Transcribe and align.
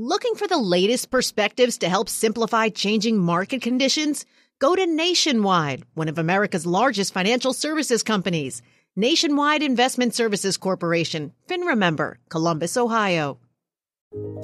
Looking 0.00 0.36
for 0.36 0.46
the 0.46 0.58
latest 0.58 1.10
perspectives 1.10 1.78
to 1.78 1.88
help 1.88 2.08
simplify 2.08 2.68
changing 2.68 3.18
market 3.18 3.62
conditions? 3.62 4.26
Go 4.60 4.76
to 4.76 4.86
Nationwide, 4.86 5.82
one 5.94 6.06
of 6.06 6.18
America's 6.18 6.64
largest 6.64 7.12
financial 7.12 7.52
services 7.52 8.04
companies. 8.04 8.62
Nationwide 8.94 9.60
Investment 9.60 10.14
Services 10.14 10.56
Corporation, 10.56 11.32
FINRA 11.48 11.76
member, 11.76 12.20
Columbus, 12.28 12.76
Ohio. 12.76 13.40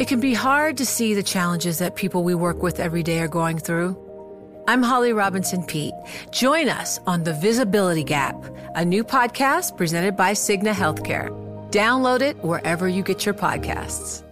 It 0.01 0.09
can 0.09 0.19
be 0.19 0.35
hard 0.35 0.77
to 0.79 0.85
see 0.85 1.15
the 1.15 1.23
challenges 1.23 1.79
that 1.79 1.95
people 1.95 2.25
we 2.25 2.35
work 2.35 2.61
with 2.61 2.81
every 2.81 3.05
day 3.05 3.21
are 3.21 3.29
going 3.29 3.61
through. 3.61 3.97
I'm 4.67 4.83
Holly 4.83 5.13
Robinson 5.13 5.63
Peete. 5.63 5.95
Join 6.33 6.69
us 6.69 6.99
on 7.07 7.23
The 7.23 7.35
Visibility 7.35 8.03
Gap, 8.03 8.35
a 8.75 8.85
new 8.85 9.05
podcast 9.05 9.77
presented 9.77 10.17
by 10.17 10.33
Cigna 10.33 10.73
Healthcare. 10.73 11.31
Download 11.71 12.23
it 12.23 12.37
wherever 12.43 12.89
you 12.89 13.05
get 13.05 13.25
your 13.25 13.37
podcasts. 13.37 14.25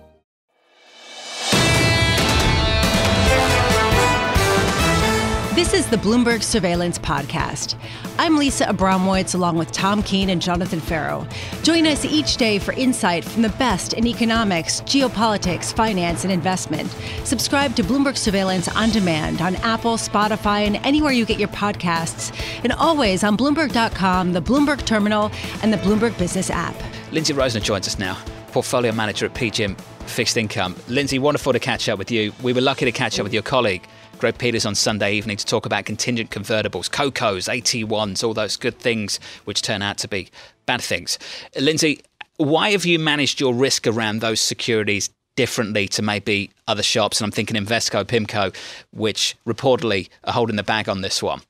This 5.55 5.75
is 5.75 5.87
the 5.87 5.99
Bloomberg 5.99 6.43
Surveillance 6.43 6.99
Podcast. 6.99 7.75
I'm 8.19 8.39
Lisa 8.39 8.65
Abramowicz 8.65 9.35
along 9.35 9.59
with 9.59 9.71
Tom 9.71 10.03
Keene 10.03 10.31
and 10.31 10.41
Jonathan 10.41 10.81
Ferro. 10.81 11.27
Join 11.63 11.87
us 11.87 12.07
each 12.07 12.39
day 12.39 12.59
for 12.59 12.73
insight 12.73 13.23
from 13.23 13.43
the 13.43 13.51
best 13.51 13.93
in 13.93 14.07
economics, 14.07 14.81
geopolitics, 14.81 15.71
finance, 15.75 16.25
and 16.25 16.33
investment. 16.33 16.89
Subscribe 17.25 17.77
to 17.77 17.85
Bloomberg 17.85 18.17
Surveillance 18.17 18.67
on 18.69 18.89
demand 18.93 19.43
on 19.43 19.57
Apple, 19.57 19.99
Spotify, 19.99 20.67
and 20.67 20.77
anywhere 20.87 21.13
you 21.13 21.27
get 21.27 21.39
your 21.39 21.49
podcasts, 21.49 22.35
and 22.65 22.73
always 22.73 23.23
on 23.23 23.37
Bloomberg.com, 23.37 24.33
the 24.33 24.41
Bloomberg 24.41 24.87
Terminal, 24.87 25.31
and 25.63 25.71
the 25.71 25.79
Bloomberg 25.79 26.17
Business 26.17 26.49
app. 26.49 26.75
Lindsay 27.13 27.35
Rosner 27.35 27.63
joins 27.63 27.87
us 27.87 27.99
now, 27.99 28.17
portfolio 28.53 28.91
manager 28.93 29.27
at 29.27 29.35
PGIM 29.35 29.79
Fixed 30.07 30.39
Income. 30.39 30.77
Lindsay, 30.89 31.19
wonderful 31.19 31.53
to 31.53 31.61
catch 31.61 31.91
up 31.91 31.99
with 31.99 32.11
you. 32.11 32.33
We 32.43 32.55
were 32.55 32.63
lucky 32.63 32.87
to 32.87 32.93
catch 32.93 33.19
up 33.19 33.25
with 33.25 33.35
your 33.35 33.43
colleague. 33.43 33.87
Greg 34.23 34.39
Peters 34.39 34.65
on 34.65 34.77
Sunday 34.77 35.15
evening 35.15 35.37
to 35.37 35.45
talk 35.45 35.67
about 35.67 35.85
contingent 35.85 36.31
convertibles, 36.31 36.89
COCOs, 36.89 37.49
AT1s, 37.49 38.23
all 38.23 38.33
those 38.33 38.57
good 38.57 38.79
things 38.79 39.19
which 39.47 39.63
turn 39.63 39.83
out 39.83 39.99
to 39.99 40.07
be 40.07 40.31
bad 40.65 40.81
things. 40.81 41.19
Lindsay, 41.61 42.03
why 42.37 42.71
have 42.71 42.87
you 42.87 43.01
managed 43.01 43.41
your 43.41 43.53
risk 43.53 43.85
around 43.85 44.21
those 44.21 44.41
securities 44.41 45.11
differently 45.35 45.89
to 45.89 46.03
maybe 46.03 46.53
other 46.69 46.85
shops? 46.85 47.21
And 47.21 47.25
I'm 47.27 47.33
thinking 47.33 47.57
Invesco, 47.57 48.05
PIMCO, 48.05 48.55
which 48.93 49.35
reportedly 49.45 50.09
are 50.23 50.33
holding 50.33 50.55
the 50.55 50.63
bag 50.63 50.89
on 50.89 51.01
this 51.01 51.21
one. 51.21 51.41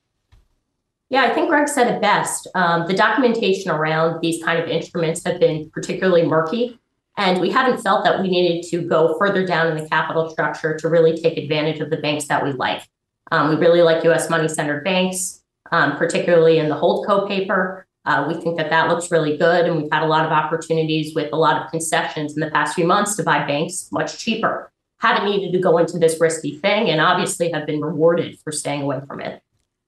Yeah, 1.10 1.24
I 1.24 1.34
think 1.34 1.50
Greg 1.50 1.68
said 1.68 1.94
it 1.94 2.00
best. 2.00 2.48
Um, 2.54 2.86
the 2.86 2.94
documentation 2.94 3.70
around 3.70 4.22
these 4.22 4.42
kind 4.42 4.58
of 4.58 4.66
instruments 4.66 5.22
have 5.26 5.38
been 5.38 5.68
particularly 5.74 6.22
murky. 6.22 6.78
And 7.16 7.40
we 7.40 7.50
haven't 7.50 7.82
felt 7.82 8.04
that 8.04 8.20
we 8.20 8.28
needed 8.28 8.68
to 8.70 8.82
go 8.88 9.16
further 9.18 9.46
down 9.46 9.66
in 9.66 9.82
the 9.82 9.88
capital 9.88 10.30
structure 10.30 10.76
to 10.78 10.88
really 10.88 11.16
take 11.16 11.36
advantage 11.36 11.80
of 11.80 11.90
the 11.90 11.98
banks 11.98 12.26
that 12.26 12.42
we 12.42 12.52
like. 12.52 12.82
Um, 13.30 13.50
we 13.50 13.56
really 13.56 13.82
like 13.82 14.04
US 14.04 14.30
money 14.30 14.48
centered 14.48 14.82
banks, 14.82 15.42
um, 15.70 15.96
particularly 15.96 16.58
in 16.58 16.68
the 16.68 16.74
Holdco 16.74 17.28
paper. 17.28 17.86
Uh, 18.04 18.24
we 18.26 18.34
think 18.34 18.56
that 18.56 18.70
that 18.70 18.88
looks 18.88 19.10
really 19.10 19.36
good. 19.36 19.66
And 19.66 19.82
we've 19.82 19.92
had 19.92 20.02
a 20.02 20.06
lot 20.06 20.24
of 20.24 20.32
opportunities 20.32 21.14
with 21.14 21.32
a 21.32 21.36
lot 21.36 21.62
of 21.62 21.70
concessions 21.70 22.34
in 22.34 22.40
the 22.40 22.50
past 22.50 22.74
few 22.74 22.86
months 22.86 23.14
to 23.16 23.22
buy 23.22 23.46
banks 23.46 23.88
much 23.92 24.18
cheaper. 24.18 24.72
Haven't 24.98 25.28
needed 25.28 25.52
to 25.52 25.58
go 25.58 25.78
into 25.78 25.98
this 25.98 26.20
risky 26.20 26.58
thing 26.58 26.88
and 26.88 27.00
obviously 27.00 27.50
have 27.50 27.66
been 27.66 27.80
rewarded 27.80 28.38
for 28.40 28.52
staying 28.52 28.82
away 28.82 29.00
from 29.06 29.20
it. 29.20 29.42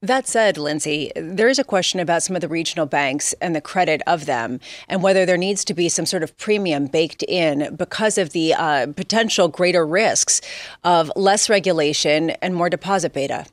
That 0.04 0.28
said, 0.28 0.58
Lindsay, 0.58 1.10
there 1.16 1.48
is 1.48 1.58
a 1.58 1.64
question 1.64 1.98
about 1.98 2.22
some 2.22 2.36
of 2.36 2.42
the 2.42 2.48
regional 2.48 2.84
banks 2.84 3.32
and 3.40 3.56
the 3.56 3.62
credit 3.62 4.02
of 4.06 4.26
them, 4.26 4.60
and 4.86 5.02
whether 5.02 5.24
there 5.24 5.38
needs 5.38 5.64
to 5.64 5.72
be 5.72 5.88
some 5.88 6.04
sort 6.04 6.22
of 6.22 6.36
premium 6.36 6.88
baked 6.88 7.22
in 7.22 7.74
because 7.74 8.18
of 8.18 8.32
the 8.32 8.52
uh, 8.52 8.88
potential 8.88 9.48
greater 9.48 9.86
risks 9.86 10.42
of 10.84 11.10
less 11.16 11.48
regulation 11.48 12.30
and 12.42 12.54
more 12.54 12.68
deposit 12.68 13.14
beta. 13.14 13.46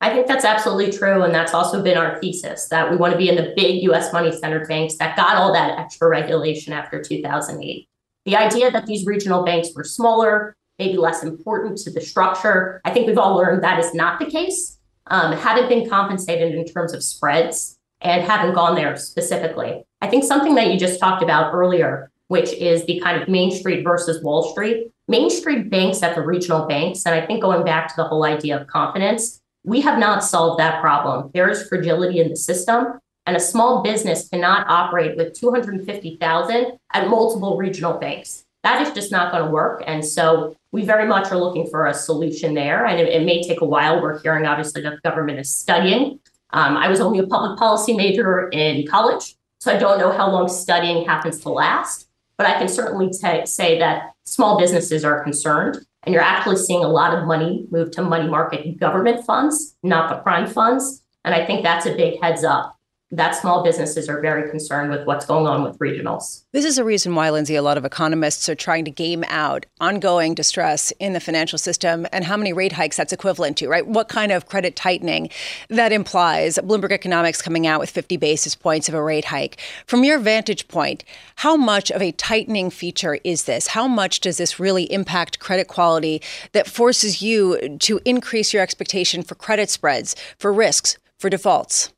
I 0.00 0.14
think 0.14 0.28
that's 0.28 0.46
absolutely 0.46 0.90
true. 0.96 1.22
And 1.22 1.34
that's 1.34 1.52
also 1.52 1.82
been 1.82 1.98
our 1.98 2.18
thesis 2.20 2.68
that 2.68 2.90
we 2.90 2.96
want 2.96 3.12
to 3.12 3.18
be 3.18 3.28
in 3.28 3.36
the 3.36 3.52
big 3.54 3.82
US 3.82 4.14
money 4.14 4.32
centered 4.32 4.66
banks 4.66 4.96
that 4.96 5.14
got 5.14 5.36
all 5.36 5.52
that 5.52 5.78
extra 5.78 6.08
regulation 6.08 6.72
after 6.72 7.02
2008. 7.02 7.86
The 8.24 8.36
idea 8.36 8.70
that 8.70 8.86
these 8.86 9.04
regional 9.04 9.44
banks 9.44 9.74
were 9.76 9.84
smaller, 9.84 10.56
maybe 10.78 10.96
less 10.96 11.22
important 11.22 11.76
to 11.80 11.90
the 11.90 12.00
structure, 12.00 12.80
I 12.86 12.92
think 12.92 13.06
we've 13.06 13.18
all 13.18 13.36
learned 13.36 13.62
that 13.62 13.78
is 13.78 13.92
not 13.92 14.18
the 14.18 14.24
case 14.24 14.73
um, 15.08 15.32
haven't 15.32 15.68
been 15.68 15.88
compensated 15.88 16.54
in 16.54 16.64
terms 16.64 16.92
of 16.92 17.02
spreads 17.02 17.78
and 18.00 18.22
haven't 18.22 18.54
gone 18.54 18.74
there 18.74 18.96
specifically. 18.96 19.84
I 20.00 20.08
think 20.08 20.24
something 20.24 20.54
that 20.54 20.70
you 20.70 20.78
just 20.78 21.00
talked 21.00 21.22
about 21.22 21.54
earlier, 21.54 22.10
which 22.28 22.52
is 22.52 22.84
the 22.84 23.00
kind 23.00 23.20
of 23.20 23.28
Main 23.28 23.50
Street 23.50 23.82
versus 23.82 24.22
Wall 24.22 24.50
Street. 24.52 24.88
Main 25.08 25.30
Street 25.30 25.70
banks 25.70 26.02
at 26.02 26.14
the 26.14 26.22
regional 26.22 26.66
banks, 26.66 27.04
and 27.06 27.14
I 27.14 27.26
think 27.26 27.42
going 27.42 27.64
back 27.64 27.88
to 27.88 27.94
the 27.96 28.04
whole 28.04 28.24
idea 28.24 28.60
of 28.60 28.66
confidence, 28.66 29.40
we 29.64 29.80
have 29.80 29.98
not 29.98 30.22
solved 30.22 30.60
that 30.60 30.80
problem. 30.80 31.30
There 31.34 31.48
is 31.48 31.68
fragility 31.68 32.20
in 32.20 32.28
the 32.28 32.36
system, 32.36 33.00
and 33.26 33.36
a 33.36 33.40
small 33.40 33.82
business 33.82 34.28
cannot 34.28 34.66
operate 34.68 35.16
with 35.16 35.38
250,000 35.38 36.78
at 36.92 37.08
multiple 37.08 37.56
regional 37.56 37.98
banks. 37.98 38.43
That 38.64 38.80
is 38.80 38.92
just 38.92 39.12
not 39.12 39.30
going 39.30 39.44
to 39.44 39.50
work. 39.50 39.84
And 39.86 40.04
so 40.04 40.56
we 40.72 40.84
very 40.84 41.06
much 41.06 41.30
are 41.30 41.36
looking 41.36 41.68
for 41.68 41.86
a 41.86 41.94
solution 41.94 42.54
there. 42.54 42.86
And 42.86 42.98
it, 42.98 43.08
it 43.10 43.24
may 43.24 43.42
take 43.42 43.60
a 43.60 43.66
while. 43.66 44.02
We're 44.02 44.20
hearing, 44.20 44.46
obviously, 44.46 44.82
that 44.82 44.90
the 44.90 45.08
government 45.08 45.38
is 45.38 45.54
studying. 45.54 46.18
Um, 46.50 46.76
I 46.76 46.88
was 46.88 46.98
only 46.98 47.18
a 47.18 47.26
public 47.26 47.58
policy 47.58 47.94
major 47.94 48.48
in 48.48 48.86
college, 48.86 49.36
so 49.58 49.72
I 49.72 49.76
don't 49.76 49.98
know 49.98 50.12
how 50.12 50.30
long 50.30 50.48
studying 50.48 51.04
happens 51.04 51.40
to 51.40 51.50
last. 51.50 52.08
But 52.38 52.46
I 52.46 52.58
can 52.58 52.68
certainly 52.68 53.10
t- 53.10 53.46
say 53.46 53.78
that 53.78 54.14
small 54.24 54.58
businesses 54.58 55.04
are 55.04 55.22
concerned. 55.22 55.84
And 56.04 56.12
you're 56.12 56.22
actually 56.22 56.56
seeing 56.56 56.84
a 56.84 56.88
lot 56.88 57.16
of 57.16 57.26
money 57.26 57.66
move 57.70 57.90
to 57.92 58.02
money 58.02 58.28
market 58.28 58.78
government 58.78 59.24
funds, 59.24 59.76
not 59.82 60.10
the 60.10 60.16
prime 60.16 60.46
funds. 60.46 61.02
And 61.24 61.34
I 61.34 61.46
think 61.46 61.62
that's 61.62 61.86
a 61.86 61.94
big 61.94 62.20
heads 62.22 62.44
up 62.44 62.73
that 63.16 63.36
small 63.36 63.62
businesses 63.62 64.08
are 64.08 64.20
very 64.20 64.50
concerned 64.50 64.90
with 64.90 65.06
what's 65.06 65.24
going 65.24 65.46
on 65.46 65.62
with 65.62 65.78
regionals. 65.78 66.42
This 66.50 66.64
is 66.64 66.78
a 66.78 66.84
reason 66.84 67.14
why, 67.14 67.30
Lindsay, 67.30 67.54
a 67.54 67.62
lot 67.62 67.78
of 67.78 67.84
economists 67.84 68.48
are 68.48 68.56
trying 68.56 68.84
to 68.86 68.90
game 68.90 69.24
out 69.28 69.66
ongoing 69.80 70.34
distress 70.34 70.92
in 70.98 71.12
the 71.12 71.20
financial 71.20 71.58
system 71.58 72.06
and 72.12 72.24
how 72.24 72.36
many 72.36 72.52
rate 72.52 72.72
hikes 72.72 72.96
that's 72.96 73.12
equivalent 73.12 73.56
to, 73.58 73.68
right? 73.68 73.86
What 73.86 74.08
kind 74.08 74.32
of 74.32 74.46
credit 74.46 74.74
tightening 74.74 75.30
that 75.68 75.92
implies. 75.92 76.58
Bloomberg 76.58 76.90
Economics 76.90 77.40
coming 77.40 77.66
out 77.66 77.78
with 77.78 77.90
50 77.90 78.16
basis 78.16 78.56
points 78.56 78.88
of 78.88 78.94
a 78.94 79.02
rate 79.02 79.26
hike. 79.26 79.60
From 79.86 80.02
your 80.02 80.18
vantage 80.18 80.66
point, 80.66 81.04
how 81.36 81.56
much 81.56 81.90
of 81.92 82.02
a 82.02 82.12
tightening 82.12 82.70
feature 82.70 83.18
is 83.22 83.44
this? 83.44 83.68
How 83.68 83.86
much 83.86 84.20
does 84.20 84.38
this 84.38 84.58
really 84.58 84.92
impact 84.92 85.38
credit 85.38 85.68
quality 85.68 86.20
that 86.52 86.66
forces 86.66 87.22
you 87.22 87.78
to 87.78 88.00
increase 88.04 88.52
your 88.52 88.62
expectation 88.62 89.22
for 89.22 89.36
credit 89.36 89.70
spreads, 89.70 90.16
for 90.36 90.52
risks, 90.52 90.98
for 91.18 91.30
defaults? 91.30 91.92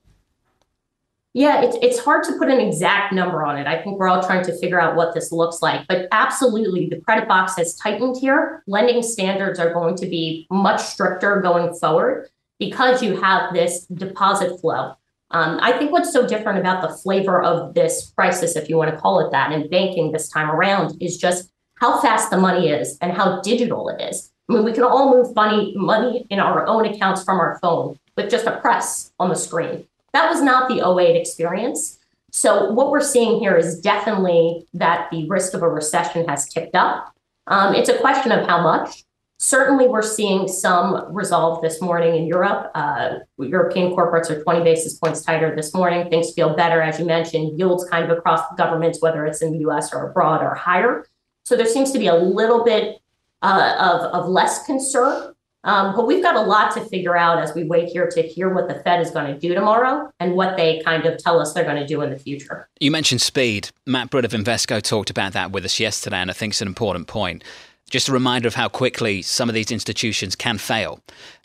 Yeah, 1.36 1.60
it's, 1.60 1.76
it's 1.82 1.98
hard 1.98 2.24
to 2.24 2.38
put 2.38 2.48
an 2.48 2.60
exact 2.60 3.12
number 3.12 3.44
on 3.44 3.58
it. 3.58 3.66
I 3.66 3.82
think 3.82 3.98
we're 3.98 4.08
all 4.08 4.22
trying 4.22 4.42
to 4.46 4.56
figure 4.56 4.80
out 4.80 4.96
what 4.96 5.12
this 5.12 5.30
looks 5.30 5.60
like. 5.60 5.86
But 5.86 6.08
absolutely, 6.10 6.88
the 6.88 6.98
credit 7.02 7.28
box 7.28 7.58
has 7.58 7.76
tightened 7.76 8.16
here. 8.16 8.62
Lending 8.66 9.02
standards 9.02 9.58
are 9.58 9.70
going 9.70 9.96
to 9.96 10.06
be 10.06 10.46
much 10.50 10.80
stricter 10.80 11.42
going 11.42 11.74
forward 11.74 12.30
because 12.58 13.02
you 13.02 13.20
have 13.20 13.52
this 13.52 13.84
deposit 13.84 14.58
flow. 14.62 14.94
Um, 15.30 15.58
I 15.60 15.72
think 15.72 15.92
what's 15.92 16.10
so 16.10 16.26
different 16.26 16.58
about 16.58 16.80
the 16.80 16.96
flavor 16.96 17.42
of 17.42 17.74
this 17.74 18.14
crisis, 18.16 18.56
if 18.56 18.70
you 18.70 18.78
want 18.78 18.92
to 18.92 18.96
call 18.96 19.20
it 19.20 19.30
that, 19.32 19.52
in 19.52 19.68
banking 19.68 20.12
this 20.12 20.30
time 20.30 20.50
around 20.50 20.96
is 21.02 21.18
just 21.18 21.50
how 21.74 22.00
fast 22.00 22.30
the 22.30 22.38
money 22.38 22.70
is 22.70 22.96
and 23.02 23.12
how 23.12 23.42
digital 23.42 23.90
it 23.90 24.00
is. 24.00 24.32
I 24.48 24.54
mean, 24.54 24.64
we 24.64 24.72
can 24.72 24.84
all 24.84 25.14
move 25.14 25.36
money, 25.36 25.74
money 25.76 26.26
in 26.30 26.40
our 26.40 26.66
own 26.66 26.86
accounts 26.86 27.24
from 27.24 27.40
our 27.40 27.58
phone 27.60 27.98
with 28.16 28.30
just 28.30 28.46
a 28.46 28.58
press 28.58 29.12
on 29.18 29.28
the 29.28 29.34
screen. 29.34 29.86
That 30.16 30.30
was 30.30 30.40
not 30.40 30.70
the 30.70 30.80
08 30.80 31.14
experience. 31.14 31.98
So 32.32 32.72
what 32.72 32.90
we're 32.90 33.02
seeing 33.02 33.38
here 33.38 33.54
is 33.54 33.78
definitely 33.78 34.66
that 34.72 35.10
the 35.10 35.28
risk 35.28 35.52
of 35.52 35.60
a 35.62 35.68
recession 35.68 36.26
has 36.26 36.48
ticked 36.48 36.74
up. 36.74 37.14
Um, 37.48 37.74
it's 37.74 37.90
a 37.90 37.98
question 37.98 38.32
of 38.32 38.46
how 38.46 38.62
much. 38.62 39.04
Certainly, 39.36 39.88
we're 39.88 40.00
seeing 40.00 40.48
some 40.48 41.14
resolve 41.14 41.60
this 41.60 41.82
morning 41.82 42.14
in 42.16 42.26
Europe. 42.26 42.70
Uh, 42.74 43.16
European 43.38 43.94
corporates 43.94 44.30
are 44.30 44.42
20 44.42 44.64
basis 44.64 44.94
points 44.94 45.20
tighter 45.20 45.54
this 45.54 45.74
morning. 45.74 46.08
Things 46.08 46.32
feel 46.32 46.56
better, 46.56 46.80
as 46.80 46.98
you 46.98 47.04
mentioned. 47.04 47.58
Yields 47.58 47.86
kind 47.90 48.10
of 48.10 48.16
across 48.16 48.40
governments, 48.56 49.02
whether 49.02 49.26
it's 49.26 49.42
in 49.42 49.52
the 49.52 49.58
US 49.68 49.92
or 49.92 50.08
abroad, 50.08 50.40
are 50.40 50.54
higher. 50.54 51.04
So 51.44 51.56
there 51.58 51.66
seems 51.66 51.92
to 51.92 51.98
be 51.98 52.06
a 52.06 52.16
little 52.16 52.64
bit 52.64 53.02
uh, 53.42 53.76
of, 53.78 54.00
of 54.14 54.30
less 54.30 54.64
concern 54.64 55.34
um, 55.64 55.96
but 55.96 56.06
we've 56.06 56.22
got 56.22 56.36
a 56.36 56.40
lot 56.40 56.72
to 56.74 56.80
figure 56.80 57.16
out 57.16 57.38
as 57.38 57.54
we 57.54 57.64
wait 57.64 57.88
here 57.88 58.08
to 58.08 58.22
hear 58.22 58.52
what 58.52 58.68
the 58.68 58.74
Fed 58.82 59.00
is 59.00 59.10
going 59.10 59.32
to 59.32 59.38
do 59.38 59.54
tomorrow 59.54 60.10
and 60.20 60.34
what 60.34 60.56
they 60.56 60.80
kind 60.84 61.04
of 61.06 61.18
tell 61.18 61.40
us 61.40 61.52
they're 61.52 61.64
going 61.64 61.76
to 61.76 61.86
do 61.86 62.02
in 62.02 62.10
the 62.10 62.18
future. 62.18 62.68
You 62.80 62.90
mentioned 62.90 63.20
speed. 63.20 63.70
Matt 63.86 64.10
Brill 64.10 64.24
of 64.24 64.32
Invesco 64.32 64.80
talked 64.80 65.10
about 65.10 65.32
that 65.32 65.50
with 65.50 65.64
us 65.64 65.80
yesterday, 65.80 66.18
and 66.18 66.30
I 66.30 66.34
think 66.34 66.52
it's 66.52 66.60
an 66.60 66.68
important 66.68 67.08
point. 67.08 67.42
Just 67.90 68.08
a 68.08 68.12
reminder 68.12 68.48
of 68.48 68.54
how 68.54 68.68
quickly 68.68 69.22
some 69.22 69.48
of 69.48 69.54
these 69.54 69.70
institutions 69.70 70.36
can 70.36 70.58
fail. 70.58 71.00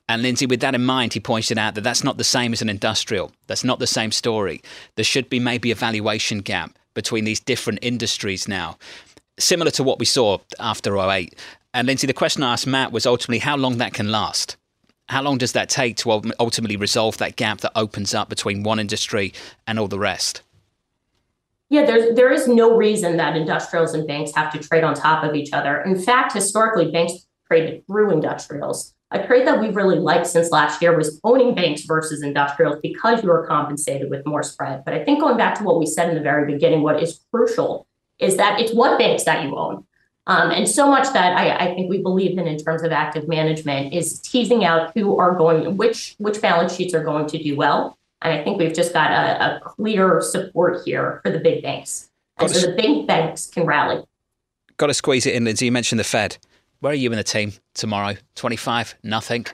And 0.07 0.21
Lindsay, 0.21 0.45
with 0.45 0.59
that 0.61 0.75
in 0.75 0.83
mind, 0.83 1.13
he 1.13 1.19
pointed 1.19 1.57
out 1.57 1.75
that 1.75 1.81
that's 1.81 2.03
not 2.03 2.17
the 2.17 2.23
same 2.23 2.51
as 2.51 2.61
an 2.61 2.69
industrial. 2.69 3.31
That's 3.47 3.63
not 3.63 3.79
the 3.79 3.87
same 3.87 4.11
story. 4.11 4.61
There 4.95 5.05
should 5.05 5.29
be 5.29 5.39
maybe 5.39 5.71
a 5.71 5.75
valuation 5.75 6.39
gap 6.39 6.77
between 6.93 7.23
these 7.23 7.39
different 7.39 7.79
industries 7.81 8.47
now 8.47 8.77
similar 9.41 9.71
to 9.71 9.83
what 9.83 9.99
we 9.99 10.05
saw 10.05 10.37
after 10.59 10.97
08. 10.97 11.35
And 11.73 11.87
Lindsay, 11.87 12.07
the 12.07 12.13
question 12.13 12.43
I 12.43 12.53
asked 12.53 12.67
Matt 12.67 12.91
was 12.91 13.05
ultimately 13.05 13.39
how 13.39 13.55
long 13.55 13.77
that 13.77 13.93
can 13.93 14.11
last. 14.11 14.57
How 15.07 15.21
long 15.21 15.37
does 15.37 15.53
that 15.53 15.69
take 15.69 15.97
to 15.97 16.11
ultimately 16.39 16.77
resolve 16.77 17.17
that 17.17 17.35
gap 17.35 17.59
that 17.61 17.71
opens 17.75 18.13
up 18.13 18.29
between 18.29 18.63
one 18.63 18.79
industry 18.79 19.33
and 19.67 19.79
all 19.79 19.87
the 19.87 19.99
rest? 19.99 20.41
Yeah, 21.69 21.85
there's 21.85 22.15
there 22.15 22.31
is 22.31 22.47
no 22.47 22.75
reason 22.75 23.15
that 23.17 23.37
industrials 23.37 23.93
and 23.93 24.05
banks 24.05 24.33
have 24.35 24.51
to 24.53 24.59
trade 24.59 24.83
on 24.83 24.93
top 24.93 25.23
of 25.23 25.35
each 25.35 25.53
other. 25.53 25.81
In 25.81 25.97
fact, 25.97 26.33
historically, 26.33 26.91
banks 26.91 27.25
traded 27.47 27.85
through 27.87 28.11
industrials. 28.11 28.93
A 29.11 29.25
trade 29.25 29.45
that 29.47 29.59
we've 29.59 29.75
really 29.75 29.99
liked 29.99 30.27
since 30.27 30.51
last 30.51 30.81
year 30.81 30.95
was 30.95 31.19
owning 31.23 31.53
banks 31.53 31.83
versus 31.83 32.23
industrials 32.23 32.79
because 32.81 33.23
you 33.23 33.31
are 33.31 33.45
compensated 33.45 34.09
with 34.09 34.25
more 34.25 34.43
spread. 34.43 34.83
But 34.85 34.93
I 34.93 35.03
think 35.03 35.19
going 35.19 35.37
back 35.37 35.55
to 35.55 35.63
what 35.63 35.79
we 35.79 35.85
said 35.85 36.09
in 36.09 36.15
the 36.15 36.21
very 36.21 36.51
beginning, 36.51 36.81
what 36.81 37.01
is 37.01 37.19
crucial 37.31 37.85
is 38.19 38.37
that 38.37 38.59
it's 38.59 38.73
what 38.73 38.97
banks 38.97 39.23
that 39.25 39.43
you 39.43 39.57
own. 39.57 39.85
Um, 40.27 40.51
and 40.51 40.69
so 40.69 40.87
much 40.87 41.11
that 41.13 41.35
I, 41.35 41.65
I, 41.65 41.73
think 41.73 41.89
we 41.89 41.99
believe 41.99 42.37
in 42.37 42.45
in 42.45 42.57
terms 42.57 42.83
of 42.83 42.91
active 42.91 43.27
management 43.27 43.91
is 43.91 44.19
teasing 44.19 44.63
out 44.63 44.91
who 44.93 45.17
are 45.17 45.35
going, 45.35 45.77
which 45.77 46.15
which 46.19 46.39
balance 46.39 46.75
sheets 46.75 46.93
are 46.93 47.03
going 47.03 47.25
to 47.27 47.41
do 47.41 47.55
well, 47.55 47.97
and 48.21 48.33
I 48.33 48.43
think 48.43 48.59
we've 48.59 48.73
just 48.73 48.93
got 48.93 49.09
a, 49.11 49.57
a 49.57 49.59
clear 49.61 50.21
support 50.21 50.81
here 50.85 51.21
for 51.23 51.31
the 51.31 51.39
big 51.39 51.63
banks. 51.63 52.09
And 52.37 52.51
so 52.51 52.67
the 52.67 52.75
big 52.75 53.07
banks 53.07 53.47
can 53.47 53.65
rally. 53.65 54.03
Got 54.77 54.87
to 54.87 54.93
squeeze 54.93 55.25
it 55.25 55.33
in, 55.35 55.43
Lindsay. 55.43 55.65
You 55.65 55.71
mentioned 55.71 55.99
the 55.99 56.03
Fed. 56.03 56.37
Where 56.79 56.91
are 56.91 56.95
you 56.95 57.11
in 57.11 57.17
the 57.17 57.23
team 57.23 57.53
tomorrow? 57.75 58.15
25, 58.35 58.95
nothing? 59.03 59.45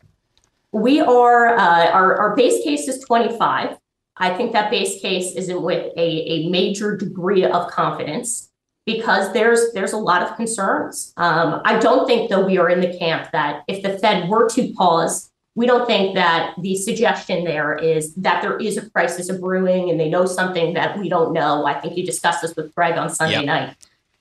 We 0.72 1.02
are, 1.02 1.48
uh, 1.58 1.92
our, 1.92 2.16
our 2.16 2.36
base 2.36 2.64
case 2.64 2.88
is 2.88 3.04
25. 3.04 3.78
I 4.18 4.34
think 4.36 4.54
that 4.54 4.72
base 4.72 5.02
case 5.02 5.34
isn't 5.34 5.62
with 5.62 5.92
a, 5.98 6.00
a 6.00 6.50
major 6.50 6.96
degree 6.96 7.44
of 7.44 7.70
confidence 7.70 8.50
because 8.88 9.32
there's 9.34 9.72
there's 9.74 9.94
a 9.94 9.98
lot 9.98 10.24
of 10.24 10.36
concerns. 10.36 11.14
Um, 11.18 11.62
I 11.64 11.78
don't 11.78 12.08
think 12.08 12.32
though 12.32 12.44
we 12.44 12.58
are 12.58 12.70
in 12.70 12.82
the 12.82 12.98
camp 12.98 13.30
that 13.34 13.64
if 13.68 13.84
the 13.84 14.00
Fed 14.00 14.28
were 14.28 14.50
to 14.50 14.74
pause 14.74 15.30
we 15.58 15.66
don't 15.66 15.88
think 15.88 16.14
that 16.14 16.54
the 16.60 16.76
suggestion 16.76 17.44
there 17.44 17.76
is 17.76 18.14
that 18.14 18.44
there 18.44 18.58
is 18.58 18.78
a 18.78 18.88
crisis 18.92 19.28
of 19.28 19.42
brewing 19.42 19.90
and 19.90 20.00
they 20.00 20.08
know 20.08 20.28
something 20.28 20.76
that 20.76 21.00
we 21.00 21.10
don't 21.10 21.34
know. 21.34 21.66
I 21.66 21.74
think 21.82 21.98
you 21.98 22.06
discussed 22.06 22.44
this 22.44 22.56
with 22.56 22.74
Greg 22.76 22.96
on 22.96 23.10
Sunday 23.10 23.38
yep. 23.38 23.46
night. 23.46 23.76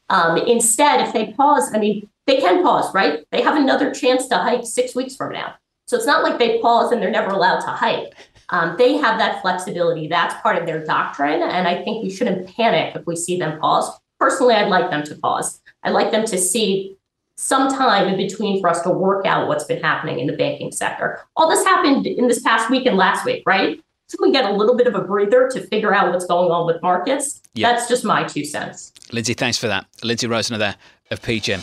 Um, 0.08 0.38
instead, 0.38 1.06
if 1.06 1.12
they 1.12 1.34
pause, 1.34 1.70
I 1.74 1.78
mean, 1.78 2.08
they 2.26 2.38
can 2.38 2.62
pause, 2.62 2.92
right? 2.94 3.26
They 3.32 3.42
have 3.42 3.54
another 3.54 3.92
chance 3.92 4.28
to 4.28 4.38
hike 4.38 4.64
six 4.64 4.94
weeks 4.94 5.14
from 5.14 5.34
now. 5.34 5.54
So 5.84 5.98
it's 5.98 6.06
not 6.06 6.22
like 6.22 6.38
they 6.38 6.58
pause 6.60 6.90
and 6.90 7.02
they're 7.02 7.10
never 7.10 7.30
allowed 7.30 7.60
to 7.60 7.70
hike. 7.70 8.14
Um, 8.48 8.76
they 8.78 8.96
have 8.96 9.18
that 9.18 9.42
flexibility. 9.42 10.08
That's 10.08 10.40
part 10.40 10.56
of 10.56 10.64
their 10.64 10.86
doctrine. 10.86 11.42
And 11.42 11.68
I 11.68 11.84
think 11.84 12.02
we 12.02 12.08
shouldn't 12.08 12.48
panic 12.56 12.96
if 12.96 13.06
we 13.06 13.14
see 13.14 13.38
them 13.38 13.60
pause. 13.60 13.90
Personally, 14.18 14.54
I'd 14.54 14.68
like 14.68 14.90
them 14.90 15.02
to 15.04 15.14
pause. 15.16 15.60
I'd 15.82 15.90
like 15.90 16.10
them 16.10 16.24
to 16.26 16.38
see 16.38 16.96
some 17.36 17.68
time 17.68 18.08
in 18.08 18.16
between 18.16 18.60
for 18.60 18.68
us 18.68 18.80
to 18.80 18.90
work 18.90 19.26
out 19.26 19.46
what's 19.46 19.64
been 19.64 19.82
happening 19.82 20.20
in 20.20 20.26
the 20.26 20.36
banking 20.36 20.72
sector. 20.72 21.20
All 21.36 21.50
this 21.50 21.62
happened 21.64 22.06
in 22.06 22.28
this 22.28 22.40
past 22.40 22.70
week 22.70 22.86
and 22.86 22.96
last 22.96 23.26
week, 23.26 23.42
right? 23.46 23.82
So 24.08 24.16
we 24.22 24.32
get 24.32 24.44
a 24.44 24.52
little 24.52 24.76
bit 24.76 24.86
of 24.86 24.94
a 24.94 25.02
breather 25.02 25.48
to 25.48 25.60
figure 25.66 25.92
out 25.92 26.12
what's 26.12 26.26
going 26.26 26.50
on 26.50 26.66
with 26.66 26.80
markets. 26.80 27.42
Yep. 27.54 27.70
That's 27.70 27.88
just 27.88 28.04
my 28.04 28.24
two 28.24 28.44
cents. 28.44 28.92
Lindsay, 29.12 29.34
thanks 29.34 29.58
for 29.58 29.66
that. 29.66 29.86
Lindsay 30.02 30.28
Rosner 30.28 30.58
there 30.58 30.76
of 31.10 31.20
PGIM. 31.20 31.62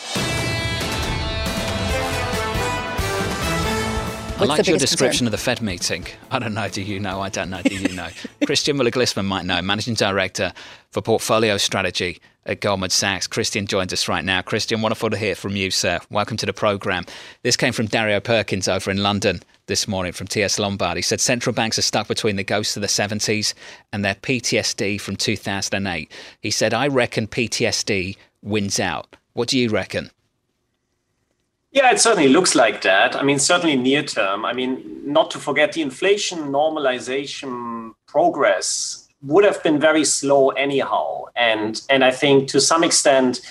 I 4.39 4.45
liked 4.45 4.67
your 4.67 4.77
description 4.77 5.25
concern? 5.25 5.27
of 5.27 5.31
the 5.31 5.38
Fed 5.38 5.61
meeting. 5.61 6.06
I 6.29 6.39
don't 6.39 6.53
know. 6.53 6.67
Do 6.67 6.81
you 6.81 6.99
know? 6.99 7.21
I 7.21 7.29
don't 7.29 7.49
know. 7.49 7.61
Do 7.61 7.75
you 7.75 7.95
know? 7.95 8.09
Christian 8.45 8.75
Mueller 8.75 8.91
Glissmann 8.91 9.25
might 9.25 9.45
know, 9.45 9.61
Managing 9.61 9.94
Director 9.94 10.51
for 10.91 11.01
Portfolio 11.01 11.57
Strategy 11.57 12.19
at 12.45 12.62
Goldman 12.62 12.90
Sachs. 12.90 13.28
Christian 13.28 13.68
joins 13.68 13.94
us 13.94 14.07
right 14.07 14.24
now. 14.24 14.42
Christian, 14.42 14.81
wonderful 14.81 15.10
to 15.10 15.18
hear 15.18 15.36
from 15.36 15.56
you, 15.56 15.72
sir. 15.72 16.00
Welcome 16.10 16.38
to 16.38 16.45
the 16.45 16.54
program. 16.54 17.06
This 17.42 17.57
came 17.57 17.74
from 17.74 17.88
Dario 17.88 18.19
Perkins 18.19 18.68
over 18.68 18.92
in 18.92 19.01
London 19.04 19.42
this 19.68 19.88
morning 19.88 20.12
from 20.12 20.28
TS 20.28 20.60
Lombard. 20.60 20.98
He 20.98 21.01
said 21.01 21.22
central 21.22 21.54
banks 21.54 21.80
are 21.80 21.84
stuck 21.84 22.07
between 22.07 22.36
the 22.36 22.44
ghosts 22.44 22.75
of 22.75 22.81
the 22.81 22.88
70s 22.88 23.54
and 23.92 24.04
their 24.04 24.16
PTSD 24.16 25.00
from 25.00 25.16
2008. 25.16 26.12
He 26.42 26.51
said, 26.51 26.74
I 26.74 26.88
reckon 26.88 27.28
PTSD 27.28 28.18
wins 28.42 28.80
out. 28.80 29.16
What 29.34 29.50
do 29.50 29.57
you 29.57 29.69
reckon? 29.69 30.12
Yeah, 31.72 31.92
it 31.92 32.00
certainly 32.00 32.30
looks 32.30 32.54
like 32.54 32.84
that. 32.84 33.16
I 33.16 33.24
mean, 33.24 33.40
certainly 33.40 33.75
near 33.75 34.04
term. 34.04 34.45
I 34.45 34.54
mean, 34.54 35.01
not 35.06 35.31
to 35.31 35.40
forget 35.40 35.72
the 35.72 35.81
inflation 35.81 36.51
normalization 36.51 37.94
progress 38.06 39.02
would 39.23 39.43
have 39.43 39.61
been 39.63 39.79
very 39.79 40.05
slow 40.05 40.49
anyhow. 40.49 41.25
And 41.35 41.81
and 41.89 42.03
I 42.03 42.11
think 42.11 42.49
to 42.49 42.61
some 42.61 42.83
extent, 42.83 43.41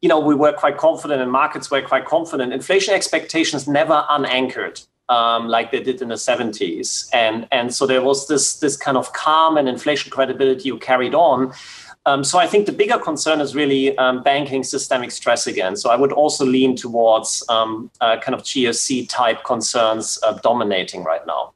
you 0.00 0.08
know, 0.08 0.20
we 0.20 0.34
were 0.34 0.52
quite 0.52 0.76
confident 0.76 1.22
and 1.22 1.30
markets 1.30 1.70
were 1.70 1.82
quite 1.82 2.06
confident. 2.06 2.52
Inflation 2.52 2.94
expectations 2.94 3.66
never 3.68 4.04
unanchored 4.10 4.80
um, 5.08 5.48
like 5.48 5.70
they 5.70 5.82
did 5.82 6.02
in 6.02 6.08
the 6.08 6.16
70s. 6.16 7.08
And 7.12 7.46
and 7.52 7.74
so 7.74 7.86
there 7.86 8.02
was 8.02 8.28
this 8.28 8.58
this 8.60 8.76
kind 8.76 8.96
of 8.96 9.12
calm 9.12 9.56
and 9.56 9.68
inflation 9.68 10.10
credibility 10.10 10.64
you 10.64 10.78
carried 10.78 11.14
on. 11.14 11.52
Um, 12.04 12.24
so 12.24 12.38
I 12.38 12.48
think 12.48 12.66
the 12.66 12.72
bigger 12.72 12.98
concern 12.98 13.40
is 13.40 13.54
really 13.54 13.96
um, 13.96 14.24
banking 14.24 14.64
systemic 14.64 15.12
stress 15.12 15.46
again. 15.46 15.76
So 15.76 15.88
I 15.88 15.94
would 15.94 16.10
also 16.12 16.44
lean 16.44 16.74
towards 16.74 17.44
um, 17.48 17.92
uh, 18.00 18.18
kind 18.18 18.34
of 18.34 18.42
GFC 18.42 19.08
type 19.08 19.44
concerns 19.44 20.18
uh, 20.24 20.32
dominating 20.42 21.04
right 21.04 21.24
now. 21.28 21.52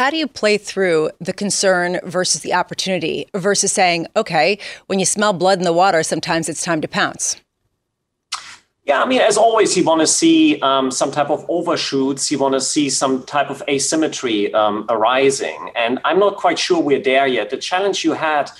How 0.00 0.08
do 0.08 0.16
you 0.16 0.26
play 0.26 0.56
through 0.56 1.10
the 1.20 1.34
concern 1.34 2.00
versus 2.04 2.40
the 2.40 2.54
opportunity 2.54 3.26
versus 3.34 3.70
saying, 3.70 4.06
okay, 4.16 4.58
when 4.86 4.98
you 4.98 5.04
smell 5.04 5.34
blood 5.34 5.58
in 5.58 5.64
the 5.66 5.74
water, 5.74 6.02
sometimes 6.02 6.48
it's 6.48 6.64
time 6.64 6.80
to 6.80 6.88
pounce? 6.88 7.36
Yeah, 8.84 9.02
I 9.02 9.06
mean, 9.06 9.20
as 9.20 9.36
always, 9.36 9.76
you 9.76 9.84
want 9.84 10.00
to 10.00 10.06
see 10.06 10.58
um, 10.62 10.90
some 10.90 11.10
type 11.10 11.28
of 11.28 11.44
overshoots. 11.50 12.32
You 12.32 12.38
want 12.38 12.54
to 12.54 12.62
see 12.62 12.88
some 12.88 13.24
type 13.24 13.50
of 13.50 13.62
asymmetry 13.68 14.54
um, 14.54 14.86
arising. 14.88 15.70
And 15.76 15.98
I'm 16.06 16.18
not 16.18 16.38
quite 16.38 16.58
sure 16.58 16.80
we're 16.80 17.02
there 17.02 17.26
yet. 17.26 17.50
The 17.50 17.58
challenge 17.58 18.02
you 18.02 18.14
had 18.14 18.50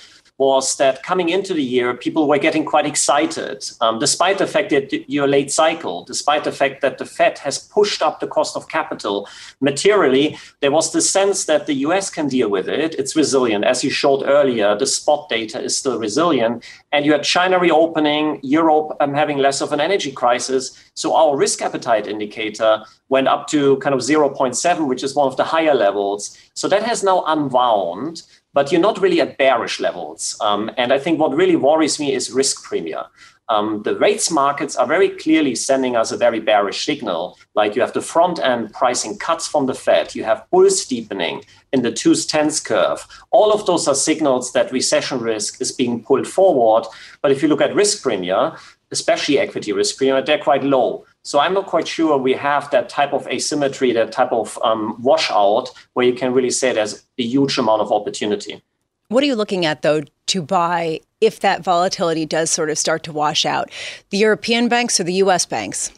was 0.41 0.75
that 0.77 1.03
coming 1.03 1.29
into 1.29 1.53
the 1.53 1.61
year, 1.61 1.93
people 1.93 2.27
were 2.27 2.39
getting 2.39 2.65
quite 2.65 2.87
excited, 2.87 3.63
um, 3.79 3.99
despite 3.99 4.39
the 4.39 4.47
fact 4.47 4.71
that 4.71 4.91
you're 5.07 5.27
late 5.27 5.51
cycle, 5.51 6.03
despite 6.03 6.43
the 6.43 6.51
fact 6.51 6.81
that 6.81 6.97
the 6.97 7.05
Fed 7.05 7.37
has 7.37 7.59
pushed 7.59 8.01
up 8.01 8.19
the 8.19 8.25
cost 8.25 8.55
of 8.55 8.67
capital 8.67 9.29
materially. 9.59 10.35
There 10.59 10.71
was 10.71 10.93
the 10.93 11.01
sense 11.17 11.45
that 11.45 11.67
the 11.67 11.75
US 11.85 12.09
can 12.09 12.27
deal 12.27 12.49
with 12.49 12.67
it. 12.67 12.95
It's 12.95 13.15
resilient. 13.15 13.65
As 13.65 13.83
you 13.83 13.91
showed 13.91 14.23
earlier, 14.23 14.75
the 14.75 14.87
spot 14.87 15.29
data 15.29 15.61
is 15.61 15.77
still 15.77 15.99
resilient. 15.99 16.63
And 16.91 17.05
you 17.05 17.11
had 17.11 17.23
China 17.23 17.59
reopening, 17.59 18.39
Europe 18.41 18.97
um, 18.99 19.13
having 19.13 19.37
less 19.37 19.61
of 19.61 19.71
an 19.71 19.79
energy 19.79 20.11
crisis. 20.11 20.63
So 20.95 21.15
our 21.15 21.37
risk 21.37 21.61
appetite 21.61 22.07
indicator 22.07 22.83
went 23.09 23.27
up 23.27 23.45
to 23.49 23.77
kind 23.77 23.93
of 23.93 24.01
0.7, 24.01 24.87
which 24.87 25.03
is 25.03 25.13
one 25.13 25.27
of 25.27 25.37
the 25.37 25.43
higher 25.43 25.75
levels. 25.75 26.35
So 26.55 26.67
that 26.67 26.81
has 26.81 27.03
now 27.03 27.23
unwound 27.27 28.23
but 28.53 28.71
you're 28.71 28.81
not 28.81 29.01
really 29.01 29.21
at 29.21 29.37
bearish 29.37 29.79
levels. 29.79 30.37
Um, 30.41 30.71
and 30.77 30.91
I 30.91 30.99
think 30.99 31.19
what 31.19 31.33
really 31.33 31.55
worries 31.55 31.99
me 31.99 32.13
is 32.13 32.31
risk 32.31 32.65
premia. 32.65 33.07
Um, 33.49 33.83
the 33.83 33.97
rates 33.97 34.31
markets 34.31 34.77
are 34.77 34.87
very 34.87 35.09
clearly 35.09 35.55
sending 35.55 35.97
us 35.97 36.13
a 36.13 36.17
very 36.17 36.39
bearish 36.39 36.85
signal. 36.85 37.37
Like 37.53 37.75
you 37.75 37.81
have 37.81 37.91
the 37.91 38.01
front 38.01 38.39
end 38.39 38.71
pricing 38.71 39.17
cuts 39.17 39.45
from 39.45 39.65
the 39.65 39.73
Fed, 39.73 40.15
you 40.15 40.23
have 40.23 40.49
bull 40.51 40.69
steepening 40.69 41.43
in 41.73 41.81
the 41.81 41.91
two 41.91 42.15
tens 42.15 42.61
curve. 42.61 43.05
All 43.31 43.51
of 43.51 43.65
those 43.65 43.89
are 43.89 43.95
signals 43.95 44.53
that 44.53 44.71
recession 44.71 45.19
risk 45.19 45.59
is 45.59 45.73
being 45.73 46.01
pulled 46.01 46.27
forward. 46.27 46.85
But 47.21 47.31
if 47.31 47.41
you 47.41 47.49
look 47.49 47.59
at 47.61 47.75
risk 47.75 48.05
premia, 48.05 48.57
especially 48.91 49.37
equity 49.37 49.73
risk 49.73 49.99
premia, 49.99 50.25
they're 50.25 50.37
quite 50.37 50.63
low. 50.63 51.05
So 51.23 51.39
I'm 51.39 51.53
not 51.53 51.67
quite 51.67 51.87
sure 51.87 52.17
we 52.17 52.33
have 52.33 52.69
that 52.71 52.89
type 52.89 53.13
of 53.13 53.27
asymmetry, 53.27 53.91
that 53.93 54.11
type 54.11 54.31
of 54.31 54.57
um, 54.63 54.99
washout 55.01 55.69
where 55.93 56.05
you 56.05 56.13
can 56.13 56.33
really 56.33 56.49
say 56.49 56.73
there's 56.73 57.03
a 57.17 57.23
huge 57.23 57.57
amount 57.57 57.81
of 57.81 57.91
opportunity. 57.91 58.61
What 59.09 59.23
are 59.23 59.27
you 59.27 59.35
looking 59.35 59.65
at 59.65 59.81
though 59.81 60.01
to 60.27 60.41
buy 60.41 61.01
if 61.19 61.41
that 61.41 61.63
volatility 61.63 62.25
does 62.25 62.49
sort 62.49 62.69
of 62.69 62.77
start 62.77 63.03
to 63.03 63.11
wash 63.11 63.45
out? 63.45 63.69
The 64.09 64.17
European 64.17 64.67
banks 64.67 64.99
or 64.99 65.03
the 65.03 65.13
US 65.15 65.45
banks? 65.45 65.91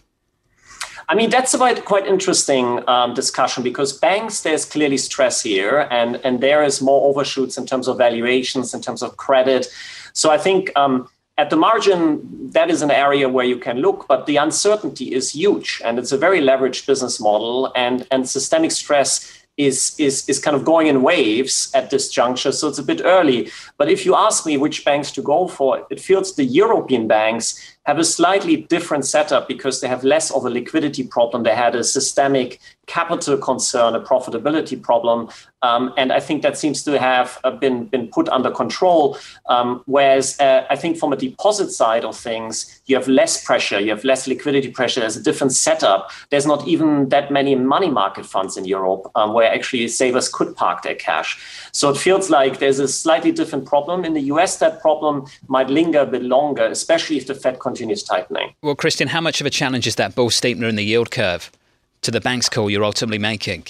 I 1.10 1.16
mean, 1.16 1.30
that's 1.30 1.54
a 1.54 1.58
quite, 1.58 1.86
quite 1.86 2.08
interesting 2.08 2.88
um, 2.88 3.14
discussion 3.14 3.62
because 3.62 3.98
banks, 3.98 4.42
there's 4.42 4.66
clearly 4.66 4.98
stress 4.98 5.42
here, 5.42 5.88
and, 5.92 6.16
and 6.24 6.40
there 6.42 6.64
is 6.64 6.82
more 6.82 7.10
overshoots 7.10 7.58
in 7.58 7.66
terms 7.66 7.88
of 7.88 7.98
valuations, 7.98 8.74
in 8.74 8.82
terms 8.82 9.04
of 9.04 9.18
credit. 9.18 9.68
So 10.14 10.32
I 10.32 10.38
think 10.38 10.72
um, 10.78 11.10
at 11.38 11.50
the 11.50 11.56
margin, 11.56 12.52
that 12.52 12.70
is 12.70 12.82
an 12.82 12.92
area 12.92 13.28
where 13.28 13.46
you 13.46 13.58
can 13.58 13.78
look, 13.78 14.06
but 14.08 14.26
the 14.26 14.38
uncertainty 14.38 15.14
is 15.14 15.32
huge, 15.32 15.82
and 15.84 15.98
it's 15.98 16.12
a 16.12 16.18
very 16.18 16.40
leveraged 16.40 16.86
business 16.86 17.20
model, 17.20 17.72
and 17.76 18.08
and 18.12 18.30
systemic 18.30 18.72
stress 18.72 19.44
is 19.58 19.96
is 20.00 20.28
is 20.30 20.40
kind 20.40 20.56
of 20.56 20.66
going 20.66 20.88
in 20.88 21.02
waves 21.02 21.72
at 21.74 21.90
this 21.90 22.10
juncture. 22.10 22.52
So 22.52 22.68
it's 22.68 22.80
a 22.80 22.84
bit 22.84 23.02
early. 23.04 23.52
But 23.78 23.90
if 23.90 24.06
you 24.06 24.16
ask 24.16 24.46
me 24.46 24.58
which 24.58 24.86
banks 24.86 25.12
to 25.12 25.22
go 25.22 25.48
for, 25.48 25.86
it 25.90 26.00
feels 26.00 26.36
the 26.36 26.46
European 26.46 27.08
banks 27.08 27.73
have 27.86 28.00
a 28.00 28.04
slightly 28.04 28.56
different 28.56 29.06
setup 29.06 29.48
because 29.48 29.82
they 29.82 29.88
have 29.88 30.04
less 30.04 30.32
of 30.32 30.46
a 30.46 30.50
liquidity 30.50 31.04
problem. 31.04 31.44
They 31.44 31.56
had 31.56 31.76
a 31.76 31.84
systemic 31.84 32.60
capital 32.86 33.38
concern, 33.38 33.96
a 33.96 34.00
profitability 34.00 34.82
problem, 34.82 35.30
um, 35.62 35.94
and 35.96 36.12
I 36.12 36.20
think 36.20 36.42
that 36.42 36.58
seems 36.58 36.84
to 36.84 37.00
have 37.00 37.40
uh, 37.46 37.52
been 37.52 37.86
been 37.86 38.08
put 38.10 38.28
under 38.28 38.52
control. 38.52 39.18
Um, 39.48 39.84
whereas 39.86 40.38
uh, 40.40 40.66
I 40.70 40.76
think 40.76 40.98
from 40.98 41.14
a 41.14 41.16
deposit 41.16 41.72
side 41.72 42.04
of 42.04 42.18
things, 42.18 42.82
you 42.86 42.98
have 42.98 43.08
less 43.08 43.44
pressure, 43.44 43.80
you 43.80 43.90
have 43.92 44.04
less 44.04 44.28
liquidity 44.28 44.70
pressure. 44.70 45.00
There's 45.00 45.16
a 45.16 45.24
different 45.24 45.54
setup. 45.54 46.12
There's 46.30 46.46
not 46.46 46.68
even 46.68 47.08
that 47.10 47.32
many 47.32 47.56
money 47.56 47.90
market 47.90 48.26
funds 48.26 48.58
in 48.58 48.66
Europe 48.66 49.10
um, 49.16 49.34
where 49.34 49.50
actually 49.50 49.88
savers 49.88 50.28
could 50.28 50.54
park 50.58 50.84
their 50.84 50.96
cash. 50.96 51.40
So 51.72 51.90
it 51.90 51.98
feels 51.98 52.30
like 52.30 52.60
there's 52.60 52.80
a 52.80 52.88
slightly 52.88 53.32
different 53.32 53.66
problem 53.66 54.04
in 54.04 54.14
the 54.14 54.22
U.S. 54.34 54.58
That 54.58 54.82
problem 54.82 55.26
might 55.48 55.70
linger 55.70 56.00
a 56.00 56.06
bit 56.06 56.24
longer, 56.24 56.66
especially 56.66 57.16
if 57.16 57.28
the 57.28 57.36
Fed 57.36 57.60
continues 57.60 57.73
tightening. 57.76 58.54
Well, 58.62 58.76
Christian, 58.76 59.10
how 59.10 59.22
much 59.22 59.42
of 59.42 59.48
a 59.48 59.50
challenge 59.50 59.88
is 59.88 59.96
that 59.96 60.16
bull 60.16 60.30
steepener 60.30 60.70
in 60.70 60.76
the 60.76 60.84
yield 60.84 61.12
curve? 61.12 61.52
to 62.04 62.12
the 62.12 62.22
bank's 62.22 62.50
call 62.50 62.70
you're 62.70 62.84
ultimately 62.84 63.18
making? 63.18 63.66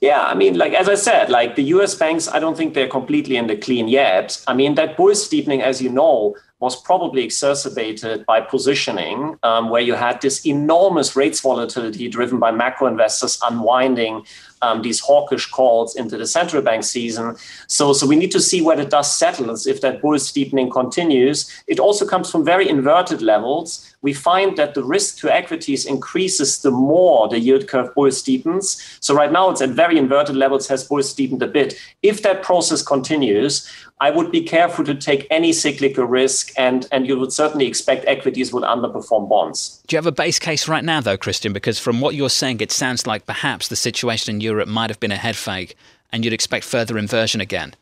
Yeah, 0.00 0.22
I 0.22 0.34
mean, 0.34 0.56
like 0.56 0.74
as 0.74 0.88
I 0.88 0.94
said, 0.94 1.28
like 1.28 1.56
the 1.56 1.64
US 1.74 1.94
banks, 1.94 2.28
I 2.28 2.38
don't 2.38 2.56
think 2.56 2.74
they're 2.74 2.88
completely 2.88 3.36
in 3.36 3.48
the 3.48 3.56
clean 3.56 3.88
yet. 3.88 4.42
I 4.46 4.54
mean, 4.54 4.74
that 4.76 4.96
bull 4.96 5.14
steepening, 5.14 5.60
as 5.60 5.82
you 5.82 5.90
know, 5.90 6.36
was 6.60 6.80
probably 6.80 7.24
exacerbated 7.24 8.24
by 8.26 8.40
positioning, 8.40 9.36
um, 9.42 9.70
where 9.70 9.82
you 9.82 9.94
had 9.94 10.20
this 10.20 10.44
enormous 10.46 11.16
rates 11.16 11.40
volatility 11.40 12.08
driven 12.08 12.38
by 12.38 12.50
macro 12.50 12.86
investors 12.86 13.38
unwinding 13.48 14.24
um, 14.62 14.82
these 14.82 15.00
hawkish 15.00 15.46
calls 15.46 15.96
into 15.96 16.16
the 16.16 16.26
central 16.26 16.62
bank 16.62 16.84
season. 16.84 17.36
So, 17.66 17.92
so 17.92 18.06
we 18.06 18.16
need 18.16 18.30
to 18.32 18.40
see 18.40 18.60
where 18.60 18.76
the 18.76 18.84
dust 18.84 19.18
settles 19.18 19.66
if 19.66 19.80
that 19.80 20.00
bull 20.00 20.18
steepening 20.18 20.70
continues. 20.70 21.50
It 21.66 21.78
also 21.78 22.06
comes 22.06 22.30
from 22.30 22.44
very 22.44 22.68
inverted 22.68 23.22
levels. 23.22 23.94
We 24.02 24.12
find 24.12 24.56
that 24.56 24.74
the 24.74 24.84
risk 24.84 25.18
to 25.18 25.34
equities 25.34 25.84
increases 25.84 26.62
the 26.62 26.70
more 26.70 27.28
the 27.28 27.40
yield 27.40 27.66
curve 27.66 27.94
bull 27.94 28.08
steepens. 28.08 28.98
So 29.00 29.14
right 29.14 29.32
now 29.32 29.50
it's 29.50 29.60
at 29.60 29.70
very 29.70 29.98
inverted 29.98 30.36
levels, 30.36 30.68
has 30.68 30.84
bull 30.84 31.02
steepened 31.02 31.42
a 31.42 31.48
bit. 31.48 31.74
If 32.02 32.22
that 32.22 32.42
process 32.42 32.82
continues, 32.82 33.68
I 34.00 34.10
would 34.10 34.30
be 34.30 34.42
careful 34.42 34.84
to 34.84 34.94
take 34.94 35.26
any 35.30 35.52
cyclical 35.52 36.04
risk, 36.04 36.52
and, 36.56 36.86
and 36.92 37.06
you 37.06 37.18
would 37.18 37.32
certainly 37.32 37.66
expect 37.66 38.04
equities 38.06 38.52
would 38.52 38.62
underperform 38.62 39.28
bonds. 39.28 39.82
Do 39.88 39.94
you 39.94 39.98
have 39.98 40.06
a 40.06 40.12
base 40.12 40.38
case 40.38 40.68
right 40.68 40.84
now, 40.84 41.00
though, 41.00 41.16
Christian? 41.16 41.52
Because 41.52 41.80
from 41.80 42.00
what 42.00 42.14
you're 42.14 42.30
saying, 42.30 42.60
it 42.60 42.70
sounds 42.70 43.06
like 43.06 43.26
perhaps 43.26 43.66
the 43.68 43.76
situation 43.76 44.36
in 44.36 44.40
Europe 44.40 44.68
might 44.68 44.90
have 44.90 45.00
been 45.00 45.10
a 45.10 45.16
head 45.16 45.36
fake, 45.36 45.76
and 46.12 46.24
you'd 46.24 46.32
expect 46.32 46.64
further 46.64 46.96
inversion 46.96 47.40
again. 47.40 47.74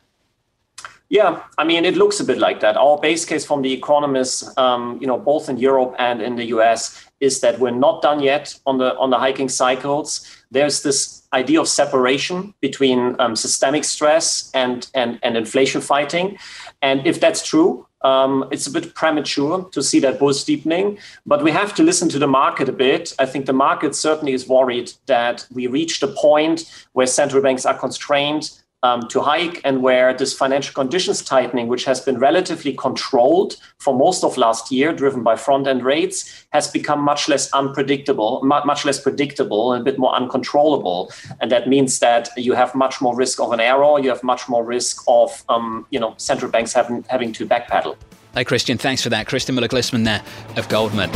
Yeah, 1.09 1.43
I 1.57 1.63
mean, 1.63 1.85
it 1.85 1.95
looks 1.95 2.19
a 2.19 2.25
bit 2.25 2.37
like 2.37 2.59
that. 2.61 2.75
Our 2.75 2.97
base 2.97 3.23
case 3.23 3.45
from 3.45 3.61
the 3.61 3.71
economists, 3.71 4.57
um, 4.57 4.97
you 4.99 5.07
know, 5.07 5.17
both 5.17 5.47
in 5.47 5.57
Europe 5.57 5.95
and 5.99 6.21
in 6.21 6.35
the 6.35 6.45
US, 6.45 7.01
is 7.21 7.39
that 7.41 7.59
we're 7.59 7.71
not 7.71 8.01
done 8.01 8.21
yet 8.21 8.57
on 8.65 8.77
the 8.77 8.97
on 8.97 9.09
the 9.09 9.17
hiking 9.17 9.47
cycles. 9.47 10.27
There's 10.51 10.83
this 10.83 11.23
idea 11.33 11.59
of 11.59 11.67
separation 11.67 12.53
between 12.61 13.15
um, 13.19 13.35
systemic 13.35 13.83
stress 13.83 14.49
and, 14.53 14.89
and 14.93 15.19
and 15.23 15.35
inflation 15.35 15.81
fighting, 15.81 16.37
and 16.81 17.05
if 17.05 17.19
that's 17.19 17.45
true, 17.45 17.85
um, 18.01 18.47
it's 18.51 18.67
a 18.67 18.71
bit 18.71 18.93
premature 18.93 19.67
to 19.71 19.81
see 19.81 19.99
that 19.99 20.19
bull 20.19 20.33
steepening. 20.33 20.97
But 21.25 21.43
we 21.43 21.51
have 21.51 21.73
to 21.75 21.83
listen 21.83 22.09
to 22.09 22.19
the 22.19 22.27
market 22.27 22.69
a 22.69 22.71
bit. 22.71 23.13
I 23.19 23.25
think 23.25 23.45
the 23.45 23.53
market 23.53 23.95
certainly 23.95 24.33
is 24.33 24.47
worried 24.47 24.93
that 25.07 25.47
we 25.51 25.67
reached 25.67 26.03
a 26.03 26.07
point 26.07 26.71
where 26.93 27.07
central 27.07 27.41
banks 27.41 27.65
are 27.65 27.77
constrained 27.77 28.51
um, 28.83 29.07
to 29.09 29.21
hike 29.21 29.59
and 29.63 29.81
where 29.81 30.13
this 30.13 30.33
financial 30.33 30.73
conditions 30.73 31.23
tightening, 31.23 31.67
which 31.67 31.85
has 31.85 31.99
been 31.99 32.19
relatively 32.19 32.73
controlled 32.73 33.57
for 33.79 33.95
most 33.95 34.23
of 34.23 34.37
last 34.37 34.71
year, 34.71 34.93
driven 34.93 35.23
by 35.23 35.35
front 35.35 35.67
end 35.67 35.83
rates, 35.83 36.45
has 36.51 36.67
become 36.67 37.01
much 37.01 37.27
less 37.27 37.51
unpredictable, 37.53 38.41
much 38.43 38.85
less 38.85 38.99
predictable, 38.99 39.73
and 39.73 39.81
a 39.81 39.83
bit 39.83 39.97
more 39.97 40.13
uncontrollable. 40.13 41.11
And 41.41 41.51
that 41.51 41.67
means 41.67 41.99
that 41.99 42.29
you 42.37 42.53
have 42.53 42.75
much 42.75 43.01
more 43.01 43.15
risk 43.15 43.39
of 43.39 43.51
an 43.51 43.59
error. 43.59 43.99
You 43.99 44.09
have 44.09 44.23
much 44.23 44.47
more 44.47 44.63
risk 44.63 45.03
of, 45.07 45.43
um, 45.49 45.85
you 45.89 45.99
know, 45.99 46.13
central 46.17 46.51
banks 46.51 46.73
having 46.73 47.03
having 47.09 47.33
to 47.33 47.45
backpedal. 47.45 47.95
Hey, 48.33 48.43
Christian, 48.43 48.77
thanks 48.77 49.01
for 49.01 49.09
that. 49.09 49.27
Christian 49.27 49.55
Mueller 49.55 49.67
Glissmann 49.67 50.05
there 50.05 50.23
of 50.55 50.69
Goldman. 50.69 51.09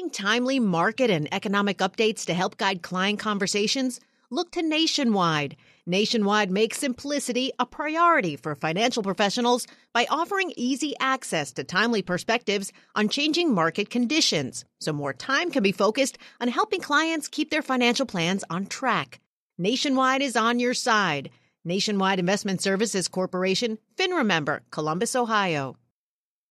Seeking 0.00 0.24
timely 0.24 0.58
market 0.58 1.10
and 1.10 1.28
economic 1.30 1.76
updates 1.76 2.24
to 2.24 2.32
help 2.32 2.56
guide 2.56 2.80
client 2.80 3.18
conversations? 3.18 4.00
Look 4.30 4.50
to 4.52 4.62
Nationwide. 4.62 5.56
Nationwide 5.84 6.50
makes 6.50 6.78
simplicity 6.78 7.52
a 7.58 7.66
priority 7.66 8.36
for 8.36 8.54
financial 8.54 9.02
professionals 9.02 9.66
by 9.92 10.06
offering 10.08 10.54
easy 10.56 10.94
access 11.00 11.52
to 11.52 11.64
timely 11.64 12.00
perspectives 12.00 12.72
on 12.94 13.10
changing 13.10 13.52
market 13.52 13.90
conditions, 13.90 14.64
so 14.80 14.94
more 14.94 15.12
time 15.12 15.50
can 15.50 15.62
be 15.62 15.70
focused 15.70 16.16
on 16.40 16.48
helping 16.48 16.80
clients 16.80 17.28
keep 17.28 17.50
their 17.50 17.60
financial 17.60 18.06
plans 18.06 18.42
on 18.48 18.64
track. 18.64 19.20
Nationwide 19.58 20.22
is 20.22 20.34
on 20.34 20.58
your 20.58 20.72
side. 20.72 21.28
Nationwide 21.62 22.18
Investment 22.18 22.62
Services 22.62 23.06
Corporation, 23.06 23.76
FINRA 23.98 24.24
member, 24.24 24.62
Columbus, 24.70 25.14
Ohio. 25.14 25.76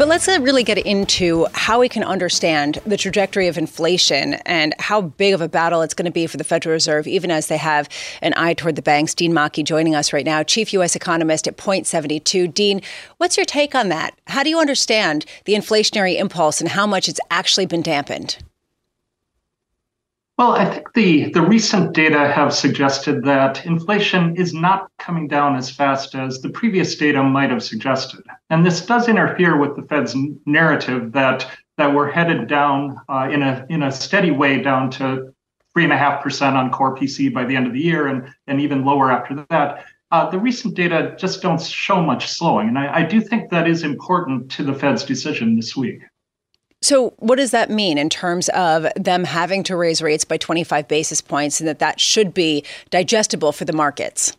But 0.00 0.08
let's 0.08 0.26
uh, 0.28 0.38
really 0.40 0.64
get 0.64 0.78
into 0.78 1.46
how 1.52 1.80
we 1.80 1.86
can 1.86 2.02
understand 2.02 2.78
the 2.86 2.96
trajectory 2.96 3.48
of 3.48 3.58
inflation 3.58 4.32
and 4.46 4.74
how 4.78 5.02
big 5.02 5.34
of 5.34 5.42
a 5.42 5.48
battle 5.48 5.82
it's 5.82 5.92
going 5.92 6.06
to 6.06 6.10
be 6.10 6.26
for 6.26 6.38
the 6.38 6.42
Federal 6.42 6.72
Reserve, 6.72 7.06
even 7.06 7.30
as 7.30 7.48
they 7.48 7.58
have 7.58 7.86
an 8.22 8.32
eye 8.34 8.54
toward 8.54 8.76
the 8.76 8.80
banks. 8.80 9.14
Dean 9.14 9.34
Maki 9.34 9.62
joining 9.62 9.94
us 9.94 10.14
right 10.14 10.24
now, 10.24 10.42
chief 10.42 10.72
U.S. 10.72 10.96
economist 10.96 11.46
at 11.46 11.58
Point 11.58 11.86
72. 11.86 12.48
Dean, 12.48 12.80
what's 13.18 13.36
your 13.36 13.44
take 13.44 13.74
on 13.74 13.90
that? 13.90 14.18
How 14.26 14.42
do 14.42 14.48
you 14.48 14.58
understand 14.58 15.26
the 15.44 15.52
inflationary 15.52 16.18
impulse 16.18 16.62
and 16.62 16.70
how 16.70 16.86
much 16.86 17.06
it's 17.06 17.20
actually 17.30 17.66
been 17.66 17.82
dampened? 17.82 18.38
Well, 20.38 20.52
I 20.52 20.64
think 20.64 20.94
the, 20.94 21.30
the 21.32 21.42
recent 21.42 21.92
data 21.92 22.26
have 22.26 22.54
suggested 22.54 23.22
that 23.24 23.66
inflation 23.66 24.34
is 24.36 24.54
not 24.54 24.90
coming 24.98 25.28
down 25.28 25.56
as 25.56 25.68
fast 25.68 26.14
as 26.14 26.40
the 26.40 26.48
previous 26.48 26.96
data 26.96 27.22
might 27.22 27.50
have 27.50 27.62
suggested. 27.62 28.22
And 28.50 28.66
this 28.66 28.84
does 28.84 29.08
interfere 29.08 29.56
with 29.56 29.76
the 29.76 29.82
Fed's 29.82 30.14
narrative 30.44 31.12
that, 31.12 31.48
that 31.78 31.94
we're 31.94 32.10
headed 32.10 32.48
down 32.48 33.00
uh, 33.08 33.28
in, 33.30 33.42
a, 33.42 33.64
in 33.70 33.84
a 33.84 33.92
steady 33.92 34.32
way 34.32 34.60
down 34.60 34.90
to 34.92 35.32
3.5% 35.76 36.54
on 36.54 36.70
core 36.72 36.96
PCE 36.96 37.32
by 37.32 37.44
the 37.44 37.54
end 37.54 37.68
of 37.68 37.72
the 37.72 37.80
year 37.80 38.08
and, 38.08 38.28
and 38.48 38.60
even 38.60 38.84
lower 38.84 39.12
after 39.12 39.46
that. 39.50 39.84
Uh, 40.10 40.28
the 40.28 40.38
recent 40.38 40.74
data 40.74 41.14
just 41.16 41.40
don't 41.40 41.62
show 41.62 42.02
much 42.02 42.28
slowing. 42.28 42.66
And 42.66 42.78
I, 42.78 42.96
I 42.96 43.02
do 43.04 43.20
think 43.20 43.50
that 43.50 43.68
is 43.68 43.84
important 43.84 44.50
to 44.52 44.64
the 44.64 44.74
Fed's 44.74 45.04
decision 45.04 45.54
this 45.54 45.76
week. 45.76 46.02
So, 46.82 47.10
what 47.18 47.36
does 47.36 47.50
that 47.50 47.70
mean 47.70 47.98
in 47.98 48.08
terms 48.08 48.48
of 48.48 48.86
them 48.96 49.24
having 49.24 49.62
to 49.64 49.76
raise 49.76 50.00
rates 50.00 50.24
by 50.24 50.38
25 50.38 50.88
basis 50.88 51.20
points 51.20 51.60
and 51.60 51.68
that 51.68 51.78
that 51.78 52.00
should 52.00 52.32
be 52.32 52.64
digestible 52.88 53.52
for 53.52 53.66
the 53.66 53.74
markets? 53.74 54.34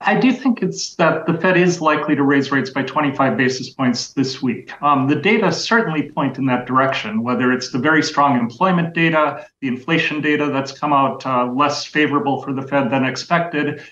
I 0.00 0.14
do 0.14 0.32
think 0.32 0.62
it's 0.62 0.94
that 0.96 1.26
the 1.26 1.34
Fed 1.34 1.56
is 1.56 1.80
likely 1.80 2.14
to 2.14 2.22
raise 2.22 2.52
rates 2.52 2.70
by 2.70 2.84
25 2.84 3.36
basis 3.36 3.70
points 3.70 4.12
this 4.12 4.40
week. 4.40 4.70
Um, 4.80 5.08
the 5.08 5.16
data 5.16 5.50
certainly 5.50 6.08
point 6.10 6.38
in 6.38 6.46
that 6.46 6.66
direction, 6.66 7.24
whether 7.24 7.50
it's 7.50 7.72
the 7.72 7.78
very 7.78 8.02
strong 8.02 8.38
employment 8.38 8.94
data, 8.94 9.44
the 9.60 9.66
inflation 9.66 10.20
data 10.20 10.50
that's 10.52 10.70
come 10.70 10.92
out 10.92 11.26
uh, 11.26 11.46
less 11.46 11.84
favorable 11.84 12.42
for 12.42 12.52
the 12.52 12.62
Fed 12.62 12.90
than 12.90 13.04
expected. 13.04 13.82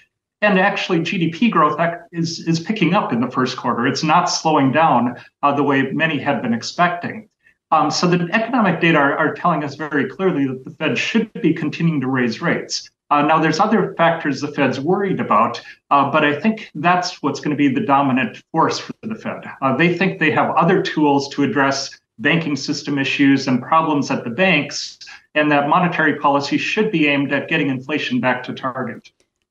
And 0.42 0.61
actually, 0.61 1.00
GDP 1.00 1.50
growth 1.50 1.78
is, 2.12 2.47
is 2.47 2.61
picking 2.61 2.94
up 2.94 3.12
in 3.12 3.20
the 3.20 3.30
first 3.30 3.56
quarter. 3.56 3.87
It's 3.87 4.04
not 4.04 4.26
slowing 4.26 4.70
down 4.70 5.16
uh, 5.42 5.52
the 5.52 5.64
way 5.64 5.90
many 5.90 6.18
had 6.18 6.40
been 6.40 6.54
expecting. 6.54 7.28
Um, 7.73 7.90
so 7.90 8.06
the 8.06 8.28
economic 8.32 8.80
data 8.80 8.99
are, 8.99 9.18
are 9.18 9.35
telling 9.35 9.64
us 9.64 9.75
very 9.75 10.09
clearly 10.09 10.47
that 10.47 10.64
the 10.64 10.70
Fed 10.70 10.97
should 10.97 11.32
be 11.35 11.52
continuing 11.52 12.00
to 12.00 12.09
raise 12.09 12.40
rates. 12.40 12.90
Uh, 13.11 13.23
now, 13.23 13.40
there's 13.40 13.59
other 13.59 13.95
factors 13.95 14.40
the 14.40 14.49
Fed's 14.49 14.79
worried 14.79 15.19
about, 15.19 15.61
uh, 15.90 16.11
but 16.11 16.25
I 16.25 16.38
think 16.38 16.71
that's 16.76 17.23
what's 17.23 17.40
going 17.40 17.50
to 17.50 17.57
be 17.57 17.69
the 17.69 17.85
dominant 17.85 18.43
force 18.52 18.79
for 18.79 18.95
the 19.02 19.17
Fed. 19.17 19.45
Uh, 19.61 19.76
they 19.76 19.97
think 19.97 20.19
they 20.19 20.31
have 20.31 20.50
other 20.57 20.81
tools 20.81 21.29
to 21.31 21.43
address 21.43 21.99
banking 22.21 22.55
system 22.55 22.99
issues 22.99 23.49
and 23.49 23.61
problems 23.62 24.11
at 24.11 24.23
the 24.25 24.31
banks, 24.31 24.99
and 25.35 25.50
that 25.50 25.69
monetary 25.69 26.19
policy 26.19 26.57
should 26.57 26.93
be 26.93 27.09
aimed 27.09 27.33
at 27.33 27.49
getting 27.49 27.69
inflation 27.69 28.21
back 28.21 28.43
to 28.45 28.52
target. 28.52 29.11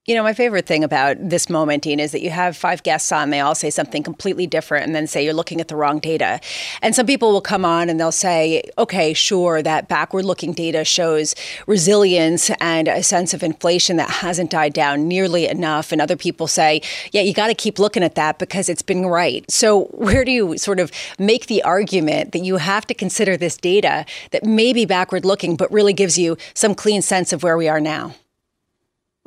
You 0.10 0.16
know, 0.16 0.24
my 0.24 0.34
favorite 0.34 0.66
thing 0.66 0.84
about 0.84 1.18
this 1.20 1.52
moment, 1.52 1.84
Dean, 1.84 2.00
is 2.00 2.14
that 2.14 2.22
you 2.22 2.32
have 2.32 2.58
five 2.58 2.82
guests 2.82 3.12
on. 3.12 3.30
They 3.30 3.42
all 3.42 3.54
say 3.54 3.70
something 3.70 4.02
completely 4.02 4.48
different 4.48 4.88
and 4.88 4.96
then 4.96 5.06
say 5.06 5.24
you're 5.24 5.36
looking 5.36 5.62
at 5.62 5.68
the 5.68 5.76
wrong 5.76 6.00
data. 6.00 6.40
And 6.82 6.96
some 6.96 7.06
people 7.06 7.32
will 7.32 7.42
come 7.42 7.64
on 7.64 7.90
and 7.90 8.00
they'll 8.00 8.12
say, 8.12 8.64
okay, 8.80 9.14
sure, 9.14 9.62
that 9.62 9.88
backward 9.88 10.26
looking 10.26 10.54
data 10.54 10.84
shows 10.84 11.36
resilience 11.68 12.50
and 12.60 12.88
a 12.88 13.04
sense 13.04 13.36
of 13.36 13.44
inflation 13.44 13.98
that 13.98 14.10
hasn't 14.10 14.50
died 14.50 14.74
down 14.74 15.08
nearly 15.08 15.48
enough. 15.48 15.92
And 15.92 16.02
other 16.02 16.16
people 16.16 16.48
say, 16.48 16.82
yeah, 17.12 17.22
you 17.22 17.34
got 17.34 17.50
to 17.50 17.54
keep 17.54 17.78
looking 17.78 18.02
at 18.02 18.16
that 18.16 18.40
because 18.40 18.68
it's 18.68 18.82
been 18.82 19.06
right. 19.06 19.46
So, 19.52 19.84
where 19.92 20.26
do 20.26 20.32
you 20.32 20.58
sort 20.58 20.80
of 20.80 20.92
make 21.20 21.46
the 21.46 21.62
argument 21.62 22.32
that 22.32 22.40
you 22.40 22.58
have 22.58 22.88
to 22.88 22.96
consider 22.96 23.38
this 23.38 23.58
data 23.58 24.08
that 24.32 24.44
may 24.44 24.74
be 24.74 24.86
backward 24.86 25.24
looking, 25.24 25.56
but 25.56 25.72
really 25.72 25.94
gives 25.94 26.18
you 26.18 26.36
some 26.56 26.74
clean 26.74 27.04
sense 27.04 27.32
of 27.32 27.44
where 27.44 27.58
we 27.58 27.68
are 27.68 27.82
now? 27.82 28.16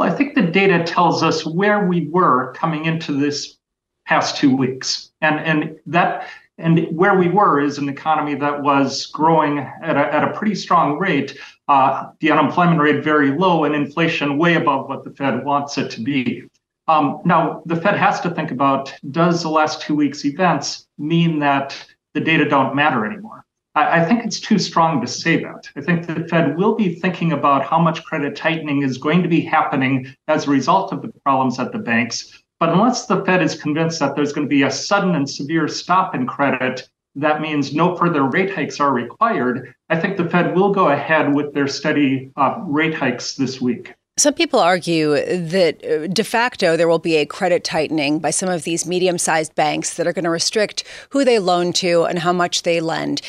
Well, 0.02 0.12
I 0.12 0.16
think 0.16 0.34
the 0.34 0.42
data 0.42 0.82
tells 0.82 1.22
us 1.22 1.46
where 1.46 1.86
we 1.86 2.08
were 2.08 2.52
coming 2.54 2.86
into 2.86 3.12
this 3.12 3.58
past 4.04 4.36
two 4.36 4.52
weeks. 4.56 5.12
And, 5.20 5.38
and 5.38 5.78
that 5.86 6.26
and 6.58 6.88
where 6.90 7.16
we 7.16 7.28
were 7.28 7.60
is 7.60 7.78
an 7.78 7.88
economy 7.88 8.34
that 8.34 8.64
was 8.64 9.06
growing 9.06 9.58
at 9.58 9.96
a, 9.96 10.12
at 10.12 10.24
a 10.24 10.32
pretty 10.32 10.56
strong 10.56 10.98
rate, 10.98 11.38
uh, 11.68 12.06
the 12.18 12.32
unemployment 12.32 12.80
rate 12.80 13.04
very 13.04 13.30
low, 13.30 13.62
and 13.62 13.76
inflation 13.76 14.38
way 14.38 14.56
above 14.56 14.88
what 14.88 15.04
the 15.04 15.12
Fed 15.12 15.44
wants 15.44 15.78
it 15.78 15.88
to 15.92 16.00
be. 16.00 16.48
Um, 16.88 17.20
now, 17.24 17.62
the 17.66 17.76
Fed 17.76 17.96
has 17.96 18.20
to 18.22 18.30
think 18.30 18.50
about 18.50 18.92
does 19.12 19.40
the 19.44 19.50
last 19.50 19.82
two 19.82 19.94
weeks' 19.94 20.24
events 20.24 20.88
mean 20.98 21.38
that 21.38 21.76
the 22.12 22.20
data 22.20 22.48
don't 22.48 22.74
matter 22.74 23.06
anymore? 23.06 23.41
I, 23.74 24.04
think 24.04 24.24
it's 24.24 24.38
too 24.38 24.58
strong 24.58 25.00
to 25.00 25.06
say 25.06 25.42
that. 25.42 25.68
I 25.76 25.80
think 25.80 26.06
the 26.06 26.28
Fed 26.28 26.58
will 26.58 26.74
be 26.74 26.94
thinking 26.94 27.32
about 27.32 27.64
how 27.64 27.78
much 27.78 28.04
credit 28.04 28.36
tightening 28.36 28.82
is 28.82 28.98
going 28.98 29.22
to 29.22 29.28
be 29.28 29.40
happening 29.40 30.14
as 30.28 30.46
a 30.46 30.50
result 30.50 30.92
of 30.92 31.00
the 31.00 31.12
problems 31.24 31.58
at 31.58 31.72
the 31.72 31.78
banks. 31.78 32.42
But 32.60 32.68
unless 32.68 33.06
the 33.06 33.24
Fed 33.24 33.42
is 33.42 33.60
convinced 33.60 33.98
that 34.00 34.14
there's 34.14 34.32
going 34.32 34.46
to 34.46 34.50
be 34.50 34.64
a 34.64 34.70
sudden 34.70 35.14
and 35.14 35.28
severe 35.28 35.68
stop 35.68 36.14
in 36.14 36.26
credit, 36.26 36.88
that 37.14 37.40
means 37.40 37.74
no 37.74 37.96
further 37.96 38.24
rate 38.24 38.54
hikes 38.54 38.78
are 38.78 38.92
required. 38.92 39.74
I 39.88 39.98
think 39.98 40.16
the 40.16 40.28
Fed 40.28 40.54
will 40.54 40.72
go 40.72 40.88
ahead 40.88 41.34
with 41.34 41.54
their 41.54 41.66
steady 41.66 42.30
uh, 42.36 42.62
rate 42.66 42.94
hikes 42.94 43.36
this 43.36 43.60
week. 43.60 43.94
Some 44.22 44.34
people 44.34 44.60
argue 44.60 45.16
that 45.16 45.84
uh, 45.84 46.06
de 46.06 46.22
facto 46.22 46.76
there 46.76 46.86
will 46.86 47.00
be 47.00 47.16
a 47.16 47.26
credit 47.26 47.64
tightening 47.64 48.20
by 48.20 48.30
some 48.30 48.48
of 48.48 48.62
these 48.62 48.86
medium 48.86 49.18
sized 49.18 49.52
banks 49.56 49.94
that 49.94 50.06
are 50.06 50.12
going 50.12 50.22
to 50.22 50.30
restrict 50.30 50.84
who 51.10 51.24
they 51.24 51.40
loan 51.40 51.72
to 51.72 52.04
and 52.04 52.20
how 52.20 52.32
much 52.32 52.62
they 52.62 52.80
lend. 52.80 53.20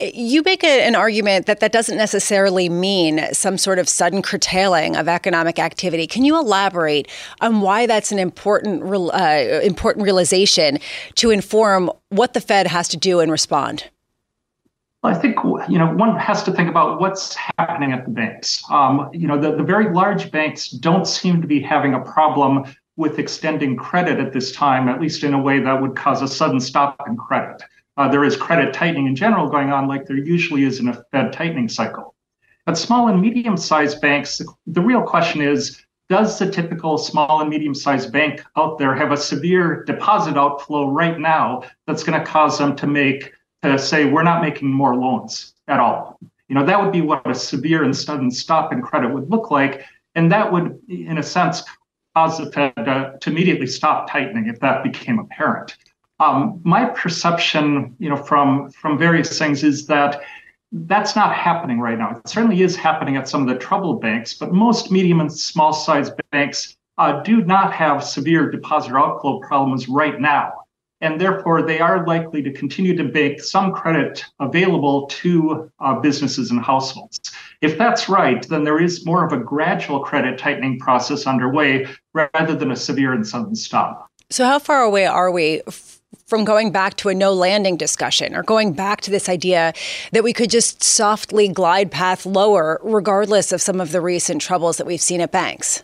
You 0.00 0.40
make 0.42 0.64
a, 0.64 0.82
an 0.82 0.94
argument 0.94 1.44
that 1.44 1.60
that 1.60 1.72
doesn't 1.72 1.98
necessarily 1.98 2.70
mean 2.70 3.34
some 3.34 3.58
sort 3.58 3.78
of 3.78 3.86
sudden 3.86 4.22
curtailing 4.22 4.96
of 4.96 5.08
economic 5.08 5.58
activity. 5.58 6.06
Can 6.06 6.24
you 6.24 6.38
elaborate 6.38 7.06
on 7.42 7.60
why 7.60 7.84
that's 7.84 8.10
an 8.10 8.18
important 8.18 8.82
uh, 8.82 9.60
important 9.62 10.04
realization 10.04 10.78
to 11.16 11.32
inform 11.32 11.90
what 12.08 12.32
the 12.32 12.40
Fed 12.40 12.66
has 12.66 12.88
to 12.88 12.96
do 12.96 13.20
and 13.20 13.30
respond? 13.30 13.90
I 15.04 15.14
think 15.14 15.36
you 15.68 15.78
know 15.78 15.92
one 15.94 16.16
has 16.16 16.42
to 16.44 16.52
think 16.52 16.70
about 16.70 16.98
what's 16.98 17.36
happening 17.58 17.92
at 17.92 18.04
the 18.04 18.10
banks. 18.10 18.62
Um, 18.70 19.10
you 19.12 19.26
know, 19.26 19.38
the, 19.38 19.54
the 19.54 19.62
very 19.62 19.92
large 19.92 20.30
banks 20.30 20.68
don't 20.68 21.06
seem 21.06 21.42
to 21.42 21.46
be 21.46 21.60
having 21.60 21.94
a 21.94 22.00
problem 22.00 22.64
with 22.96 23.18
extending 23.18 23.76
credit 23.76 24.18
at 24.18 24.32
this 24.32 24.52
time, 24.52 24.88
at 24.88 25.00
least 25.00 25.22
in 25.24 25.34
a 25.34 25.40
way 25.40 25.60
that 25.60 25.82
would 25.82 25.94
cause 25.94 26.22
a 26.22 26.28
sudden 26.28 26.60
stop 26.60 26.96
in 27.06 27.16
credit. 27.16 27.62
Uh, 27.96 28.08
there 28.08 28.24
is 28.24 28.36
credit 28.36 28.72
tightening 28.72 29.06
in 29.06 29.14
general 29.14 29.48
going 29.48 29.70
on, 29.70 29.86
like 29.86 30.06
there 30.06 30.16
usually 30.16 30.64
is 30.64 30.80
in 30.80 30.88
a 30.88 31.04
Fed 31.10 31.32
tightening 31.32 31.68
cycle. 31.68 32.14
But 32.64 32.78
small 32.78 33.08
and 33.08 33.20
medium 33.20 33.56
sized 33.56 34.00
banks, 34.00 34.40
the 34.66 34.80
real 34.80 35.02
question 35.02 35.42
is 35.42 35.84
does 36.08 36.38
the 36.38 36.50
typical 36.50 36.98
small 36.98 37.40
and 37.40 37.50
medium 37.50 37.74
sized 37.74 38.12
bank 38.12 38.42
out 38.56 38.78
there 38.78 38.94
have 38.94 39.12
a 39.12 39.16
severe 39.16 39.84
deposit 39.84 40.36
outflow 40.36 40.88
right 40.88 41.18
now 41.18 41.62
that's 41.86 42.02
going 42.02 42.18
to 42.18 42.26
cause 42.26 42.58
them 42.58 42.76
to 42.76 42.86
make 42.86 43.32
to 43.72 43.78
say 43.78 44.04
we're 44.04 44.22
not 44.22 44.42
making 44.42 44.70
more 44.70 44.96
loans 44.96 45.54
at 45.68 45.80
all. 45.80 46.18
You 46.48 46.54
know, 46.54 46.64
that 46.66 46.80
would 46.80 46.92
be 46.92 47.00
what 47.00 47.28
a 47.28 47.34
severe 47.34 47.84
and 47.84 47.96
sudden 47.96 48.30
stop 48.30 48.72
in 48.72 48.82
credit 48.82 49.12
would 49.12 49.30
look 49.30 49.50
like. 49.50 49.84
And 50.14 50.30
that 50.30 50.52
would, 50.52 50.78
in 50.88 51.18
a 51.18 51.22
sense, 51.22 51.62
cause 52.14 52.38
the 52.38 52.50
Fed 52.52 52.74
to, 52.76 53.16
to 53.20 53.30
immediately 53.30 53.66
stop 53.66 54.10
tightening 54.10 54.48
if 54.48 54.60
that 54.60 54.84
became 54.84 55.18
apparent. 55.18 55.76
Um, 56.20 56.60
my 56.64 56.84
perception, 56.86 57.96
you 57.98 58.08
know, 58.08 58.16
from 58.16 58.70
from 58.70 58.98
various 58.98 59.36
things 59.36 59.64
is 59.64 59.86
that 59.86 60.22
that's 60.70 61.16
not 61.16 61.34
happening 61.34 61.80
right 61.80 61.98
now. 61.98 62.16
It 62.16 62.28
certainly 62.28 62.62
is 62.62 62.76
happening 62.76 63.16
at 63.16 63.28
some 63.28 63.42
of 63.42 63.48
the 63.48 63.58
troubled 63.58 64.00
banks, 64.00 64.34
but 64.34 64.52
most 64.52 64.90
medium 64.90 65.20
and 65.20 65.32
small 65.32 65.72
sized 65.72 66.12
banks 66.30 66.76
uh, 66.98 67.20
do 67.22 67.44
not 67.44 67.72
have 67.72 68.04
severe 68.04 68.50
deposit 68.50 68.92
outflow 68.92 69.40
problems 69.40 69.88
right 69.88 70.20
now 70.20 70.63
and 71.04 71.20
therefore 71.20 71.60
they 71.60 71.80
are 71.80 72.06
likely 72.06 72.42
to 72.42 72.50
continue 72.50 72.96
to 72.96 73.04
make 73.04 73.42
some 73.42 73.72
credit 73.72 74.24
available 74.40 75.06
to 75.06 75.70
uh, 75.80 76.00
businesses 76.00 76.50
and 76.50 76.64
households. 76.64 77.20
If 77.60 77.76
that's 77.76 78.08
right, 78.08 78.48
then 78.48 78.64
there 78.64 78.80
is 78.80 79.04
more 79.04 79.24
of 79.24 79.32
a 79.32 79.36
gradual 79.36 80.00
credit 80.00 80.38
tightening 80.38 80.78
process 80.78 81.26
underway 81.26 81.86
rather 82.14 82.56
than 82.56 82.70
a 82.70 82.76
severe 82.76 83.12
and 83.12 83.26
sudden 83.26 83.54
stop. 83.54 84.10
So, 84.30 84.46
how 84.46 84.58
far 84.58 84.80
away 84.82 85.06
are 85.06 85.30
we? 85.30 85.62
from 86.26 86.44
going 86.44 86.70
back 86.70 86.96
to 86.96 87.08
a 87.10 87.14
no 87.14 87.34
landing 87.34 87.76
discussion 87.76 88.34
or 88.34 88.42
going 88.42 88.72
back 88.72 89.00
to 89.02 89.10
this 89.10 89.28
idea 89.28 89.74
that 90.12 90.24
we 90.24 90.32
could 90.32 90.48
just 90.48 90.82
softly 90.82 91.48
glide 91.48 91.90
path 91.90 92.24
lower, 92.24 92.80
regardless 92.82 93.52
of 93.52 93.60
some 93.60 93.80
of 93.80 93.92
the 93.92 94.00
recent 94.00 94.40
troubles 94.40 94.78
that 94.78 94.86
we've 94.86 95.02
seen 95.02 95.20
at 95.20 95.32
banks? 95.32 95.82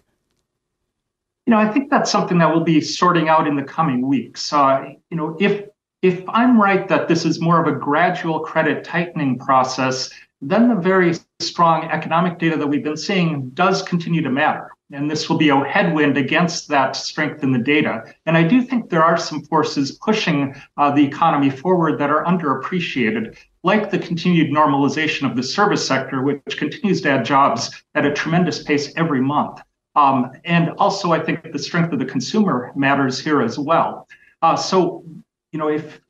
You 1.50 1.56
know, 1.56 1.62
I 1.62 1.68
think 1.68 1.90
that's 1.90 2.12
something 2.12 2.38
that 2.38 2.48
we'll 2.48 2.62
be 2.62 2.80
sorting 2.80 3.28
out 3.28 3.48
in 3.48 3.56
the 3.56 3.64
coming 3.64 4.06
weeks. 4.06 4.52
Uh, 4.52 4.84
you 5.10 5.16
know, 5.16 5.36
if 5.40 5.64
if 6.00 6.22
I'm 6.28 6.62
right 6.62 6.86
that 6.86 7.08
this 7.08 7.24
is 7.24 7.40
more 7.40 7.60
of 7.60 7.66
a 7.66 7.76
gradual 7.76 8.38
credit 8.38 8.84
tightening 8.84 9.36
process, 9.36 10.10
then 10.40 10.68
the 10.68 10.76
very 10.76 11.12
strong 11.40 11.90
economic 11.90 12.38
data 12.38 12.56
that 12.56 12.68
we've 12.68 12.84
been 12.84 12.96
seeing 12.96 13.50
does 13.50 13.82
continue 13.82 14.22
to 14.22 14.30
matter. 14.30 14.70
And 14.92 15.10
this 15.10 15.28
will 15.28 15.38
be 15.38 15.48
a 15.48 15.56
headwind 15.64 16.16
against 16.16 16.68
that 16.68 16.94
strength 16.94 17.42
in 17.42 17.50
the 17.50 17.58
data. 17.58 18.04
And 18.26 18.36
I 18.36 18.44
do 18.44 18.62
think 18.62 18.88
there 18.88 19.02
are 19.02 19.16
some 19.16 19.42
forces 19.42 19.98
pushing 20.00 20.54
uh, 20.76 20.92
the 20.92 21.04
economy 21.04 21.50
forward 21.50 21.98
that 21.98 22.10
are 22.10 22.24
underappreciated, 22.26 23.36
like 23.64 23.90
the 23.90 23.98
continued 23.98 24.52
normalization 24.52 25.28
of 25.28 25.34
the 25.34 25.42
service 25.42 25.84
sector, 25.84 26.22
which 26.22 26.58
continues 26.58 27.00
to 27.00 27.10
add 27.10 27.24
jobs 27.24 27.82
at 27.96 28.06
a 28.06 28.12
tremendous 28.12 28.62
pace 28.62 28.92
every 28.94 29.20
month. 29.20 29.60
Um, 29.96 30.32
and 30.44 30.70
also, 30.78 31.12
I 31.12 31.20
think 31.20 31.52
the 31.52 31.58
strength 31.58 31.92
of 31.92 31.98
the 31.98 32.04
consumer 32.04 32.72
matters 32.76 33.18
here 33.18 33.42
as 33.42 33.58
well. 33.58 34.06
Uh, 34.42 34.56
so, 34.56 35.04
you 35.52 35.58
know, 35.58 35.68
if 35.68 36.00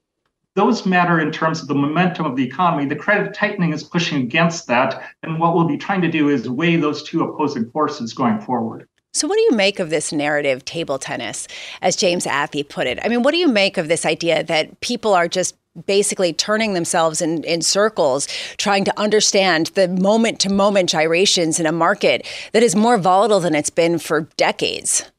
those 0.54 0.84
matter 0.84 1.20
in 1.20 1.30
terms 1.30 1.62
of 1.62 1.68
the 1.68 1.74
momentum 1.74 2.26
of 2.26 2.36
the 2.36 2.44
economy, 2.44 2.86
the 2.86 2.96
credit 2.96 3.32
tightening 3.32 3.72
is 3.72 3.82
pushing 3.82 4.22
against 4.22 4.66
that. 4.66 5.02
And 5.22 5.38
what 5.38 5.54
we'll 5.54 5.66
be 5.66 5.78
trying 5.78 6.02
to 6.02 6.10
do 6.10 6.28
is 6.28 6.48
weigh 6.48 6.76
those 6.76 7.02
two 7.02 7.22
opposing 7.22 7.70
forces 7.70 8.12
going 8.12 8.40
forward. 8.40 8.86
So, 9.12 9.26
what 9.26 9.36
do 9.36 9.42
you 9.42 9.52
make 9.52 9.80
of 9.80 9.90
this 9.90 10.12
narrative 10.12 10.64
table 10.64 10.98
tennis, 10.98 11.48
as 11.82 11.96
James 11.96 12.26
Athey 12.26 12.68
put 12.68 12.86
it? 12.86 13.00
I 13.02 13.08
mean, 13.08 13.22
what 13.22 13.32
do 13.32 13.38
you 13.38 13.48
make 13.48 13.76
of 13.76 13.88
this 13.88 14.06
idea 14.06 14.44
that 14.44 14.80
people 14.80 15.14
are 15.14 15.26
just 15.26 15.56
basically 15.86 16.32
turning 16.32 16.74
themselves 16.74 17.20
in, 17.20 17.44
in 17.44 17.62
circles, 17.62 18.26
trying 18.56 18.84
to 18.84 19.00
understand 19.00 19.66
the 19.68 19.88
moment 19.88 20.40
to 20.40 20.50
moment 20.50 20.90
gyrations 20.90 21.60
in 21.60 21.66
a 21.66 21.72
market 21.72 22.26
that 22.52 22.62
is 22.62 22.74
more 22.74 22.98
volatile 22.98 23.40
than 23.40 23.54
it's 23.54 23.70
been 23.70 23.98
for 23.98 24.22
decades. 24.36 25.10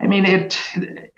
I 0.00 0.06
mean, 0.06 0.24
it 0.26 0.60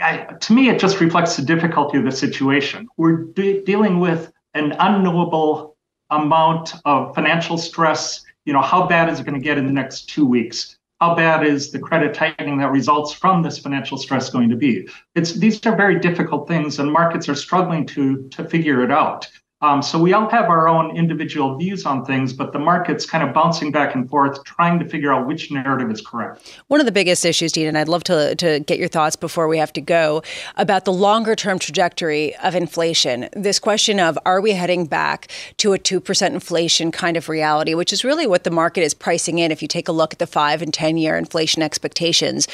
I, 0.01 0.27
to 0.39 0.53
me, 0.53 0.69
it 0.69 0.79
just 0.79 1.01
reflects 1.01 1.37
the 1.37 1.43
difficulty 1.43 1.99
of 1.99 2.05
the 2.05 2.13
situation. 2.13 2.87
We're 2.97 3.25
de- 3.25 3.65
dealing 3.65 4.01
with 4.01 4.33
an 4.55 4.75
unknowable 4.79 5.77
amount 6.11 6.75
of 6.85 7.15
financial 7.15 7.59
stress. 7.59 8.25
You 8.45 8.53
know, 8.53 8.63
how 8.63 8.87
bad 8.87 9.09
is 9.09 9.19
it 9.19 9.25
going 9.25 9.35
to 9.35 9.45
get 9.45 9.59
in 9.59 9.67
the 9.67 9.73
next 9.73 10.09
two 10.09 10.25
weeks? 10.25 10.76
How 11.01 11.15
bad 11.15 11.47
is 11.47 11.71
the 11.71 11.79
credit 11.79 12.15
tightening 12.15 12.59
that 12.59 12.71
results 12.71 13.13
from 13.13 13.43
this 13.43 13.59
financial 13.59 13.99
stress 13.99 14.31
going 14.31 14.49
to 14.49 14.57
be? 14.57 14.89
It's 15.15 15.33
these 15.33 15.65
are 15.67 15.77
very 15.77 15.99
difficult 15.99 16.49
things, 16.49 16.79
and 16.79 16.91
markets 16.91 17.29
are 17.29 17.35
struggling 17.35 17.87
to 17.87 18.29
to 18.31 18.45
figure 18.45 18.83
it 18.83 18.91
out. 18.91 19.29
Um, 19.63 19.81
so 19.81 19.99
we 19.99 20.13
all 20.13 20.29
have 20.29 20.51
our 20.51 20.69
own 20.69 20.95
individual 20.95 21.57
views 21.57 21.87
on 21.87 22.05
things, 22.05 22.35
but 22.35 22.53
the 22.53 22.59
market's 22.59 23.07
kind 23.07 23.25
of 23.27 23.33
bouncing 23.33 23.73
back 23.73 23.95
and 23.95 24.09
forth, 24.09 24.45
trying 24.45 24.79
to 24.79 24.87
figure 24.87 25.11
out 25.11 25.27
which 25.27 25.51
narrative 25.51 25.91
is 25.91 26.03
correct. 26.03 26.61
One 26.69 26.79
of 26.79 26.85
the 26.85 26.93
biggest 26.93 27.25
issues, 27.25 27.53
Dean, 27.53 27.67
and 27.67 27.79
I'd 27.79 27.89
love 27.89 28.05
to, 28.05 28.35
to 28.35 28.61
get 28.61 28.79
your 28.79 28.89
thoughts 28.89 29.17
before 29.17 29.49
we 29.49 29.57
have 29.57 29.73
to 29.73 29.81
go 29.81 30.23
about 30.57 30.85
the 30.85 30.93
longer 30.93 31.35
term 31.35 31.59
trajectory 31.59 32.37
of 32.37 32.55
inflation. 32.55 33.31
This 33.33 33.59
question 33.59 33.99
of 33.99 34.19
are 34.27 34.43
we 34.43 34.53
heading 34.53 34.85
back 34.85 35.29
to 35.57 35.73
a 35.73 35.79
2% 35.79 36.31
inflation 36.31 36.93
kind 36.93 37.17
of 37.17 37.31
reality, 37.31 37.75
which 37.75 37.95
is 37.95 38.05
really 38.05 38.27
what 38.27 38.45
the 38.45 38.51
market 38.51 38.83
is 38.83 38.93
pricing 38.93 39.39
in 39.39 39.51
if 39.51 39.63
you 39.63 39.69
take 39.69 39.89
a 39.89 39.93
look 39.93 40.13
at 40.13 40.19
the 40.19 40.27
five 40.27 40.61
and 40.61 40.75
10 40.75 40.99
year 40.99 41.17
inflation 41.17 41.63
expectations? 41.63 42.47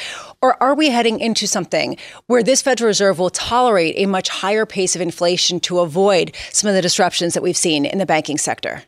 Or 0.42 0.60
are 0.60 0.74
we 0.74 0.90
heading 0.90 1.20
into 1.20 1.46
something 1.46 1.96
where 2.26 2.42
this 2.42 2.62
Federal 2.62 2.88
Reserve 2.88 3.20
will 3.20 3.30
tolerate 3.30 3.94
a 3.96 4.06
much 4.06 4.28
higher 4.28 4.66
pace 4.66 4.96
of 4.96 5.00
inflation 5.00 5.60
to 5.60 5.78
avoid 5.78 6.34
some 6.50 6.68
of 6.68 6.74
the 6.74 6.82
disruptions 6.82 7.34
that 7.34 7.42
we've 7.44 7.56
seen 7.56 7.86
in 7.86 7.98
the 7.98 8.06
banking 8.06 8.38
sector? 8.38 8.82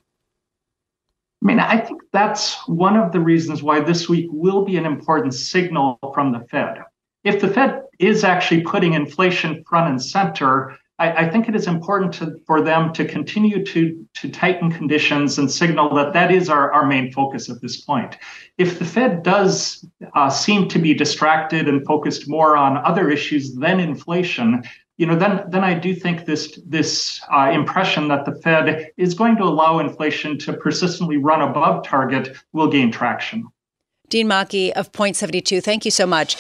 I 1.43 1.47
mean, 1.47 1.61
I 1.61 1.79
think 1.79 2.03
that's 2.13 2.57
one 2.67 2.97
of 2.97 3.13
the 3.13 3.21
reasons 3.21 3.63
why 3.63 3.81
this 3.81 4.09
week 4.09 4.27
will 4.31 4.65
be 4.65 4.77
an 4.77 4.87
important 4.87 5.35
signal 5.35 5.99
from 6.13 6.33
the 6.33 6.41
Fed. 6.51 6.79
If 7.23 7.41
the 7.41 7.49
Fed 7.49 7.83
is 8.01 8.25
actually 8.25 8.63
putting 8.63 8.95
inflation 8.95 9.63
front 9.69 9.91
and 9.91 10.03
center, 10.03 10.77
I, 11.05 11.27
I 11.27 11.31
think 11.31 11.49
it 11.49 11.55
is 11.55 11.67
important 11.67 12.15
to, 12.15 12.41
for 12.47 12.63
them 12.63 12.93
to 12.95 13.05
continue 13.05 13.65
to, 13.67 14.07
to 14.15 14.29
tighten 14.31 14.71
conditions 14.71 15.39
and 15.39 15.51
signal 15.51 15.95
that 15.97 16.13
that 16.15 16.31
is 16.33 16.49
our, 16.49 16.73
our 16.73 16.87
main 16.87 17.13
focus 17.13 17.51
at 17.51 17.61
this 17.61 17.81
point. 17.81 18.17
If 18.57 18.79
the 18.79 18.85
Fed 18.85 19.23
does 19.23 19.85
uh, 20.15 20.31
seem 20.31 20.69
to 20.69 20.79
be 20.79 20.95
distracted 20.95 21.69
and 21.69 21.85
focused 21.85 22.29
more 22.29 22.57
on 22.57 22.79
other 22.79 23.11
issues 23.11 23.55
than 23.55 23.81
inflation, 23.81 24.63
you 24.97 25.07
know, 25.07 25.17
then 25.17 25.45
then 25.49 25.65
I 25.65 25.75
do 25.75 25.93
think 25.93 26.25
this 26.25 26.61
this 26.65 27.21
uh, 27.31 27.51
impression 27.53 28.07
that 28.09 28.25
the 28.25 28.35
Fed 28.43 28.93
is 28.97 29.13
going 29.13 29.37
to 29.39 29.43
allow 29.43 29.81
inflation 29.81 30.39
to 30.39 30.53
persistently 30.53 31.17
run 31.17 31.43
above 31.43 31.85
target 31.85 32.37
will 32.53 32.71
gain 32.71 32.93
traction. 32.93 33.45
Dean 34.09 34.29
Maki 34.29 34.71
of 34.71 34.93
Point 34.93 35.17
Seventy 35.17 35.41
Two, 35.41 35.61
thank 35.61 35.85
you 35.85 35.91
so 35.91 36.07
much. 36.07 36.37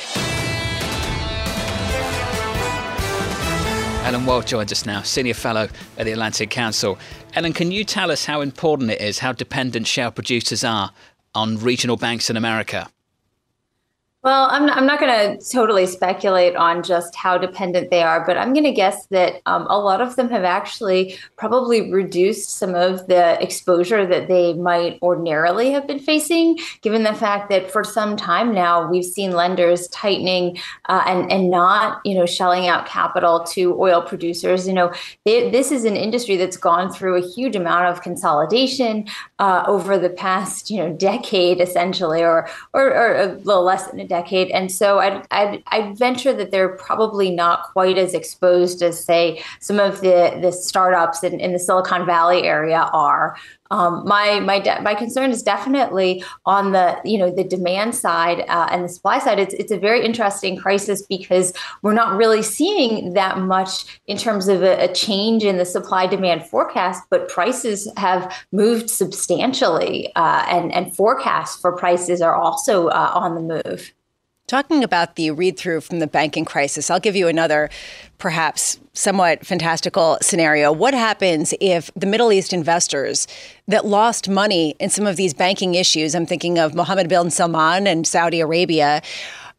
Ellen 4.05 4.27
Wald 4.27 4.47
joins 4.47 4.71
us 4.71 4.85
now, 4.85 5.01
Senior 5.01 5.33
Fellow 5.33 5.67
at 5.97 6.05
the 6.05 6.12
Atlantic 6.12 6.51
Council. 6.51 6.99
Ellen, 7.33 7.55
can 7.55 7.73
you 7.73 7.85
tell 7.85 8.11
us 8.11 8.27
how 8.27 8.43
important 8.43 8.90
it 8.90 9.01
is, 9.01 9.21
how 9.21 9.33
dependent 9.33 9.87
shale 9.87 10.11
producers 10.11 10.62
are 10.62 10.93
on 11.35 11.57
regional 11.57 11.97
banks 11.97 12.29
in 12.29 12.37
America? 12.37 12.90
Well, 14.24 14.48
I'm 14.50 14.64
not, 14.64 14.78
I'm 14.78 14.87
not 14.87 15.00
going 15.00 15.38
to 15.38 15.50
totally 15.50 15.84
speculate 15.84 16.56
on 16.56 16.82
just 16.82 17.14
how 17.14 17.37
dependent 17.37 17.90
they 17.90 18.02
are, 18.02 18.24
but 18.24 18.38
I'm 18.38 18.54
going 18.54 18.64
to 18.64 18.72
guess 18.72 19.04
that 19.08 19.42
um, 19.44 19.66
a 19.68 19.78
lot 19.78 20.00
of 20.00 20.16
them 20.16 20.30
have 20.30 20.44
actually 20.44 21.18
probably 21.37 21.92
reduced 21.92 22.56
some 22.56 22.74
of 22.74 23.06
the 23.06 23.38
exposure 23.42 24.06
that 24.06 24.28
they 24.28 24.54
might 24.54 24.98
ordinarily 25.02 25.72
have 25.72 25.87
been 25.87 25.98
facing, 25.98 26.58
given 26.80 27.02
the 27.02 27.12
fact 27.12 27.50
that 27.50 27.70
for 27.70 27.84
some 27.84 28.16
time 28.16 28.54
now 28.54 28.90
we've 28.90 29.04
seen 29.04 29.32
lenders 29.32 29.88
tightening 29.88 30.56
uh, 30.88 31.02
and 31.06 31.30
and 31.30 31.50
not 31.50 32.00
you 32.06 32.14
know 32.14 32.24
shelling 32.24 32.66
out 32.66 32.87
capital 32.87 33.44
to 33.44 33.78
oil 33.78 34.00
producers. 34.00 34.66
You 34.66 34.72
know, 34.72 34.90
they, 35.26 35.50
this 35.50 35.70
is 35.70 35.84
an 35.84 35.96
industry 35.96 36.37
that's 36.37 36.56
gone 36.56 36.90
through 36.90 37.22
a 37.22 37.28
huge 37.34 37.56
amount 37.56 37.88
of 37.88 38.00
consolidation 38.00 39.06
uh, 39.38 39.64
over 39.66 39.99
the 39.99 40.11
past 40.11 40.70
you 40.70 40.79
know 40.79 40.92
decade, 40.92 41.61
essentially, 41.61 42.23
or, 42.23 42.49
or 42.73 42.94
or 42.94 43.14
a 43.14 43.27
little 43.27 43.64
less 43.64 43.88
than 43.88 43.99
a 43.99 44.07
decade. 44.07 44.51
And 44.51 44.70
so 44.70 45.01
I'd, 45.01 45.27
I'd, 45.31 45.62
I'd, 45.68 45.99
venture 45.99 46.33
that 46.33 46.51
they're 46.51 46.77
probably 46.77 47.31
not 47.31 47.64
quite 47.73 47.99
as 47.99 48.14
exposed 48.14 48.83
as, 48.83 49.03
say, 49.05 49.42
some 49.61 49.81
of 49.81 50.01
the, 50.01 50.38
the 50.40 50.53
startups 50.53 51.25
in, 51.25 51.40
in 51.40 51.53
the 51.53 51.59
Silicon 51.59 52.07
Valley 52.07 52.42
area 52.44 52.88
are. 52.92 53.37
Um, 53.74 54.04
my 54.06 54.38
my 54.38 54.60
de- 54.60 54.80
my 54.82 54.94
concern 54.94 55.32
is 55.32 55.42
definitely 55.42 56.22
on 56.46 56.70
the 56.70 56.96
you 57.04 57.18
know 57.18 57.28
the 57.28 57.42
demand 57.42 57.96
side 57.96 58.44
uh, 58.48 58.68
and 58.70 58.84
the 58.84 58.88
supply 58.88 59.18
side. 59.18 59.40
It's 59.40 59.52
it's 59.54 59.72
a 59.72 59.78
very 59.78 60.04
interesting 60.04 60.56
crisis 60.56 61.02
because 61.02 61.52
we're 61.82 61.92
not 61.92 62.16
really 62.16 62.42
seeing 62.42 63.14
that 63.14 63.38
much 63.38 64.00
in 64.06 64.16
terms 64.16 64.46
of 64.46 64.62
a, 64.62 64.84
a 64.84 64.94
change 64.94 65.42
in 65.42 65.56
the 65.56 65.64
supply 65.64 66.06
demand 66.06 66.46
forecast, 66.46 67.02
but 67.10 67.28
prices 67.28 67.90
have 67.96 68.32
moved 68.52 68.88
substantially, 68.90 70.14
uh, 70.14 70.46
and 70.48 70.72
and 70.72 70.94
forecasts 70.94 71.60
for 71.60 71.72
prices 71.72 72.22
are 72.22 72.37
also 72.37 72.87
uh, 72.88 73.10
on 73.12 73.34
the 73.34 73.40
move. 73.54 73.92
Talking 74.55 74.85
about 74.85 75.17
the 75.17 75.33
read 75.33 75.57
through 75.57 75.81
from 75.81 75.99
the 75.99 76.07
banking 76.07 76.45
crisis, 76.45 76.88
I'll 76.88 77.01
give 77.01 77.17
you 77.17 77.27
another 77.27 77.71
perhaps 78.19 78.79
somewhat 78.93 79.45
fantastical 79.45 80.17
scenario. 80.23 80.71
What 80.71 80.95
happens 80.95 81.53
if 81.61 81.90
the 81.97 82.07
Middle 82.07 82.33
East 82.33 82.53
investors 82.53 83.27
that 83.67 83.85
lost 83.85 84.29
money 84.29 84.77
in 84.79 84.90
some 84.90 85.09
of 85.09 85.17
these 85.17 85.35
banking 85.35 85.75
issues, 85.75 86.14
I'm 86.14 86.25
thinking 86.25 86.61
of 86.61 86.73
Mohammed 86.73 87.09
bin 87.09 87.33
Salman 87.33 87.88
and 87.88 88.07
Saudi 88.07 88.38
Arabia, 88.38 89.03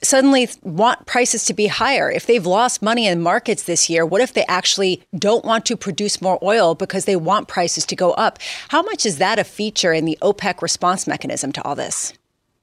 suddenly 0.01 0.47
want 0.61 1.05
prices 1.05 1.43
to 1.43 1.53
be 1.53 1.67
higher? 1.67 2.09
If 2.09 2.25
they've 2.25 2.45
lost 2.45 2.81
money 2.81 3.05
in 3.05 3.21
markets 3.21 3.63
this 3.63 3.89
year, 3.89 4.05
what 4.05 4.21
if 4.21 4.31
they 4.31 4.45
actually 4.45 5.03
don't 5.13 5.43
want 5.43 5.65
to 5.65 5.75
produce 5.75 6.21
more 6.21 6.39
oil 6.41 6.73
because 6.73 7.03
they 7.03 7.17
want 7.17 7.49
prices 7.49 7.85
to 7.87 7.97
go 7.97 8.13
up? 8.13 8.39
How 8.69 8.81
much 8.81 9.05
is 9.05 9.17
that 9.17 9.39
a 9.39 9.43
feature 9.43 9.91
in 9.91 10.05
the 10.05 10.17
OPEC 10.21 10.61
response 10.61 11.05
mechanism 11.05 11.51
to 11.51 11.63
all 11.65 11.75
this? 11.75 12.13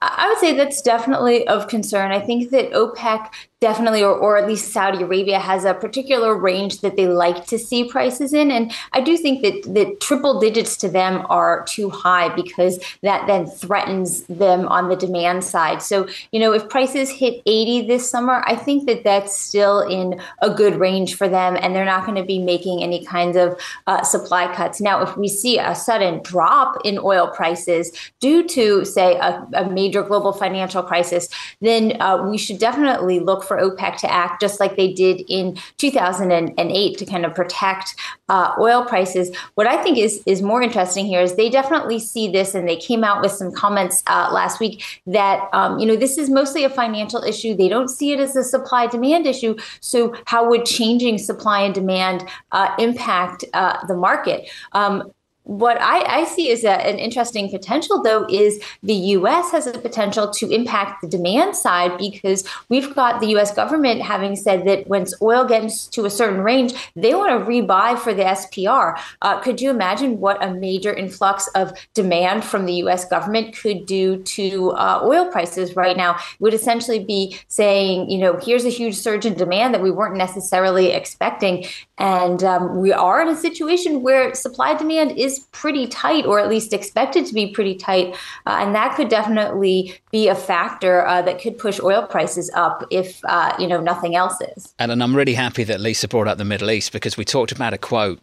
I 0.05 0.27
would 0.29 0.37
say 0.39 0.55
that's 0.55 0.81
definitely 0.81 1.47
of 1.47 1.67
concern. 1.67 2.11
I 2.11 2.19
think 2.19 2.51
that 2.51 2.71
OPEC 2.71 3.29
definitely, 3.63 4.03
or, 4.03 4.13
or 4.13 4.37
at 4.37 4.45
least 4.45 4.73
Saudi 4.73 5.01
Arabia, 5.01 5.39
has 5.39 5.63
a 5.63 5.73
particular 5.73 6.37
range 6.37 6.81
that 6.81 6.97
they 6.97 7.07
like 7.07 7.45
to 7.45 7.57
see 7.57 7.85
prices 7.85 8.33
in. 8.33 8.51
And 8.51 8.73
I 8.91 8.99
do 8.99 9.15
think 9.15 9.41
that, 9.41 9.73
that 9.73 10.01
triple 10.01 10.37
digits 10.37 10.75
to 10.77 10.89
them 10.89 11.25
are 11.29 11.63
too 11.63 11.89
high 11.89 12.27
because 12.35 12.77
that 13.03 13.25
then 13.25 13.45
threatens 13.45 14.23
them 14.23 14.67
on 14.67 14.89
the 14.89 14.97
demand 14.97 15.45
side. 15.45 15.81
So, 15.81 16.09
you 16.33 16.41
know, 16.41 16.51
if 16.51 16.67
prices 16.67 17.09
hit 17.09 17.41
80 17.45 17.87
this 17.87 18.09
summer, 18.11 18.43
I 18.45 18.57
think 18.57 18.85
that 18.87 19.05
that's 19.05 19.39
still 19.39 19.79
in 19.79 20.19
a 20.41 20.49
good 20.49 20.75
range 20.75 21.15
for 21.15 21.29
them 21.29 21.55
and 21.57 21.73
they're 21.73 21.85
not 21.85 22.05
going 22.05 22.17
to 22.17 22.25
be 22.25 22.39
making 22.39 22.83
any 22.83 23.05
kinds 23.05 23.37
of 23.37 23.57
uh, 23.87 24.03
supply 24.03 24.53
cuts. 24.53 24.81
Now, 24.81 25.01
if 25.03 25.15
we 25.15 25.29
see 25.29 25.57
a 25.57 25.73
sudden 25.73 26.21
drop 26.21 26.81
in 26.83 26.99
oil 26.99 27.29
prices 27.29 27.93
due 28.19 28.45
to, 28.49 28.83
say, 28.83 29.15
a, 29.15 29.47
a 29.53 29.69
major 29.69 30.03
global 30.03 30.33
financial 30.33 30.83
crisis, 30.83 31.29
then 31.61 32.01
uh, 32.01 32.21
we 32.29 32.37
should 32.37 32.59
definitely 32.59 33.21
look 33.21 33.41
for 33.41 33.52
for 33.53 33.61
OPEC 33.61 33.97
to 33.97 34.11
act 34.11 34.41
just 34.41 34.59
like 34.59 34.75
they 34.75 34.91
did 34.91 35.23
in 35.27 35.57
2008 35.77 36.97
to 36.97 37.05
kind 37.05 37.25
of 37.25 37.33
protect 37.35 37.95
uh, 38.29 38.53
oil 38.59 38.85
prices. 38.85 39.35
What 39.55 39.67
I 39.67 39.81
think 39.83 39.97
is 39.97 40.23
is 40.25 40.41
more 40.41 40.61
interesting 40.61 41.05
here 41.05 41.21
is 41.21 41.35
they 41.35 41.49
definitely 41.49 41.99
see 41.99 42.31
this, 42.31 42.55
and 42.55 42.67
they 42.67 42.77
came 42.77 43.03
out 43.03 43.21
with 43.21 43.31
some 43.31 43.51
comments 43.51 44.03
uh, 44.07 44.29
last 44.31 44.59
week 44.59 44.83
that 45.05 45.49
um, 45.53 45.79
you 45.79 45.85
know 45.85 45.95
this 45.95 46.17
is 46.17 46.29
mostly 46.29 46.63
a 46.63 46.69
financial 46.69 47.23
issue. 47.23 47.53
They 47.55 47.69
don't 47.69 47.89
see 47.89 48.11
it 48.11 48.19
as 48.19 48.35
a 48.35 48.43
supply 48.43 48.87
demand 48.87 49.27
issue. 49.27 49.55
So 49.81 50.15
how 50.25 50.49
would 50.49 50.65
changing 50.65 51.17
supply 51.17 51.61
and 51.61 51.73
demand 51.73 52.25
uh, 52.51 52.73
impact 52.79 53.45
uh, 53.53 53.85
the 53.87 53.95
market? 53.95 54.49
Um, 54.71 55.11
what 55.43 55.81
I, 55.81 56.21
I, 56.21 56.25
see 56.25 56.49
is 56.49 56.63
a, 56.63 56.71
an 56.71 56.97
interesting 56.99 57.49
potential, 57.49 58.01
though, 58.01 58.25
is 58.29 58.63
the 58.81 58.93
U.S. 58.93 59.51
has 59.51 59.67
a 59.67 59.77
potential 59.77 60.31
to 60.31 60.49
impact 60.49 61.01
the 61.01 61.07
demand 61.07 61.55
side 61.55 61.97
because 61.97 62.47
we've 62.69 62.95
got 62.95 63.19
the 63.19 63.27
U.S. 63.27 63.53
government 63.53 64.01
having 64.01 64.37
said 64.37 64.65
that 64.67 64.87
once 64.87 65.13
oil 65.21 65.43
gets 65.43 65.87
to 65.87 66.05
a 66.05 66.09
certain 66.09 66.41
range, 66.41 66.73
they 66.95 67.13
want 67.13 67.37
to 67.37 67.45
rebuy 67.45 67.99
for 67.99 68.13
the 68.13 68.23
SPR. 68.23 68.97
Uh, 69.21 69.39
could 69.41 69.59
you 69.59 69.69
imagine 69.69 70.19
what 70.19 70.41
a 70.43 70.53
major 70.53 70.93
influx 70.93 71.47
of 71.55 71.73
demand 71.93 72.45
from 72.45 72.65
the 72.65 72.73
U.S. 72.75 73.03
government 73.05 73.55
could 73.55 73.85
do 73.85 74.23
to 74.23 74.71
uh, 74.71 75.01
oil 75.03 75.29
prices 75.29 75.75
right 75.75 75.97
now? 75.97 76.15
It 76.15 76.39
would 76.39 76.53
essentially 76.53 77.03
be 77.03 77.37
saying, 77.49 78.09
you 78.09 78.17
know, 78.17 78.39
here's 78.41 78.63
a 78.63 78.69
huge 78.69 78.95
surge 78.95 79.25
in 79.25 79.33
demand 79.33 79.73
that 79.73 79.81
we 79.81 79.91
weren't 79.91 80.15
necessarily 80.15 80.91
expecting, 80.91 81.65
and 81.97 82.43
um, 82.43 82.79
we 82.81 82.91
are 82.91 83.21
in 83.21 83.27
a 83.27 83.35
situation 83.35 84.01
where 84.01 84.33
supply 84.33 84.73
demand 84.73 85.11
is 85.11 85.39
pretty 85.51 85.87
tight, 85.87 86.25
or 86.25 86.39
at 86.39 86.49
least 86.49 86.73
expected 86.73 87.25
to 87.27 87.33
be 87.33 87.51
pretty 87.51 87.75
tight. 87.75 88.15
Uh, 88.47 88.57
and 88.61 88.73
that 88.73 88.95
could 88.95 89.09
definitely 89.09 89.95
be 90.11 90.27
a 90.27 90.35
factor 90.35 91.05
uh, 91.05 91.21
that 91.21 91.39
could 91.39 91.57
push 91.57 91.79
oil 91.79 92.05
prices 92.07 92.49
up 92.55 92.83
if, 92.89 93.21
uh, 93.25 93.55
you 93.59 93.67
know, 93.67 93.79
nothing 93.79 94.15
else 94.15 94.41
is. 94.55 94.73
And 94.79 94.91
I'm 95.03 95.15
really 95.15 95.35
happy 95.35 95.63
that 95.65 95.79
Lisa 95.79 96.07
brought 96.07 96.27
up 96.27 96.37
the 96.37 96.45
Middle 96.45 96.71
East 96.71 96.91
because 96.91 97.15
we 97.15 97.25
talked 97.25 97.51
about 97.51 97.73
a 97.73 97.77
quote 97.77 98.19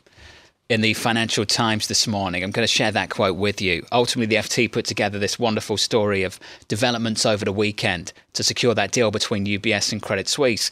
in 0.70 0.82
the 0.82 0.94
Financial 0.94 1.44
Times 1.44 1.88
this 1.88 2.06
morning. 2.06 2.44
I'm 2.44 2.52
going 2.52 2.62
to 2.62 2.72
share 2.72 2.92
that 2.92 3.10
quote 3.10 3.36
with 3.36 3.60
you. 3.60 3.84
Ultimately, 3.90 4.36
the 4.36 4.40
FT 4.40 4.70
put 4.70 4.84
together 4.84 5.18
this 5.18 5.36
wonderful 5.36 5.76
story 5.76 6.22
of 6.22 6.38
developments 6.68 7.26
over 7.26 7.44
the 7.44 7.52
weekend 7.52 8.12
to 8.34 8.44
secure 8.44 8.72
that 8.74 8.92
deal 8.92 9.10
between 9.10 9.46
UBS 9.46 9.90
and 9.90 10.00
Credit 10.00 10.28
Suisse. 10.28 10.70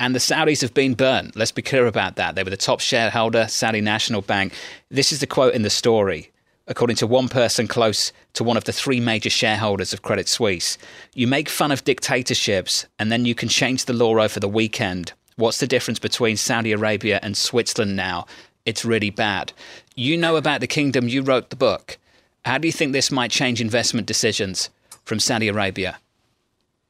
And 0.00 0.14
the 0.14 0.18
Saudis 0.18 0.62
have 0.62 0.74
been 0.74 0.94
burnt. 0.94 1.36
Let's 1.36 1.52
be 1.52 1.62
clear 1.62 1.86
about 1.86 2.16
that. 2.16 2.34
They 2.34 2.42
were 2.42 2.50
the 2.50 2.56
top 2.56 2.80
shareholder, 2.80 3.46
Saudi 3.46 3.82
National 3.82 4.22
Bank. 4.22 4.54
This 4.90 5.12
is 5.12 5.20
the 5.20 5.26
quote 5.28 5.54
in 5.54 5.62
the 5.62 5.70
story. 5.70 6.32
according 6.70 6.96
to 6.96 7.06
one 7.06 7.28
person 7.28 7.66
close 7.66 8.12
to 8.32 8.44
one 8.44 8.56
of 8.56 8.62
the 8.62 8.72
three 8.72 9.00
major 9.00 9.28
shareholders 9.28 9.92
of 9.92 10.02
Credit 10.02 10.28
Suisse. 10.28 10.78
You 11.14 11.26
make 11.26 11.48
fun 11.48 11.72
of 11.72 11.82
dictatorships 11.82 12.86
and 12.96 13.10
then 13.10 13.24
you 13.24 13.34
can 13.34 13.48
change 13.48 13.84
the 13.84 13.92
law 13.92 14.16
over 14.20 14.38
the 14.38 14.48
weekend. 14.48 15.12
What's 15.34 15.58
the 15.58 15.66
difference 15.66 15.98
between 15.98 16.36
Saudi 16.36 16.70
Arabia 16.70 17.18
and 17.24 17.36
Switzerland 17.36 17.96
now? 17.96 18.26
It's 18.64 18.84
really 18.84 19.10
bad. 19.10 19.52
You 19.96 20.16
know 20.16 20.36
about 20.36 20.60
the 20.60 20.68
kingdom, 20.68 21.08
you 21.08 21.22
wrote 21.22 21.50
the 21.50 21.56
book. 21.56 21.98
How 22.44 22.56
do 22.56 22.68
you 22.68 22.72
think 22.72 22.92
this 22.92 23.10
might 23.10 23.32
change 23.32 23.60
investment 23.60 24.06
decisions 24.06 24.70
from 25.04 25.18
Saudi 25.18 25.48
Arabia? 25.48 25.98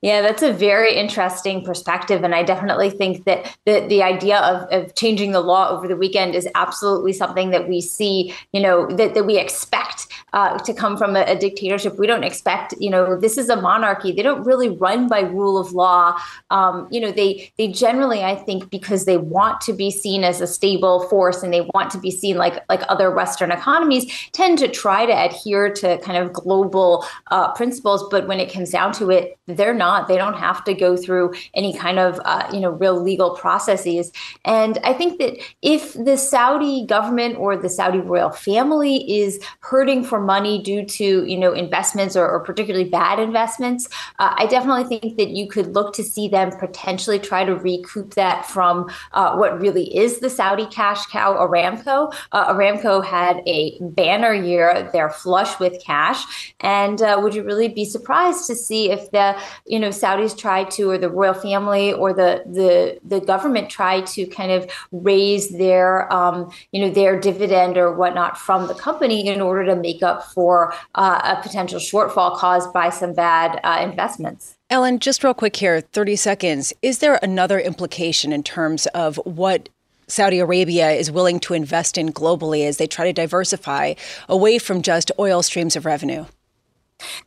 Yeah, 0.02 0.22
that's 0.22 0.42
a 0.42 0.50
very 0.50 0.94
interesting 0.94 1.62
perspective. 1.62 2.24
And 2.24 2.34
I 2.34 2.42
definitely 2.42 2.88
think 2.88 3.24
that 3.24 3.54
the, 3.66 3.86
the 3.86 4.02
idea 4.02 4.38
of, 4.38 4.66
of 4.72 4.94
changing 4.94 5.32
the 5.32 5.40
law 5.40 5.68
over 5.68 5.86
the 5.86 5.96
weekend 5.96 6.34
is 6.34 6.48
absolutely 6.54 7.12
something 7.12 7.50
that 7.50 7.68
we 7.68 7.82
see, 7.82 8.34
you 8.52 8.62
know, 8.62 8.86
that, 8.96 9.12
that 9.12 9.26
we 9.26 9.38
expect 9.38 10.06
uh, 10.32 10.56
to 10.58 10.72
come 10.72 10.96
from 10.96 11.16
a, 11.16 11.24
a, 11.24 11.36
dictatorship. 11.36 11.98
We 11.98 12.06
don't 12.06 12.24
expect, 12.24 12.72
you 12.78 12.88
know, 12.88 13.18
this 13.18 13.36
is 13.36 13.48
a 13.48 13.60
monarchy. 13.60 14.12
They 14.12 14.22
don't 14.22 14.44
really 14.44 14.70
run 14.70 15.08
by 15.08 15.20
rule 15.20 15.58
of 15.58 15.72
law. 15.72 16.16
Um, 16.50 16.88
you 16.90 17.00
know, 17.00 17.10
they 17.10 17.52
they 17.58 17.68
generally, 17.68 18.22
I 18.22 18.36
think, 18.36 18.70
because 18.70 19.04
they 19.04 19.16
want 19.16 19.60
to 19.62 19.72
be 19.72 19.90
seen 19.90 20.22
as 20.22 20.40
a 20.40 20.46
stable 20.46 21.08
force 21.08 21.42
and 21.42 21.52
they 21.52 21.62
want 21.74 21.90
to 21.90 21.98
be 21.98 22.10
seen 22.10 22.36
like 22.36 22.64
like 22.68 22.82
other 22.88 23.10
Western 23.10 23.50
economies, 23.50 24.06
tend 24.32 24.58
to 24.58 24.68
try 24.68 25.04
to 25.04 25.12
adhere 25.12 25.72
to 25.74 25.98
kind 25.98 26.16
of 26.16 26.32
global 26.32 27.04
uh, 27.30 27.52
principles. 27.52 28.06
But 28.10 28.28
when 28.28 28.38
it 28.38 28.52
comes 28.52 28.70
down 28.70 28.92
to 28.94 29.10
it, 29.10 29.36
they're 29.46 29.74
not 29.74 29.89
not. 29.90 30.08
They 30.08 30.16
don't 30.16 30.38
have 30.46 30.62
to 30.64 30.74
go 30.74 30.96
through 30.96 31.26
any 31.54 31.72
kind 31.84 31.98
of 31.98 32.20
uh, 32.24 32.48
you 32.54 32.60
know 32.60 32.70
real 32.82 32.98
legal 33.10 33.30
processes. 33.42 34.12
And 34.44 34.78
I 34.90 34.92
think 34.92 35.18
that 35.20 35.32
if 35.62 35.82
the 35.94 36.16
Saudi 36.16 36.86
government 36.86 37.32
or 37.42 37.56
the 37.56 37.68
Saudi 37.68 38.00
royal 38.12 38.30
family 38.30 38.96
is 39.20 39.32
hurting 39.60 40.04
for 40.04 40.20
money 40.20 40.62
due 40.70 40.84
to 40.98 41.06
you 41.32 41.38
know 41.42 41.52
investments 41.52 42.14
or, 42.16 42.26
or 42.28 42.40
particularly 42.40 42.88
bad 42.88 43.18
investments, 43.18 43.88
uh, 44.18 44.32
I 44.42 44.46
definitely 44.46 44.86
think 44.92 45.16
that 45.16 45.30
you 45.30 45.48
could 45.48 45.74
look 45.74 45.94
to 45.94 46.04
see 46.04 46.28
them 46.28 46.50
potentially 46.66 47.18
try 47.18 47.44
to 47.44 47.54
recoup 47.70 48.14
that 48.14 48.46
from 48.46 48.74
uh, 49.12 49.34
what 49.40 49.60
really 49.60 49.86
is 50.04 50.20
the 50.20 50.30
Saudi 50.30 50.66
cash 50.66 51.02
cow, 51.06 51.34
Aramco. 51.34 51.98
Uh, 52.32 52.52
Aramco 52.52 53.04
had 53.04 53.42
a 53.46 53.78
banner 53.80 54.34
year; 54.34 54.88
they're 54.92 55.10
flush 55.10 55.58
with 55.58 55.82
cash, 55.82 56.22
and 56.60 57.02
uh, 57.02 57.18
would 57.20 57.34
you 57.34 57.42
really 57.42 57.68
be 57.68 57.84
surprised 57.84 58.46
to 58.46 58.54
see 58.54 58.90
if 58.96 59.10
the 59.10 59.26
you 59.66 59.79
know 59.80 59.88
Saudis 59.88 60.36
try 60.36 60.64
to, 60.64 60.90
or 60.90 60.98
the 60.98 61.10
royal 61.10 61.34
family, 61.34 61.92
or 61.92 62.12
the 62.12 62.44
the 62.46 62.98
the 63.04 63.20
government 63.20 63.70
try 63.70 64.02
to 64.02 64.26
kind 64.26 64.52
of 64.52 64.70
raise 64.92 65.50
their 65.50 66.12
um, 66.12 66.52
you 66.72 66.80
know 66.80 66.90
their 66.90 67.18
dividend 67.18 67.76
or 67.76 67.92
whatnot 67.92 68.38
from 68.38 68.66
the 68.66 68.74
company 68.74 69.26
in 69.26 69.40
order 69.40 69.64
to 69.64 69.76
make 69.76 70.02
up 70.02 70.24
for 70.26 70.74
uh, 70.94 71.36
a 71.36 71.42
potential 71.42 71.80
shortfall 71.80 72.36
caused 72.36 72.72
by 72.72 72.90
some 72.90 73.12
bad 73.12 73.60
uh, 73.64 73.78
investments. 73.82 74.56
Ellen, 74.70 75.00
just 75.00 75.24
real 75.24 75.34
quick 75.34 75.56
here, 75.56 75.80
30 75.80 76.14
seconds. 76.14 76.72
Is 76.80 76.98
there 76.98 77.18
another 77.22 77.58
implication 77.58 78.32
in 78.32 78.44
terms 78.44 78.86
of 78.88 79.16
what 79.24 79.68
Saudi 80.06 80.38
Arabia 80.38 80.90
is 80.90 81.10
willing 81.10 81.40
to 81.40 81.54
invest 81.54 81.96
in 81.98 82.12
globally 82.12 82.66
as 82.66 82.76
they 82.76 82.86
try 82.86 83.04
to 83.04 83.12
diversify 83.12 83.94
away 84.28 84.58
from 84.58 84.82
just 84.82 85.10
oil 85.18 85.42
streams 85.42 85.76
of 85.76 85.84
revenue? 85.84 86.26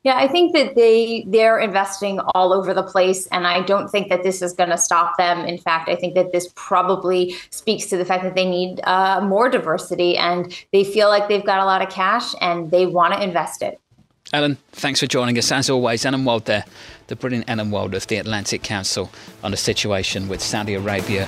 Yeah, 0.03 0.17
I 0.17 0.27
think 0.27 0.53
that 0.53 0.75
they 0.75 1.25
they're 1.27 1.59
investing 1.59 2.19
all 2.33 2.53
over 2.53 2.73
the 2.73 2.83
place, 2.83 3.27
and 3.27 3.47
I 3.47 3.61
don't 3.61 3.89
think 3.89 4.09
that 4.09 4.23
this 4.23 4.41
is 4.41 4.53
going 4.53 4.69
to 4.69 4.77
stop 4.77 5.17
them. 5.17 5.39
In 5.45 5.57
fact, 5.57 5.89
I 5.89 5.95
think 5.95 6.15
that 6.15 6.31
this 6.31 6.51
probably 6.55 7.35
speaks 7.49 7.85
to 7.87 7.97
the 7.97 8.05
fact 8.05 8.23
that 8.23 8.35
they 8.35 8.49
need 8.49 8.81
uh, 8.83 9.21
more 9.21 9.49
diversity, 9.49 10.17
and 10.17 10.53
they 10.71 10.83
feel 10.83 11.09
like 11.09 11.27
they've 11.27 11.45
got 11.45 11.59
a 11.59 11.65
lot 11.65 11.81
of 11.81 11.89
cash 11.89 12.33
and 12.41 12.71
they 12.71 12.85
want 12.85 13.13
to 13.13 13.23
invest 13.23 13.61
it. 13.61 13.79
Ellen, 14.31 14.57
thanks 14.71 14.99
for 14.99 15.07
joining 15.07 15.37
us 15.37 15.51
as 15.51 15.69
always. 15.69 16.05
Ellen 16.05 16.25
Wald 16.25 16.45
there, 16.45 16.65
the 17.07 17.15
brilliant 17.15 17.49
Ellen 17.49 17.69
Wald 17.69 17.93
of 17.93 18.07
the 18.07 18.17
Atlantic 18.17 18.63
Council 18.63 19.11
on 19.43 19.51
the 19.51 19.57
situation 19.57 20.27
with 20.27 20.41
Saudi 20.41 20.73
Arabia. 20.73 21.27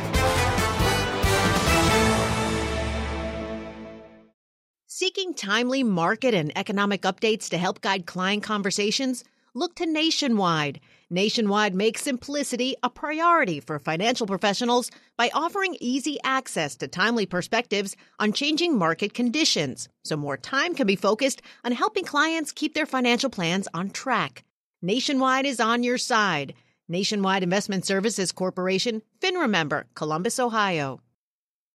Seeking 5.15 5.33
timely 5.33 5.81
market 5.81 6.33
and 6.33 6.51
economic 6.57 7.03
updates 7.03 7.47
to 7.49 7.57
help 7.57 7.79
guide 7.79 8.05
client 8.05 8.43
conversations? 8.43 9.23
Look 9.53 9.73
to 9.75 9.85
Nationwide. 9.85 10.81
Nationwide 11.09 11.73
makes 11.73 12.01
simplicity 12.01 12.75
a 12.83 12.89
priority 12.89 13.61
for 13.61 13.79
financial 13.79 14.27
professionals 14.27 14.91
by 15.15 15.31
offering 15.33 15.77
easy 15.79 16.17
access 16.25 16.75
to 16.75 16.89
timely 16.89 17.25
perspectives 17.25 17.95
on 18.19 18.33
changing 18.33 18.77
market 18.77 19.13
conditions, 19.13 19.87
so 20.03 20.17
more 20.17 20.35
time 20.35 20.75
can 20.75 20.85
be 20.85 20.97
focused 20.97 21.41
on 21.63 21.71
helping 21.71 22.03
clients 22.03 22.51
keep 22.51 22.73
their 22.73 22.85
financial 22.85 23.29
plans 23.29 23.69
on 23.73 23.91
track. 23.91 24.43
Nationwide 24.81 25.45
is 25.45 25.61
on 25.61 25.81
your 25.81 25.97
side. 25.97 26.53
Nationwide 26.89 27.41
Investment 27.41 27.85
Services 27.85 28.33
Corporation, 28.33 29.01
FINRA 29.21 29.49
member, 29.49 29.85
Columbus, 29.95 30.39
Ohio. 30.39 30.99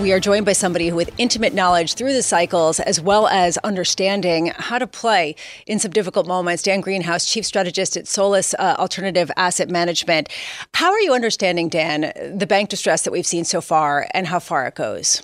We 0.00 0.12
are 0.12 0.20
joined 0.20 0.46
by 0.46 0.54
somebody 0.54 0.90
with 0.90 1.10
intimate 1.18 1.54
knowledge 1.54 1.94
through 1.94 2.12
the 2.12 2.22
cycles 2.22 2.80
as 2.80 3.00
well 3.00 3.28
as 3.28 3.56
understanding 3.58 4.52
how 4.56 4.78
to 4.78 4.86
play 4.86 5.36
in 5.66 5.78
some 5.78 5.92
difficult 5.92 6.26
moments. 6.26 6.62
Dan 6.62 6.82
Greenhaus, 6.82 7.30
Chief 7.30 7.44
Strategist 7.46 7.96
at 7.96 8.08
Solus 8.08 8.54
uh, 8.54 8.74
Alternative 8.78 9.30
Asset 9.36 9.70
Management. 9.70 10.28
How 10.74 10.90
are 10.90 11.00
you 11.00 11.14
understanding, 11.14 11.68
Dan, 11.68 12.12
the 12.36 12.46
bank 12.46 12.68
distress 12.68 13.02
that 13.02 13.12
we've 13.12 13.26
seen 13.26 13.44
so 13.44 13.60
far 13.60 14.08
and 14.12 14.26
how 14.26 14.40
far 14.40 14.66
it 14.66 14.74
goes? 14.74 15.22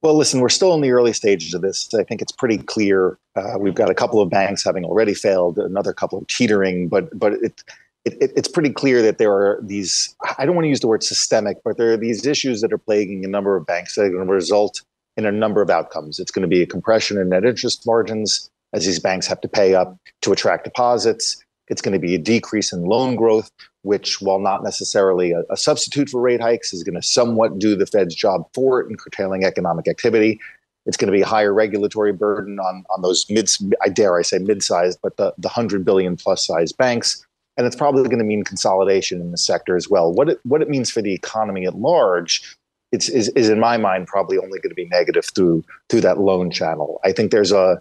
Well, 0.00 0.16
listen, 0.16 0.40
we're 0.40 0.48
still 0.48 0.74
in 0.74 0.80
the 0.80 0.90
early 0.90 1.12
stages 1.12 1.54
of 1.54 1.62
this. 1.62 1.92
I 1.94 2.04
think 2.04 2.22
it's 2.22 2.32
pretty 2.32 2.58
clear. 2.58 3.18
Uh, 3.36 3.56
we've 3.58 3.74
got 3.74 3.90
a 3.90 3.94
couple 3.94 4.20
of 4.20 4.30
banks 4.30 4.64
having 4.64 4.84
already 4.84 5.14
failed, 5.14 5.58
another 5.58 5.92
couple 5.92 6.18
of 6.18 6.26
teetering, 6.26 6.88
but 6.88 7.16
but 7.18 7.34
it, 7.34 7.62
it, 8.04 8.14
it, 8.20 8.32
it's 8.36 8.48
pretty 8.48 8.70
clear 8.70 9.02
that 9.02 9.18
there 9.18 9.32
are 9.32 9.60
these, 9.62 10.14
I 10.38 10.44
don't 10.44 10.54
want 10.54 10.64
to 10.64 10.70
use 10.70 10.80
the 10.80 10.88
word 10.88 11.02
systemic, 11.02 11.58
but 11.64 11.76
there 11.76 11.92
are 11.92 11.96
these 11.96 12.26
issues 12.26 12.60
that 12.60 12.72
are 12.72 12.78
plaguing 12.78 13.24
a 13.24 13.28
number 13.28 13.56
of 13.56 13.66
banks 13.66 13.94
that 13.94 14.02
are 14.02 14.10
going 14.10 14.26
to 14.26 14.32
result 14.32 14.82
in 15.16 15.26
a 15.26 15.32
number 15.32 15.62
of 15.62 15.70
outcomes. 15.70 16.18
It's 16.18 16.30
going 16.30 16.42
to 16.42 16.48
be 16.48 16.62
a 16.62 16.66
compression 16.66 17.18
in 17.18 17.28
net 17.28 17.44
interest 17.44 17.86
margins 17.86 18.50
as 18.72 18.86
these 18.86 18.98
banks 18.98 19.26
have 19.26 19.40
to 19.42 19.48
pay 19.48 19.74
up 19.74 19.96
to 20.22 20.32
attract 20.32 20.64
deposits. 20.64 21.42
It's 21.68 21.82
going 21.82 21.92
to 21.92 21.98
be 21.98 22.14
a 22.14 22.18
decrease 22.18 22.72
in 22.72 22.84
loan 22.84 23.14
growth, 23.14 23.50
which, 23.82 24.20
while 24.20 24.40
not 24.40 24.64
necessarily 24.64 25.32
a, 25.32 25.42
a 25.50 25.56
substitute 25.56 26.08
for 26.08 26.20
rate 26.20 26.40
hikes, 26.40 26.72
is 26.72 26.82
going 26.82 27.00
to 27.00 27.06
somewhat 27.06 27.58
do 27.58 27.76
the 27.76 27.86
Fed's 27.86 28.14
job 28.14 28.46
for 28.54 28.80
it 28.80 28.90
in 28.90 28.96
curtailing 28.96 29.44
economic 29.44 29.86
activity. 29.86 30.40
It's 30.86 30.96
going 30.96 31.12
to 31.12 31.16
be 31.16 31.22
a 31.22 31.26
higher 31.26 31.54
regulatory 31.54 32.12
burden 32.12 32.58
on, 32.58 32.84
on 32.90 33.02
those 33.02 33.24
mid, 33.30 33.48
I 33.84 33.88
dare 33.88 34.18
I 34.18 34.22
say 34.22 34.38
mid-sized, 34.38 34.98
but 35.02 35.16
the, 35.16 35.32
the 35.38 35.48
100 35.48 35.84
billion 35.84 36.16
plus 36.16 36.44
size 36.44 36.72
banks 36.72 37.24
and 37.56 37.66
it's 37.66 37.76
probably 37.76 38.02
going 38.04 38.18
to 38.18 38.24
mean 38.24 38.44
consolidation 38.44 39.20
in 39.20 39.30
the 39.30 39.38
sector 39.38 39.76
as 39.76 39.88
well. 39.88 40.12
What 40.12 40.28
it 40.28 40.40
what 40.44 40.62
it 40.62 40.68
means 40.68 40.90
for 40.90 41.02
the 41.02 41.14
economy 41.14 41.66
at 41.66 41.74
large, 41.74 42.56
it's 42.92 43.08
is, 43.08 43.28
is 43.30 43.48
in 43.48 43.60
my 43.60 43.76
mind 43.76 44.06
probably 44.06 44.38
only 44.38 44.58
going 44.58 44.70
to 44.70 44.74
be 44.74 44.88
negative 44.88 45.26
through 45.34 45.64
through 45.88 46.02
that 46.02 46.18
loan 46.18 46.50
channel. 46.50 47.00
I 47.04 47.12
think 47.12 47.30
there's 47.30 47.52
a 47.52 47.80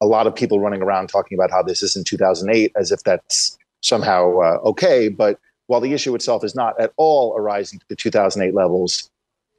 a 0.00 0.06
lot 0.06 0.26
of 0.26 0.34
people 0.34 0.60
running 0.60 0.82
around 0.82 1.08
talking 1.08 1.38
about 1.38 1.50
how 1.50 1.62
this 1.62 1.82
isn't 1.82 2.06
2008 2.06 2.72
as 2.76 2.90
if 2.90 3.02
that's 3.04 3.56
somehow 3.82 4.38
uh, 4.38 4.58
okay, 4.64 5.08
but 5.08 5.38
while 5.66 5.80
the 5.80 5.92
issue 5.92 6.14
itself 6.14 6.44
is 6.44 6.54
not 6.54 6.78
at 6.80 6.92
all 6.96 7.34
arising 7.36 7.78
to 7.78 7.84
the 7.88 7.96
2008 7.96 8.54
levels, 8.54 9.08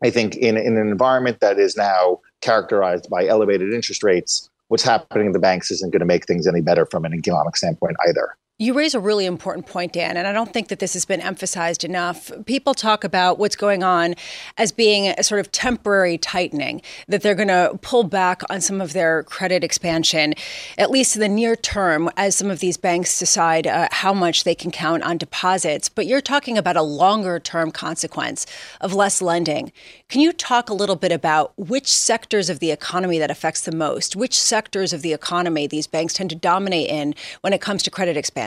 I 0.04 0.10
think 0.10 0.36
in, 0.36 0.58
in 0.58 0.78
an 0.78 0.90
environment 0.90 1.40
that 1.40 1.58
is 1.58 1.78
now 1.78 2.20
characterized 2.42 3.10
by 3.10 3.26
elevated 3.26 3.74
interest 3.74 4.04
rates, 4.04 4.50
what's 4.68 4.84
happening 4.84 5.28
in 5.28 5.32
the 5.32 5.40
banks 5.40 5.72
isn't 5.72 5.92
going 5.92 6.02
to 6.02 6.06
make 6.06 6.26
things 6.26 6.46
any 6.46 6.62
better 6.62 6.86
from 6.86 7.06
an 7.06 7.14
economic 7.14 7.56
standpoint 7.56 7.96
either. 8.08 8.36
You 8.60 8.76
raise 8.76 8.94
a 8.94 9.00
really 9.00 9.26
important 9.26 9.66
point, 9.66 9.94
Dan, 9.94 10.16
and 10.16 10.28
I 10.28 10.32
don't 10.32 10.54
think 10.54 10.68
that 10.68 10.78
this 10.78 10.94
has 10.94 11.06
been 11.06 11.20
emphasized 11.20 11.84
enough. 11.84 12.32
People 12.46 12.76
talk 12.76 13.04
about 13.04 13.40
what's 13.40 13.56
going 13.56 13.82
on 13.82 14.14
as 14.60 14.72
being 14.72 15.08
a 15.08 15.24
sort 15.24 15.42
of 15.42 15.52
temporary 15.52 16.20
tightening, 16.20 16.84
that 17.08 17.24
they're 17.24 17.34
going 17.34 17.48
to 17.48 17.80
pull 17.82 18.04
back 18.04 18.44
on 18.52 18.62
some 18.62 18.80
of 18.80 18.94
their 18.94 19.24
credit 19.24 19.64
expansion, 19.64 20.36
at 20.78 20.92
least 20.92 21.16
in 21.16 21.22
the 21.22 21.28
near 21.28 21.56
term, 21.56 22.12
as 22.16 22.36
some 22.36 22.52
of 22.52 22.60
these 22.60 22.78
banks 22.78 23.18
decide 23.18 23.66
uh, 23.66 23.88
how 23.90 24.14
much 24.14 24.44
they 24.44 24.54
can 24.54 24.70
count 24.70 25.02
on 25.02 25.18
deposits. 25.18 25.90
But 25.90 26.06
you're 26.06 26.22
talking 26.22 26.56
about 26.56 26.78
a 26.78 26.84
longer 26.84 27.40
term 27.40 27.72
consequence 27.72 28.46
of 28.82 28.94
less 28.94 29.20
lending. 29.20 29.72
Can 30.10 30.22
you 30.22 30.32
talk 30.32 30.70
a 30.70 30.76
little 30.76 30.96
bit 30.96 31.12
about 31.12 31.54
which 31.58 31.92
sectors 31.92 32.52
of 32.52 32.60
the 32.60 32.70
economy 32.70 33.18
that 33.18 33.32
affects 33.32 33.62
the 33.62 33.76
most, 33.76 34.16
which 34.16 34.40
sectors 34.40 34.94
of 34.94 35.02
the 35.02 35.12
economy 35.12 35.66
these 35.66 35.88
banks 35.88 36.14
tend 36.14 36.30
to 36.30 36.36
dominate 36.36 36.88
in 36.88 37.16
when 37.42 37.52
it 37.52 37.60
comes 37.60 37.82
to 37.82 37.90
credit 37.90 38.16
expansion? 38.16 38.43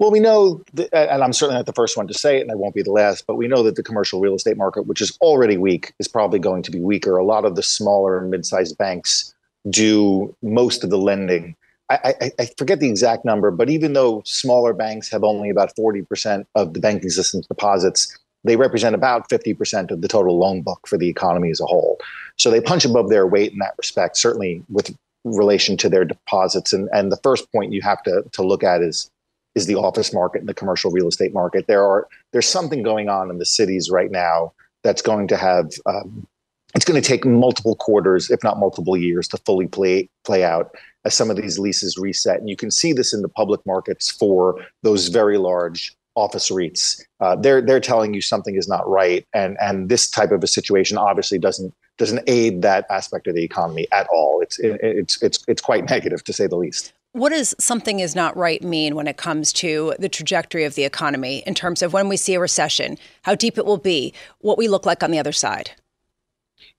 Well, 0.00 0.10
we 0.10 0.20
know, 0.20 0.62
that, 0.74 0.92
and 0.92 1.22
I'm 1.22 1.32
certainly 1.32 1.58
not 1.58 1.66
the 1.66 1.72
first 1.72 1.96
one 1.96 2.08
to 2.08 2.14
say 2.14 2.38
it, 2.38 2.42
and 2.42 2.50
I 2.50 2.56
won't 2.56 2.74
be 2.74 2.82
the 2.82 2.90
last, 2.90 3.26
but 3.26 3.36
we 3.36 3.46
know 3.46 3.62
that 3.62 3.76
the 3.76 3.82
commercial 3.82 4.20
real 4.20 4.34
estate 4.34 4.56
market, 4.56 4.86
which 4.86 5.00
is 5.00 5.16
already 5.20 5.56
weak, 5.56 5.92
is 6.00 6.08
probably 6.08 6.40
going 6.40 6.62
to 6.64 6.70
be 6.70 6.80
weaker. 6.80 7.16
A 7.16 7.24
lot 7.24 7.44
of 7.44 7.54
the 7.54 7.62
smaller 7.62 8.18
and 8.18 8.30
mid 8.30 8.44
sized 8.44 8.76
banks 8.76 9.32
do 9.70 10.34
most 10.42 10.82
of 10.82 10.90
the 10.90 10.98
lending. 10.98 11.54
I, 11.90 12.14
I, 12.20 12.30
I, 12.40 12.48
forget 12.58 12.80
the 12.80 12.88
exact 12.88 13.24
number, 13.24 13.50
but 13.50 13.70
even 13.70 13.92
though 13.92 14.22
smaller 14.24 14.72
banks 14.72 15.10
have 15.10 15.22
only 15.22 15.50
about 15.50 15.76
40% 15.76 16.44
of 16.54 16.72
the 16.72 16.80
banking 16.80 17.10
system's 17.10 17.46
deposits, 17.46 18.18
they 18.42 18.56
represent 18.56 18.94
about 18.94 19.28
50% 19.28 19.90
of 19.90 20.00
the 20.00 20.08
total 20.08 20.38
loan 20.38 20.62
book 20.62 20.86
for 20.86 20.96
the 20.96 21.08
economy 21.08 21.50
as 21.50 21.60
a 21.60 21.66
whole. 21.66 21.98
So 22.36 22.50
they 22.50 22.60
punch 22.60 22.84
above 22.84 23.10
their 23.10 23.26
weight 23.26 23.52
in 23.52 23.58
that 23.58 23.74
respect, 23.78 24.16
certainly 24.16 24.62
with 24.70 24.96
relation 25.24 25.76
to 25.78 25.88
their 25.88 26.04
deposits. 26.04 26.72
And, 26.72 26.88
and 26.92 27.10
the 27.10 27.18
first 27.22 27.50
point 27.50 27.72
you 27.72 27.82
have 27.82 28.02
to, 28.04 28.24
to 28.32 28.42
look 28.42 28.62
at 28.62 28.82
is 28.82 29.10
is 29.54 29.66
the 29.66 29.76
office 29.76 30.12
market 30.12 30.40
and 30.40 30.48
the 30.48 30.54
commercial 30.54 30.90
real 30.90 31.06
estate 31.06 31.32
market. 31.32 31.66
There 31.66 31.84
are 31.84 32.08
there's 32.32 32.48
something 32.48 32.82
going 32.82 33.08
on 33.08 33.30
in 33.30 33.38
the 33.38 33.46
cities 33.46 33.90
right 33.90 34.10
now 34.10 34.52
that's 34.82 35.02
going 35.02 35.28
to 35.28 35.36
have 35.36 35.70
um, 35.86 36.26
it's 36.74 36.84
going 36.84 37.00
to 37.00 37.06
take 37.06 37.24
multiple 37.24 37.76
quarters, 37.76 38.30
if 38.30 38.42
not 38.42 38.58
multiple 38.58 38.96
years, 38.96 39.28
to 39.28 39.36
fully 39.38 39.66
play 39.66 40.08
play 40.24 40.44
out 40.44 40.74
as 41.04 41.14
some 41.14 41.30
of 41.30 41.36
these 41.36 41.58
leases 41.58 41.96
reset. 41.96 42.40
And 42.40 42.48
you 42.48 42.56
can 42.56 42.70
see 42.70 42.92
this 42.92 43.12
in 43.14 43.22
the 43.22 43.28
public 43.28 43.64
markets 43.64 44.10
for 44.10 44.60
those 44.82 45.08
very 45.08 45.38
large 45.38 45.94
office 46.16 46.50
REITs. 46.50 47.00
Uh, 47.20 47.36
they're 47.36 47.62
they're 47.62 47.80
telling 47.80 48.14
you 48.14 48.20
something 48.20 48.56
is 48.56 48.68
not 48.68 48.88
right, 48.88 49.26
and 49.32 49.56
and 49.60 49.88
this 49.88 50.10
type 50.10 50.32
of 50.32 50.42
a 50.42 50.48
situation 50.48 50.98
obviously 50.98 51.38
doesn't 51.38 51.72
doesn't 51.98 52.22
aid 52.26 52.62
that 52.62 52.86
aspect 52.90 53.26
of 53.26 53.34
the 53.34 53.42
economy 53.44 53.86
at 53.92 54.06
all. 54.12 54.40
It's 54.40 54.58
it, 54.58 54.78
it's 54.82 55.22
it's 55.22 55.44
it's 55.48 55.62
quite 55.62 55.88
negative 55.88 56.24
to 56.24 56.32
say 56.32 56.46
the 56.46 56.56
least. 56.56 56.92
What 57.12 57.30
does 57.30 57.54
something 57.60 58.00
is 58.00 58.16
not 58.16 58.36
right 58.36 58.60
mean 58.60 58.96
when 58.96 59.06
it 59.06 59.16
comes 59.16 59.52
to 59.54 59.94
the 60.00 60.08
trajectory 60.08 60.64
of 60.64 60.74
the 60.74 60.82
economy 60.82 61.44
in 61.46 61.54
terms 61.54 61.80
of 61.80 61.92
when 61.92 62.08
we 62.08 62.16
see 62.16 62.34
a 62.34 62.40
recession, 62.40 62.98
how 63.22 63.36
deep 63.36 63.56
it 63.56 63.64
will 63.64 63.78
be, 63.78 64.12
what 64.40 64.58
we 64.58 64.66
look 64.66 64.84
like 64.84 65.00
on 65.04 65.12
the 65.12 65.18
other 65.20 65.30
side? 65.30 65.70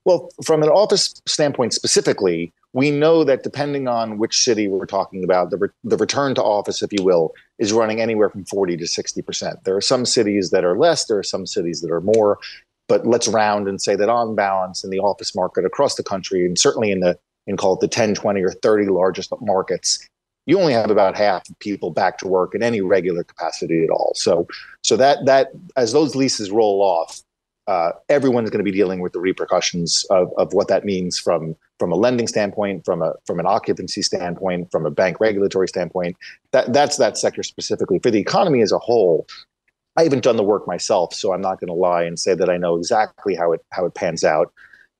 Well, 0.04 0.28
from 0.44 0.62
an 0.62 0.68
office 0.68 1.22
standpoint 1.26 1.72
specifically, 1.72 2.52
we 2.74 2.90
know 2.90 3.24
that 3.24 3.42
depending 3.42 3.88
on 3.88 4.18
which 4.18 4.38
city 4.38 4.68
we're 4.68 4.84
talking 4.84 5.24
about, 5.24 5.48
the, 5.48 5.56
re- 5.56 5.68
the 5.82 5.96
return 5.96 6.34
to 6.34 6.42
office, 6.42 6.82
if 6.82 6.92
you 6.92 7.02
will, 7.02 7.32
is 7.58 7.72
running 7.72 8.02
anywhere 8.02 8.28
from 8.28 8.44
40 8.44 8.76
to 8.76 8.84
60%. 8.84 9.64
There 9.64 9.74
are 9.74 9.80
some 9.80 10.04
cities 10.04 10.50
that 10.50 10.66
are 10.66 10.76
less, 10.76 11.06
there 11.06 11.18
are 11.18 11.22
some 11.22 11.46
cities 11.46 11.80
that 11.80 11.90
are 11.90 12.02
more, 12.02 12.38
but 12.88 13.06
let's 13.06 13.28
round 13.28 13.68
and 13.68 13.80
say 13.80 13.96
that 13.96 14.08
on 14.08 14.34
balance 14.34 14.84
in 14.84 14.90
the 14.90 14.98
office 14.98 15.34
market 15.34 15.64
across 15.64 15.94
the 15.96 16.02
country, 16.02 16.44
and 16.44 16.58
certainly 16.58 16.90
in 16.90 17.00
the 17.00 17.18
in 17.46 17.56
call 17.56 17.74
it 17.74 17.80
the 17.80 17.88
10, 17.88 18.14
20, 18.14 18.42
or 18.42 18.50
30 18.50 18.86
largest 18.86 19.32
markets, 19.40 20.04
you 20.46 20.58
only 20.58 20.72
have 20.72 20.90
about 20.90 21.16
half 21.16 21.48
of 21.48 21.58
people 21.58 21.90
back 21.90 22.18
to 22.18 22.26
work 22.26 22.54
in 22.54 22.62
any 22.62 22.80
regular 22.80 23.24
capacity 23.24 23.84
at 23.84 23.90
all. 23.90 24.12
So, 24.14 24.46
so 24.82 24.96
that 24.96 25.18
that 25.26 25.50
as 25.76 25.92
those 25.92 26.14
leases 26.14 26.50
roll 26.50 26.82
off, 26.82 27.20
uh, 27.66 27.90
everyone's 28.08 28.50
going 28.50 28.64
to 28.64 28.70
be 28.70 28.76
dealing 28.76 29.00
with 29.00 29.12
the 29.12 29.18
repercussions 29.18 30.06
of, 30.10 30.32
of 30.38 30.52
what 30.52 30.68
that 30.68 30.84
means 30.84 31.18
from 31.18 31.56
from 31.78 31.92
a 31.92 31.96
lending 31.96 32.28
standpoint, 32.28 32.84
from 32.84 33.02
a 33.02 33.14
from 33.26 33.40
an 33.40 33.46
occupancy 33.46 34.02
standpoint, 34.02 34.70
from 34.70 34.86
a 34.86 34.90
bank 34.90 35.18
regulatory 35.20 35.68
standpoint. 35.68 36.16
That 36.52 36.72
that's 36.72 36.96
that 36.96 37.18
sector 37.18 37.42
specifically. 37.42 37.98
For 37.98 38.10
the 38.10 38.20
economy 38.20 38.62
as 38.62 38.70
a 38.70 38.78
whole, 38.78 39.26
I 39.96 40.02
haven't 40.04 40.24
done 40.24 40.36
the 40.36 40.42
work 40.42 40.66
myself, 40.66 41.14
so 41.14 41.32
I'm 41.32 41.40
not 41.40 41.60
going 41.60 41.68
to 41.68 41.74
lie 41.74 42.02
and 42.02 42.18
say 42.18 42.34
that 42.34 42.50
I 42.50 42.56
know 42.56 42.76
exactly 42.76 43.34
how 43.34 43.52
it 43.52 43.64
how 43.72 43.86
it 43.86 43.94
pans 43.94 44.24
out. 44.24 44.52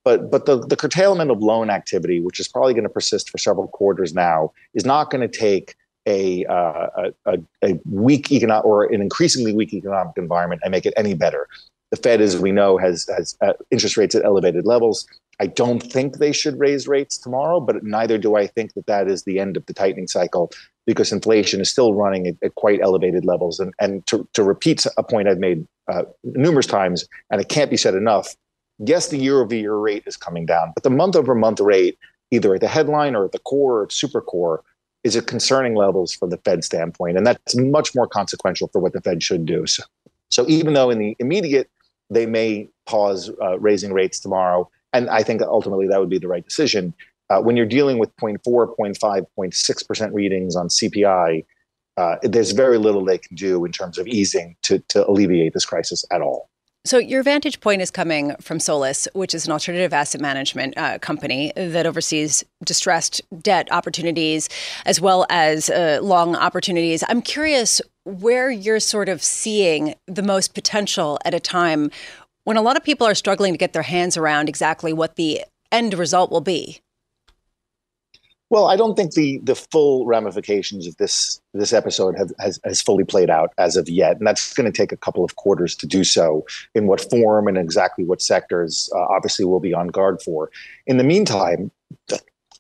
But 0.05 0.31
but 0.31 0.47
the, 0.47 0.59
the 0.59 0.77
curtailment 0.77 1.31
of 1.31 1.41
loan 1.41 1.71
activity, 1.71 2.21
which 2.21 2.41
is 2.41 2.49
probably 2.49 2.75
going 2.75 2.85
to 2.85 2.91
persist 2.91 3.31
for 3.31 3.39
several 3.39 3.69
quarters 3.69 4.15
now, 4.15 4.53
is 4.75 4.85
not 4.85 5.11
going 5.11 5.29
to 5.29 5.39
take 5.39 5.75
a, 6.07 6.45
uh, 6.47 7.11
a, 7.27 7.39
a 7.65 7.81
weak 7.85 8.31
economic 8.31 8.65
or 8.65 8.85
an 8.85 9.03
increasingly 9.03 9.53
weak 9.53 9.75
economic 9.75 10.13
environment 10.17 10.61
and 10.65 10.71
make 10.71 10.87
it 10.87 10.95
any 10.97 11.15
better. 11.15 11.49
The 11.91 11.97
Fed, 11.97 12.21
as 12.21 12.39
we 12.39 12.53
know, 12.53 12.79
has 12.79 13.07
has 13.17 13.37
uh, 13.41 13.53
interest 13.71 13.97
rates 13.97 14.15
at 14.15 14.25
elevated 14.25 14.67
levels. 14.67 15.07
I 15.39 15.47
don't 15.47 15.81
think 15.81 16.19
they 16.19 16.33
should 16.33 16.59
raise 16.59 16.89
rates 16.89 17.19
tomorrow, 17.19 17.61
but 17.61 17.85
neither 17.85 18.19
do 18.19 18.37
I 18.37 18.47
think 18.47 18.75
that 18.75 18.87
that 18.87 19.09
is 19.09 19.25
the 19.25 19.39
end 19.39 19.57
of 19.57 19.67
the 19.67 19.75
tightening 19.75 20.09
cycle 20.09 20.51
because 20.87 21.13
inflation 21.13 21.61
is 21.61 21.71
still 21.71 21.95
running 21.95 22.27
at, 22.27 22.37
at 22.43 22.55
quite 22.55 22.81
elevated 22.81 23.25
levels. 23.25 23.61
And, 23.61 23.75
and 23.79 24.07
to, 24.07 24.27
to 24.33 24.43
repeat 24.43 24.87
a 24.97 25.03
point 25.03 25.29
I've 25.29 25.39
made 25.39 25.67
uh, 25.89 26.05
numerous 26.23 26.67
times, 26.67 27.07
and 27.31 27.41
it 27.41 27.49
can't 27.49 27.71
be 27.71 27.77
said 27.77 27.95
enough, 27.95 28.35
yes, 28.79 29.09
the 29.09 29.19
year 29.19 29.43
over 29.43 29.55
year 29.55 29.77
rate 29.77 30.05
is 30.07 30.17
coming 30.17 30.47
down, 30.47 30.73
but 30.75 30.85
the 30.85 30.91
month 30.91 31.17
over 31.17 31.35
month 31.35 31.61
rate, 31.61 31.99
either 32.31 32.55
at 32.55 32.61
the 32.61 32.69
headline 32.69 33.15
or 33.15 33.25
at 33.25 33.33
the 33.33 33.39
core 33.41 33.83
or 33.83 33.91
super 33.91 34.21
core, 34.21 34.63
is 35.05 35.17
at 35.17 35.27
concerning 35.27 35.75
levels 35.75 36.13
from 36.13 36.31
the 36.31 36.39
Fed 36.39 36.65
standpoint. 36.65 37.17
And 37.17 37.27
that's 37.27 37.57
much 37.57 37.95
more 37.95 38.09
consequential 38.09 38.69
for 38.69 38.81
what 38.81 38.93
the 38.93 39.01
Fed 39.01 39.23
should 39.23 39.47
do. 39.47 39.67
So, 39.67 39.85
so 40.31 40.49
even 40.49 40.75
though 40.75 40.91
in 40.91 40.99
the 40.99 41.17
immediate 41.21 41.71
they 42.11 42.27
may 42.27 42.69
pause 42.87 43.31
uh, 43.43 43.59
raising 43.59 43.93
rates 43.93 44.21
tomorrow. 44.21 44.69
And 44.93 45.11
I 45.11 45.23
think 45.23 45.43
ultimately 45.43 45.89
that 45.89 46.01
would 46.01 46.11
be 46.11 46.19
the 46.19 46.29
right 46.29 46.45
decision. 46.45 46.95
Uh, 47.29 47.41
when 47.41 47.57
you're 47.57 47.67
dealing 47.67 47.99
with 47.99 48.15
0.4, 48.17 48.39
0.5, 48.77 49.27
0.6% 49.37 50.15
readings 50.15 50.55
on 50.55 50.69
CPI, 50.69 51.45
uh, 51.97 52.17
there's 52.23 52.53
very 52.53 52.79
little 52.79 53.05
they 53.05 53.19
can 53.19 53.35
do 53.35 53.65
in 53.65 53.73
terms 53.73 53.99
of 53.99 54.07
easing 54.07 54.57
to, 54.63 54.79
to 54.89 55.07
alleviate 55.09 55.55
this 55.55 55.65
crisis 55.65 56.05
at 56.13 56.21
all. 56.21 56.49
So, 56.87 56.99
your 56.99 57.25
vantage 57.25 57.61
point 57.61 57.83
is 57.83 57.91
coming 57.91 58.37
from 58.41 58.61
Solus, 58.61 59.09
which 59.13 59.35
is 59.35 59.45
an 59.45 59.51
alternative 59.51 59.93
asset 59.93 60.21
management 60.21 60.79
uh, 60.79 61.01
company 61.01 61.53
that 61.57 61.85
oversees 61.85 62.45
distressed 62.65 63.21
debt 63.43 63.67
opportunities 63.73 64.49
as 64.85 65.01
well 65.01 65.27
as 65.29 65.69
uh, 65.69 65.99
long 66.01 66.37
opportunities. 66.37 67.03
I'm 67.09 67.23
curious 67.23 67.83
where 68.05 68.53
you're 68.53 68.79
sort 68.79 69.09
of 69.09 69.21
seeing 69.21 69.97
the 70.07 70.23
most 70.23 70.55
potential 70.55 71.19
at 71.25 71.35
a 71.35 71.41
time 71.41 71.91
when 72.45 72.57
a 72.57 72.63
lot 72.63 72.77
of 72.77 72.85
people 72.85 73.05
are 73.05 73.17
struggling 73.17 73.53
to 73.53 73.59
get 73.59 73.73
their 73.73 73.83
hands 73.83 74.17
around 74.17 74.49
exactly 74.49 74.93
what 74.93 75.17
the 75.17 75.43
end 75.73 75.93
result 75.93 76.31
will 76.31 76.41
be. 76.41 76.81
Well, 78.49 78.69
I 78.69 78.77
don't 78.77 78.95
think 78.95 79.15
the 79.15 79.41
the 79.43 79.57
full 79.57 80.07
ramifications 80.07 80.87
of 80.87 80.97
this 80.99 81.41
this 81.53 81.73
episode 81.73 82.17
have 82.17 82.31
has, 82.39 82.61
has 82.65 82.81
fully 82.81 83.05
played 83.05 83.29
out 83.29 83.53
as 83.59 83.77
of 83.77 83.89
yet, 83.89 84.19
and 84.19 84.27
that's 84.27 84.55
going 84.55 84.71
to 84.71 84.77
take 84.77 84.93
a 84.93 84.97
couple 84.97 85.25
of 85.25 85.35
quarters 85.37 85.75
to 85.77 85.87
do 85.87 86.05
so. 86.05 86.47
In 86.75 86.87
what 86.87 87.09
form 87.11 87.49
and 87.49 87.59
exactly 87.59 88.05
what 88.05 88.23
sectors, 88.23 88.89
uh, 88.95 89.01
obviously, 89.11 89.45
we'll 89.45 89.61
be 89.61 89.75
on 89.75 89.89
guard 89.89 90.23
for. 90.23 90.51
In 90.87 90.97
the 90.97 91.05
meantime, 91.05 91.73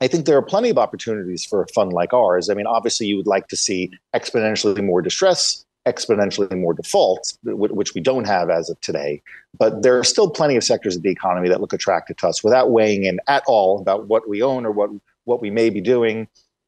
I 0.00 0.08
think 0.08 0.26
there 0.26 0.36
are 0.36 0.42
plenty 0.42 0.70
of 0.70 0.78
opportunities 0.78 1.44
for 1.44 1.62
a 1.62 1.68
fund 1.68 1.92
like 1.92 2.12
ours. 2.12 2.50
I 2.50 2.54
mean, 2.54 2.66
obviously, 2.66 3.06
you 3.06 3.16
would 3.16 3.28
like 3.28 3.46
to 3.48 3.56
see 3.56 3.90
exponentially 4.14 4.84
more 4.84 5.00
distress, 5.00 5.64
exponentially 5.86 6.58
more 6.58 6.74
defaults, 6.74 7.38
which 7.44 7.94
we 7.94 8.00
don't 8.00 8.26
have 8.26 8.50
as 8.50 8.68
of 8.68 8.80
today. 8.80 9.22
But 9.56 9.82
there 9.82 9.96
are 9.96 10.04
still 10.04 10.30
plenty 10.30 10.56
of 10.56 10.64
sectors 10.64 10.96
of 10.96 11.02
the 11.02 11.10
economy 11.10 11.48
that 11.48 11.60
look 11.60 11.72
attractive 11.72 12.16
to 12.18 12.28
us 12.28 12.42
without 12.42 12.72
weighing 12.72 13.04
in 13.04 13.20
at 13.28 13.44
all 13.46 13.80
about 13.80 14.08
what 14.08 14.28
we 14.28 14.42
own 14.42 14.66
or 14.66 14.72
what 14.72 14.90
what 15.26 15.42
we 15.42 15.50
may 15.50 15.70
be 15.70 15.80
doing. 15.80 16.26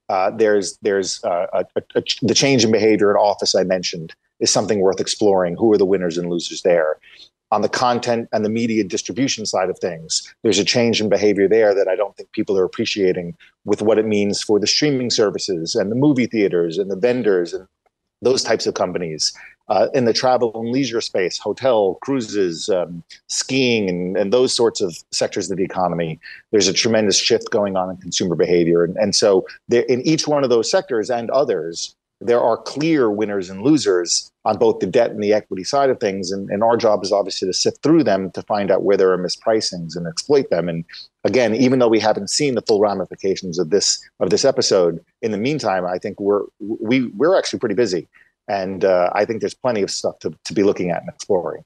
Uh, 0.08 0.30
there's 0.30 0.78
there's 0.82 1.22
uh, 1.24 1.46
a, 1.52 1.64
a, 1.96 2.02
the 2.22 2.34
change 2.34 2.64
in 2.64 2.70
behavior 2.70 3.10
at 3.16 3.20
office 3.20 3.54
I 3.54 3.64
mentioned 3.64 4.14
is 4.40 4.50
something 4.50 4.80
worth 4.80 5.00
exploring. 5.00 5.56
Who 5.56 5.72
are 5.72 5.78
the 5.78 5.86
winners 5.86 6.16
and 6.16 6.30
losers 6.30 6.62
there? 6.62 6.98
on 7.50 7.62
the 7.62 7.68
content 7.68 8.28
and 8.32 8.44
the 8.44 8.50
media 8.50 8.84
distribution 8.84 9.46
side 9.46 9.70
of 9.70 9.78
things, 9.78 10.34
there's 10.42 10.58
a 10.58 10.64
change 10.64 11.00
in 11.00 11.08
behavior 11.08 11.48
there 11.48 11.74
that 11.74 11.88
I 11.88 11.96
don't 11.96 12.16
think 12.16 12.30
people 12.32 12.58
are 12.58 12.64
appreciating 12.64 13.36
with 13.64 13.80
what 13.80 13.98
it 13.98 14.06
means 14.06 14.42
for 14.42 14.60
the 14.60 14.66
streaming 14.66 15.10
services 15.10 15.74
and 15.74 15.90
the 15.90 15.96
movie 15.96 16.26
theaters 16.26 16.78
and 16.78 16.90
the 16.90 16.96
vendors 16.96 17.54
and 17.54 17.66
those 18.20 18.42
types 18.42 18.66
of 18.66 18.74
companies. 18.74 19.32
Uh, 19.68 19.88
in 19.92 20.06
the 20.06 20.14
travel 20.14 20.50
and 20.54 20.70
leisure 20.70 21.00
space, 21.00 21.36
hotel, 21.36 21.98
cruises, 22.00 22.70
um, 22.70 23.02
skiing, 23.26 23.88
and, 23.88 24.16
and, 24.16 24.32
those 24.32 24.54
sorts 24.54 24.80
of 24.80 24.96
sectors 25.12 25.50
of 25.50 25.58
the 25.58 25.62
economy, 25.62 26.18
there's 26.52 26.68
a 26.68 26.72
tremendous 26.72 27.18
shift 27.18 27.50
going 27.50 27.76
on 27.76 27.90
in 27.90 27.96
consumer 27.98 28.34
behavior. 28.34 28.82
And, 28.82 28.96
and 28.96 29.14
so, 29.14 29.46
there, 29.68 29.82
in 29.82 30.00
each 30.06 30.26
one 30.26 30.42
of 30.42 30.48
those 30.48 30.70
sectors 30.70 31.10
and 31.10 31.30
others, 31.30 31.94
there 32.20 32.40
are 32.40 32.56
clear 32.56 33.10
winners 33.10 33.48
and 33.48 33.62
losers 33.62 34.30
on 34.44 34.58
both 34.58 34.80
the 34.80 34.86
debt 34.86 35.10
and 35.10 35.22
the 35.22 35.32
equity 35.32 35.62
side 35.62 35.88
of 35.90 36.00
things. 36.00 36.32
And, 36.32 36.50
and 36.50 36.64
our 36.64 36.76
job 36.76 37.04
is 37.04 37.12
obviously 37.12 37.46
to 37.48 37.52
sift 37.52 37.82
through 37.82 38.02
them 38.04 38.30
to 38.32 38.42
find 38.42 38.70
out 38.70 38.82
where 38.82 38.96
there 38.96 39.12
are 39.12 39.18
mispricings 39.18 39.94
and 39.94 40.06
exploit 40.06 40.50
them. 40.50 40.68
And 40.68 40.84
again, 41.22 41.54
even 41.54 41.78
though 41.78 41.88
we 41.88 42.00
haven't 42.00 42.30
seen 42.30 42.54
the 42.54 42.62
full 42.62 42.80
ramifications 42.80 43.58
of 43.58 43.70
this 43.70 44.02
of 44.18 44.30
this 44.30 44.44
episode, 44.44 45.04
in 45.22 45.30
the 45.30 45.38
meantime, 45.38 45.84
I 45.86 45.98
think 45.98 46.18
we're 46.18 46.42
we 46.58 47.06
we're 47.08 47.38
actually 47.38 47.60
pretty 47.60 47.76
busy, 47.76 48.08
and 48.48 48.84
uh, 48.84 49.10
I 49.14 49.24
think 49.24 49.40
there's 49.40 49.54
plenty 49.54 49.82
of 49.82 49.90
stuff 49.90 50.18
to, 50.20 50.32
to 50.44 50.54
be 50.54 50.62
looking 50.62 50.90
at 50.90 51.02
and 51.02 51.08
exploring. 51.08 51.62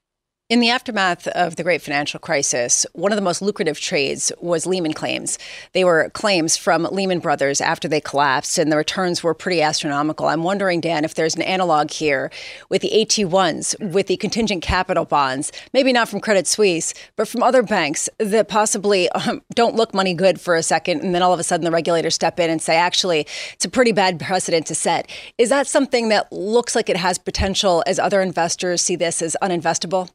In 0.52 0.60
the 0.60 0.68
aftermath 0.68 1.26
of 1.28 1.56
the 1.56 1.62
great 1.62 1.80
financial 1.80 2.20
crisis, 2.20 2.84
one 2.92 3.10
of 3.10 3.16
the 3.16 3.22
most 3.22 3.40
lucrative 3.40 3.80
trades 3.80 4.30
was 4.38 4.66
Lehman 4.66 4.92
claims. 4.92 5.38
They 5.72 5.82
were 5.82 6.10
claims 6.10 6.58
from 6.58 6.86
Lehman 6.92 7.20
Brothers 7.20 7.62
after 7.62 7.88
they 7.88 8.02
collapsed, 8.02 8.58
and 8.58 8.70
the 8.70 8.76
returns 8.76 9.22
were 9.22 9.32
pretty 9.32 9.62
astronomical. 9.62 10.26
I'm 10.26 10.42
wondering, 10.42 10.82
Dan, 10.82 11.06
if 11.06 11.14
there's 11.14 11.34
an 11.34 11.40
analog 11.40 11.90
here 11.90 12.30
with 12.68 12.82
the 12.82 12.90
AT1s, 12.90 13.92
with 13.92 14.08
the 14.08 14.18
contingent 14.18 14.62
capital 14.62 15.06
bonds, 15.06 15.52
maybe 15.72 15.90
not 15.90 16.10
from 16.10 16.20
Credit 16.20 16.46
Suisse, 16.46 16.92
but 17.16 17.28
from 17.28 17.42
other 17.42 17.62
banks 17.62 18.10
that 18.18 18.48
possibly 18.48 19.08
um, 19.12 19.40
don't 19.54 19.74
look 19.74 19.94
money 19.94 20.12
good 20.12 20.38
for 20.38 20.54
a 20.54 20.62
second, 20.62 21.00
and 21.00 21.14
then 21.14 21.22
all 21.22 21.32
of 21.32 21.40
a 21.40 21.44
sudden 21.44 21.64
the 21.64 21.70
regulators 21.70 22.14
step 22.14 22.38
in 22.38 22.50
and 22.50 22.60
say, 22.60 22.76
actually, 22.76 23.26
it's 23.54 23.64
a 23.64 23.70
pretty 23.70 23.92
bad 23.92 24.20
precedent 24.20 24.66
to 24.66 24.74
set. 24.74 25.10
Is 25.38 25.48
that 25.48 25.66
something 25.66 26.10
that 26.10 26.30
looks 26.30 26.74
like 26.74 26.90
it 26.90 26.98
has 26.98 27.16
potential 27.16 27.82
as 27.86 27.98
other 27.98 28.20
investors 28.20 28.82
see 28.82 28.96
this 28.96 29.22
as 29.22 29.34
uninvestable? 29.40 30.10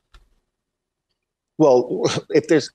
Well, 1.58 2.04
if 2.30 2.48
there's 2.48 2.70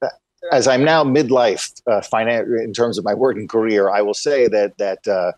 as 0.51 0.66
I'm 0.66 0.85
now 0.85 1.05
midlife 1.05 1.80
uh, 1.87 2.01
finan- 2.01 2.62
in 2.62 2.72
terms 2.72 2.99
of 2.99 3.05
my 3.05 3.14
working 3.14 3.47
career, 3.47 3.91
I 3.91 4.03
will 4.03 4.14
say 4.14 4.49
that 4.49 4.76
that 4.78 5.07
uh, 5.07 5.33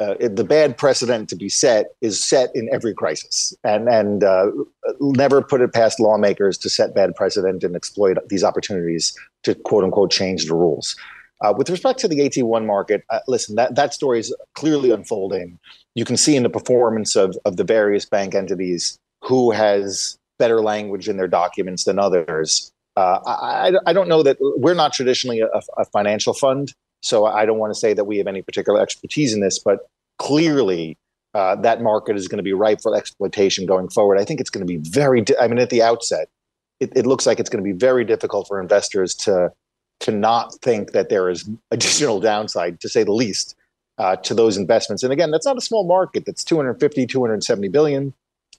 uh, 0.00 0.14
the 0.20 0.44
bad 0.44 0.76
precedent 0.76 1.28
to 1.28 1.36
be 1.36 1.48
set 1.48 1.92
is 2.00 2.22
set 2.22 2.50
in 2.54 2.68
every 2.72 2.94
crisis, 2.94 3.54
and 3.62 3.88
and 3.88 4.24
uh, 4.24 4.46
never 5.00 5.42
put 5.42 5.60
it 5.60 5.72
past 5.72 6.00
lawmakers 6.00 6.58
to 6.58 6.68
set 6.68 6.94
bad 6.94 7.14
precedent 7.14 7.62
and 7.62 7.76
exploit 7.76 8.18
these 8.28 8.42
opportunities 8.42 9.16
to 9.44 9.54
quote 9.54 9.84
unquote 9.84 10.10
change 10.10 10.46
the 10.46 10.54
rules. 10.54 10.96
Uh, 11.42 11.52
with 11.56 11.68
respect 11.68 11.98
to 11.98 12.06
the 12.06 12.20
AT1 12.20 12.64
market, 12.64 13.02
uh, 13.10 13.18
listen, 13.26 13.56
that, 13.56 13.74
that 13.74 13.92
story 13.92 14.20
is 14.20 14.34
clearly 14.54 14.92
unfolding. 14.92 15.58
You 15.96 16.04
can 16.04 16.16
see 16.16 16.36
in 16.36 16.44
the 16.44 16.48
performance 16.48 17.16
of, 17.16 17.36
of 17.44 17.56
the 17.56 17.64
various 17.64 18.04
bank 18.04 18.36
entities 18.36 18.96
who 19.22 19.50
has 19.50 20.16
better 20.38 20.60
language 20.60 21.08
in 21.08 21.16
their 21.16 21.28
documents 21.28 21.84
than 21.84 21.98
others. 21.98 22.71
Uh, 22.96 23.18
I, 23.26 23.72
I, 23.86 23.92
don't 23.94 24.06
know 24.06 24.22
that 24.22 24.36
we're 24.40 24.74
not 24.74 24.92
traditionally 24.92 25.40
a, 25.40 25.48
a, 25.78 25.84
financial 25.86 26.34
fund, 26.34 26.74
so 27.00 27.24
I 27.24 27.46
don't 27.46 27.58
want 27.58 27.72
to 27.72 27.78
say 27.78 27.94
that 27.94 28.04
we 28.04 28.18
have 28.18 28.26
any 28.26 28.42
particular 28.42 28.80
expertise 28.80 29.32
in 29.32 29.40
this, 29.40 29.58
but 29.58 29.88
clearly 30.18 30.98
uh, 31.32 31.56
that 31.56 31.80
market 31.80 32.16
is 32.16 32.28
going 32.28 32.36
to 32.36 32.42
be 32.42 32.52
ripe 32.52 32.82
for 32.82 32.94
exploitation 32.94 33.64
going 33.64 33.88
forward. 33.88 34.18
I 34.18 34.26
think 34.26 34.40
it's 34.40 34.50
going 34.50 34.66
to 34.66 34.70
be 34.70 34.76
very, 34.76 35.22
di- 35.22 35.38
I 35.40 35.48
mean, 35.48 35.58
at 35.58 35.70
the 35.70 35.82
outset, 35.82 36.28
it, 36.80 36.92
it 36.94 37.06
looks 37.06 37.26
like 37.26 37.40
it's 37.40 37.48
going 37.48 37.64
to 37.64 37.68
be 37.68 37.76
very 37.76 38.04
difficult 38.04 38.46
for 38.46 38.60
investors 38.60 39.14
to 39.16 39.52
to 40.00 40.10
not 40.10 40.52
think 40.62 40.92
that 40.92 41.08
there 41.08 41.30
is 41.30 41.48
additional 41.70 42.20
downside, 42.20 42.80
to 42.80 42.88
say 42.88 43.04
the 43.04 43.12
least, 43.12 43.54
uh, 43.98 44.16
to 44.16 44.34
those 44.34 44.56
investments. 44.56 45.04
And 45.04 45.12
again, 45.12 45.30
that's 45.30 45.46
not 45.46 45.56
a 45.56 45.60
small 45.60 45.86
market. 45.86 46.24
That's 46.26 46.42
250, 46.42 47.06
270 47.06 47.68
billion, 47.68 48.12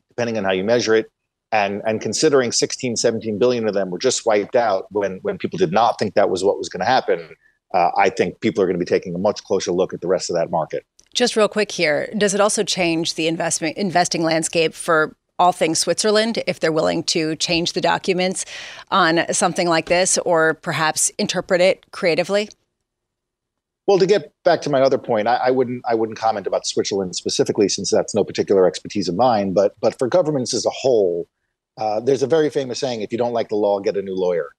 depending 0.08 0.38
on 0.38 0.46
how 0.46 0.52
you 0.52 0.64
measure 0.64 0.96
it 0.96 1.12
and 1.54 1.82
and 1.86 2.01
considering 2.01 2.51
16 2.51 2.97
17 2.97 3.38
billion 3.38 3.68
of 3.68 3.74
them 3.74 3.89
were 3.89 3.97
just 3.97 4.26
wiped 4.26 4.56
out 4.56 4.88
when 4.91 5.20
when 5.22 5.38
people 5.38 5.58
did 5.58 5.72
not 5.72 5.97
think 5.97 6.16
that 6.16 6.30
was 6.30 6.43
what 6.43 6.58
was 6.58 6.68
going 6.68 6.82
to 6.82 6.86
happen 6.86 7.30
uh, 7.74 7.89
i 7.97 8.10
think 8.10 8.41
people 8.41 8.62
are 8.62 8.66
going 8.66 8.78
to 8.78 8.84
be 8.84 8.89
taking 8.89 9.16
a 9.16 9.20
much 9.20 9.43
closer 9.45 9.72
look 9.72 9.93
at 9.93 10.01
the 10.01 10.08
rest 10.08 10.30
of 10.30 10.36
that 10.36 10.49
market 10.49 10.86
just 11.14 11.38
real 11.38 11.47
quick 11.47 11.72
here 11.72 12.12
does 12.18 12.34
it 12.34 12.41
also 12.41 12.64
change 12.64 13.14
the 13.14 13.28
investment 13.28 13.78
investing 13.78 14.24
landscape 14.24 14.74
for 14.74 15.16
all 15.39 15.51
things 15.51 15.80
Switzerland 15.80 16.41
if 16.45 16.60
they're 16.60 16.72
willing 16.72 17.04
to 17.04 17.36
change 17.38 17.74
the 17.74 17.82
documents 17.82 18.45
on 18.91 19.26
something 19.34 19.68
like 19.68 19.88
this 19.88 20.18
or 20.20 20.54
perhaps 20.54 21.10
interpret 21.18 21.60
it 21.60 21.91
creatively? 21.91 22.49
Well, 23.88 23.99
to 23.99 24.06
get 24.06 24.32
back 24.45 24.62
to 24.62 24.70
my 24.70 24.80
other 24.80 24.97
point, 24.97 25.28
I, 25.28 25.36
I, 25.36 25.51
wouldn't 25.51 25.84
I 25.86 25.95
wouldn't 25.95 26.18
comment 26.18 26.47
about 26.47 26.66
Switzerland 26.66 27.16
specifically 27.16 27.68
since 27.68 27.91
that's 27.91 28.16
no 28.16 28.24
particular 28.24 28.66
expertise 28.66 29.10
of 29.10 29.16
mine. 29.16 29.54
But 29.54 29.76
but 29.82 29.97
for 29.99 30.08
governments 30.08 30.54
as 30.54 30.66
a 30.66 30.70
whole, 30.70 31.28
uh, 31.78 32.00
there's 32.00 32.24
a 32.24 32.28
very 32.28 32.50
famous 32.50 32.80
saying 32.80 33.02
if 33.02 33.12
you 33.12 33.18
don't 33.18 33.34
like 33.34 33.50
the 33.50 33.56
law, 33.56 33.80
get 33.80 33.98
a 33.98 34.02
new 34.02 34.16
lawyer. 34.16 34.50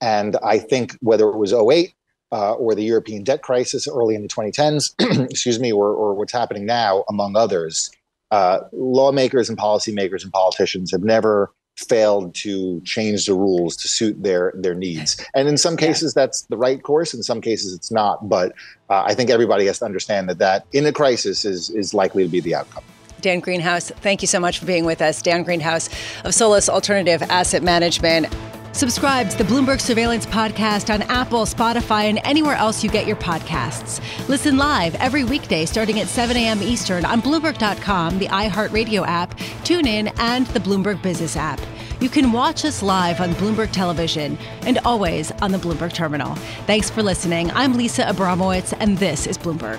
And 0.00 0.36
I 0.44 0.58
think 0.58 0.96
whether 1.00 1.28
it 1.28 1.36
was 1.36 1.52
08 1.52 1.94
uh, 2.32 2.54
or 2.54 2.74
the 2.74 2.82
European 2.82 3.22
debt 3.22 3.42
crisis 3.42 3.86
early 3.86 4.14
in 4.14 4.22
the 4.22 4.28
2010s, 4.28 4.94
excuse 5.30 5.60
me, 5.60 5.72
or, 5.72 5.92
or, 5.92 6.14
what's 6.14 6.32
happening 6.32 6.66
now, 6.66 7.04
among 7.08 7.36
others, 7.36 7.90
uh, 8.30 8.60
lawmakers 8.72 9.48
and 9.48 9.58
policymakers 9.58 10.24
and 10.24 10.32
politicians 10.32 10.90
have 10.90 11.02
never 11.02 11.52
failed 11.76 12.34
to 12.34 12.80
change 12.82 13.26
the 13.26 13.34
rules 13.34 13.76
to 13.76 13.88
suit 13.88 14.22
their 14.22 14.52
their 14.56 14.74
needs. 14.74 15.22
And 15.34 15.48
in 15.48 15.56
some 15.56 15.76
cases, 15.76 16.14
yeah. 16.14 16.22
that's 16.22 16.42
the 16.42 16.56
right 16.56 16.82
course. 16.82 17.14
In 17.14 17.22
some 17.22 17.40
cases, 17.40 17.74
it's 17.74 17.90
not. 17.90 18.28
But 18.28 18.52
uh, 18.90 19.02
I 19.06 19.14
think 19.14 19.30
everybody 19.30 19.66
has 19.66 19.78
to 19.78 19.84
understand 19.84 20.28
that 20.28 20.38
that 20.38 20.66
in 20.72 20.86
a 20.86 20.92
crisis 20.92 21.44
is 21.44 21.70
is 21.70 21.94
likely 21.94 22.24
to 22.24 22.28
be 22.28 22.40
the 22.40 22.54
outcome. 22.54 22.84
Dan 23.22 23.40
Greenhaus, 23.40 23.90
thank 23.94 24.20
you 24.20 24.28
so 24.28 24.38
much 24.38 24.58
for 24.58 24.66
being 24.66 24.84
with 24.84 25.00
us. 25.00 25.22
Dan 25.22 25.44
Greenhaus 25.44 25.88
of 26.24 26.34
Solus 26.34 26.68
Alternative 26.68 27.22
Asset 27.22 27.62
Management. 27.62 28.26
Subscribe 28.72 29.28
to 29.28 29.36
the 29.36 29.44
Bloomberg 29.44 29.80
Surveillance 29.80 30.24
Podcast 30.24 30.92
on 30.92 31.02
Apple, 31.02 31.44
Spotify, 31.44 32.04
and 32.04 32.18
anywhere 32.24 32.54
else 32.54 32.82
you 32.82 32.88
get 32.88 33.06
your 33.06 33.16
podcasts. 33.16 34.00
Listen 34.28 34.56
live 34.56 34.94
every 34.94 35.24
weekday 35.24 35.66
starting 35.66 36.00
at 36.00 36.08
7 36.08 36.36
a.m. 36.36 36.62
Eastern 36.62 37.04
on 37.04 37.20
Bloomberg.com, 37.20 38.18
the 38.18 38.28
iHeartRadio 38.28 39.06
app, 39.06 39.36
TuneIn, 39.64 40.12
and 40.18 40.46
the 40.48 40.60
Bloomberg 40.60 41.02
Business 41.02 41.36
app. 41.36 41.60
You 42.00 42.08
can 42.08 42.32
watch 42.32 42.64
us 42.64 42.82
live 42.82 43.20
on 43.20 43.34
Bloomberg 43.34 43.72
Television 43.72 44.38
and 44.62 44.78
always 44.86 45.30
on 45.42 45.52
the 45.52 45.58
Bloomberg 45.58 45.92
Terminal. 45.92 46.34
Thanks 46.66 46.88
for 46.88 47.02
listening. 47.02 47.50
I'm 47.52 47.74
Lisa 47.74 48.04
Abramowicz, 48.04 48.74
and 48.80 48.96
this 48.98 49.26
is 49.26 49.36
Bloomberg. 49.36 49.78